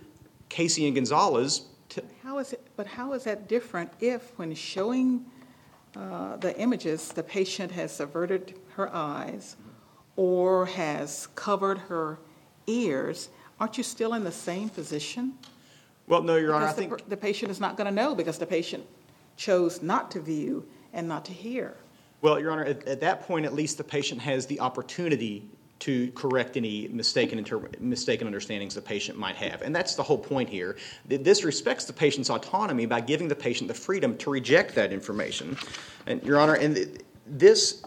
Casey 0.49 0.85
and 0.85 0.95
Gonzales, 0.95 1.65
t- 1.89 2.01
How 2.23 2.39
is 2.39 2.53
it, 2.53 2.65
but 2.75 2.87
how 2.87 3.13
is 3.13 3.23
that 3.25 3.47
different 3.47 3.91
if, 3.99 4.31
when 4.37 4.53
showing 4.55 5.25
uh, 5.95 6.37
the 6.37 6.57
images, 6.59 7.09
the 7.09 7.23
patient 7.23 7.71
has 7.71 7.99
averted 7.99 8.57
her 8.75 8.93
eyes 8.93 9.55
or 10.15 10.65
has 10.67 11.27
covered 11.35 11.77
her 11.77 12.19
ears? 12.67 13.29
Aren't 13.59 13.77
you 13.77 13.83
still 13.83 14.13
in 14.13 14.23
the 14.23 14.31
same 14.31 14.69
position? 14.69 15.33
well, 16.07 16.21
no, 16.21 16.35
Your 16.35 16.53
Honor, 16.53 16.65
I 16.65 16.73
Because 16.73 16.75
the 16.89 16.95
think. 16.97 17.09
the 17.09 17.17
patient 17.17 17.51
is 17.51 17.59
not 17.59 17.75
going 17.75 17.85
to 17.87 17.93
know 17.93 18.13
because 18.15 18.37
the 18.37 18.45
patient 18.45 18.85
chose 19.35 19.81
not 19.81 20.09
to 20.11 20.19
view 20.21 20.65
and 20.93 21.07
not 21.07 21.25
to 21.25 21.33
hear. 21.33 21.75
Well, 22.21 22.39
Your 22.39 22.51
Honor, 22.51 22.65
at, 22.65 22.87
at 22.87 23.01
that 23.01 23.21
point, 23.27 23.45
at 23.45 23.53
least 23.53 23.77
the 23.77 23.83
patient 23.83 24.21
has 24.21 24.45
the 24.45 24.59
opportunity 24.59 25.49
to 25.79 26.09
correct 26.13 26.57
any 26.57 26.87
mistaken, 26.87 27.37
inter- 27.37 27.69
mistaken 27.79 28.25
understandings 28.25 28.73
the 28.73 28.81
patient 28.81 29.17
might 29.17 29.35
have. 29.35 29.61
And 29.61 29.75
that's 29.75 29.93
the 29.95 30.01
whole 30.01 30.17
point 30.17 30.49
here. 30.49 30.75
This 31.05 31.43
respects 31.43 31.85
the 31.85 31.93
patient's 31.93 32.29
autonomy 32.31 32.87
by 32.87 33.01
giving 33.01 33.27
the 33.27 33.35
patient 33.35 33.67
the 33.67 33.75
freedom 33.75 34.17
to 34.17 34.31
reject 34.31 34.73
that 34.75 34.91
information. 34.91 35.55
And, 36.07 36.23
Your 36.23 36.39
Honor, 36.39 36.55
and 36.55 36.75
th- 36.75 37.01
this 37.27 37.83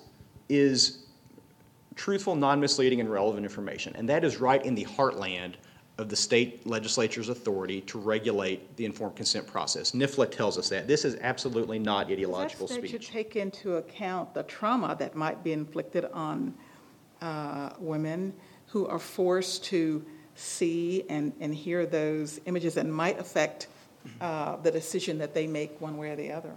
is 0.49 1.07
truthful, 2.01 2.35
non 2.35 2.59
misleading, 2.59 2.99
and 3.01 3.11
relevant 3.11 3.45
information. 3.45 3.95
And 3.95 4.09
that 4.09 4.25
is 4.25 4.39
right 4.39 4.65
in 4.65 4.75
the 4.75 4.87
heartland 4.87 5.55
of 5.99 6.09
the 6.09 6.17
state 6.17 6.67
legislature's 6.67 7.29
authority 7.29 7.83
to 7.83 7.99
regulate 7.99 8.75
the 8.79 8.87
informed 8.87 9.17
consent 9.17 9.47
process. 9.47 9.91
NIFLA 9.91 10.31
tells 10.31 10.57
us 10.57 10.71
that. 10.71 10.89
This 10.89 11.05
is 11.05 11.17
absolutely 11.21 11.79
not 11.79 12.11
ideological 12.11 12.67
that 12.69 12.75
speech. 12.87 13.11
take 13.11 13.37
into 13.37 13.75
account 13.77 14.33
the 14.33 14.45
trauma 14.45 14.97
that 14.99 15.15
might 15.15 15.45
be 15.45 15.53
inflicted 15.53 16.07
on 16.07 16.55
uh, 17.21 17.71
women 17.79 18.33
who 18.69 18.87
are 18.87 18.99
forced 18.99 19.65
to 19.65 20.03
see 20.35 21.05
and, 21.11 21.35
and 21.39 21.55
hear 21.55 21.85
those 21.85 22.41
images 22.47 22.79
and 22.79 22.91
might 22.91 23.21
affect 23.21 23.67
uh, 24.23 24.57
the 24.57 24.71
decision 24.71 25.19
that 25.19 25.35
they 25.35 25.47
make 25.47 25.79
one 25.83 25.99
way 25.99 26.09
or 26.13 26.17
the 26.17 26.33
other? 26.33 26.55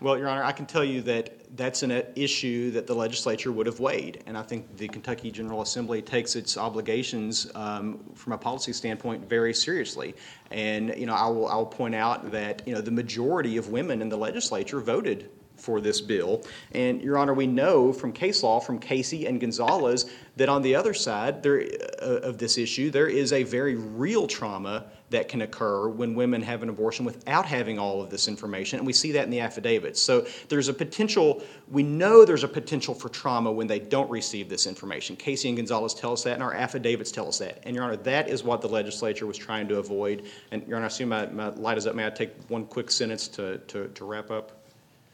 Well, 0.00 0.18
Your 0.18 0.28
Honor, 0.28 0.44
I 0.44 0.52
can 0.52 0.66
tell 0.66 0.84
you 0.84 1.02
that 1.02 1.56
that's 1.56 1.82
an 1.82 1.90
issue 2.16 2.70
that 2.72 2.86
the 2.86 2.94
legislature 2.94 3.52
would 3.52 3.66
have 3.66 3.80
weighed, 3.80 4.22
and 4.26 4.36
I 4.36 4.42
think 4.42 4.76
the 4.76 4.88
Kentucky 4.88 5.30
General 5.30 5.62
Assembly 5.62 6.00
takes 6.00 6.34
its 6.34 6.56
obligations 6.56 7.50
um, 7.54 8.00
from 8.14 8.32
a 8.32 8.38
policy 8.38 8.72
standpoint 8.72 9.28
very 9.28 9.52
seriously. 9.52 10.14
And 10.50 10.94
you 10.96 11.06
know, 11.06 11.14
I 11.14 11.28
will 11.28 11.46
I 11.48 11.56
will 11.56 11.66
point 11.66 11.94
out 11.94 12.30
that 12.32 12.62
you 12.66 12.74
know 12.74 12.80
the 12.80 12.90
majority 12.90 13.56
of 13.56 13.68
women 13.68 14.02
in 14.02 14.08
the 14.08 14.16
legislature 14.16 14.80
voted 14.80 15.30
for 15.56 15.80
this 15.80 16.00
bill, 16.00 16.42
and 16.72 17.02
Your 17.02 17.18
Honor, 17.18 17.34
we 17.34 17.46
know 17.46 17.92
from 17.92 18.12
case 18.12 18.42
law 18.42 18.58
from 18.58 18.78
Casey 18.78 19.26
and 19.26 19.40
Gonzales 19.40 20.10
that 20.36 20.48
on 20.48 20.62
the 20.62 20.74
other 20.74 20.94
side 20.94 21.42
there 21.42 21.62
uh, 22.00 22.20
of 22.22 22.38
this 22.38 22.58
issue 22.58 22.90
there 22.90 23.06
is 23.06 23.32
a 23.32 23.42
very 23.42 23.76
real 23.76 24.26
trauma 24.26 24.86
that 25.12 25.28
can 25.28 25.42
occur 25.42 25.88
when 25.88 26.14
women 26.14 26.42
have 26.42 26.62
an 26.62 26.68
abortion 26.68 27.04
without 27.04 27.46
having 27.46 27.78
all 27.78 28.02
of 28.02 28.10
this 28.10 28.28
information, 28.28 28.78
and 28.78 28.86
we 28.86 28.92
see 28.92 29.12
that 29.12 29.24
in 29.24 29.30
the 29.30 29.40
affidavits. 29.40 30.00
So 30.00 30.26
there's 30.48 30.68
a 30.68 30.74
potential, 30.74 31.42
we 31.70 31.82
know 31.82 32.24
there's 32.24 32.44
a 32.44 32.48
potential 32.48 32.94
for 32.94 33.08
trauma 33.08 33.52
when 33.52 33.66
they 33.66 33.78
don't 33.78 34.10
receive 34.10 34.48
this 34.48 34.66
information. 34.66 35.16
Casey 35.16 35.48
and 35.48 35.56
Gonzales 35.56 35.94
tell 35.94 36.12
us 36.12 36.24
that, 36.24 36.34
and 36.34 36.42
our 36.42 36.54
affidavits 36.54 37.12
tell 37.12 37.28
us 37.28 37.38
that. 37.38 37.62
And, 37.64 37.74
Your 37.74 37.84
Honor, 37.84 37.96
that 37.96 38.28
is 38.28 38.42
what 38.42 38.60
the 38.60 38.68
legislature 38.68 39.26
was 39.26 39.38
trying 39.38 39.68
to 39.68 39.78
avoid. 39.78 40.24
And, 40.50 40.66
Your 40.66 40.76
Honor, 40.76 40.86
I 40.86 40.88
assume 40.88 41.10
my, 41.10 41.26
my 41.26 41.48
light 41.48 41.78
is 41.78 41.86
up. 41.86 41.94
May 41.94 42.06
I 42.06 42.10
take 42.10 42.32
one 42.48 42.66
quick 42.66 42.90
sentence 42.90 43.28
to, 43.28 43.58
to, 43.58 43.88
to 43.88 44.04
wrap 44.04 44.30
up? 44.30 44.61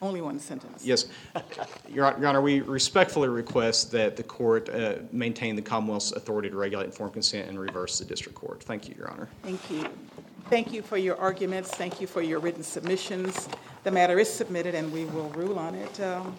Only 0.01 0.21
one 0.21 0.39
sentence. 0.39 0.85
Yes. 0.85 1.07
Your 1.89 2.15
Your 2.19 2.27
Honor, 2.29 2.41
we 2.41 2.61
respectfully 2.61 3.29
request 3.29 3.91
that 3.93 4.17
the 4.17 4.23
court 4.23 4.69
uh, 4.69 4.97
maintain 5.11 5.57
the 5.57 5.63
Commonwealth's 5.63 6.13
authority 6.13 6.49
to 6.51 6.57
regulate 6.57 6.87
informed 6.87 7.15
consent 7.15 7.49
and 7.49 7.59
reverse 7.59 7.99
the 7.99 8.05
district 8.05 8.39
court. 8.39 8.63
Thank 8.63 8.89
you, 8.89 8.95
Your 8.97 9.11
Honor. 9.11 9.29
Thank 9.43 9.71
you. 9.71 9.89
Thank 10.51 10.73
you 10.73 10.83
for 10.83 10.97
your 10.97 11.17
arguments. 11.19 11.71
Thank 11.71 12.01
you 12.01 12.07
for 12.07 12.23
your 12.23 12.39
written 12.39 12.63
submissions. 12.63 13.49
The 13.85 13.91
matter 13.91 14.19
is 14.19 14.33
submitted, 14.33 14.75
and 14.75 14.93
we 14.93 15.05
will 15.07 15.31
rule 15.31 15.59
on 15.59 15.75
it 15.75 16.01
um, 16.01 16.37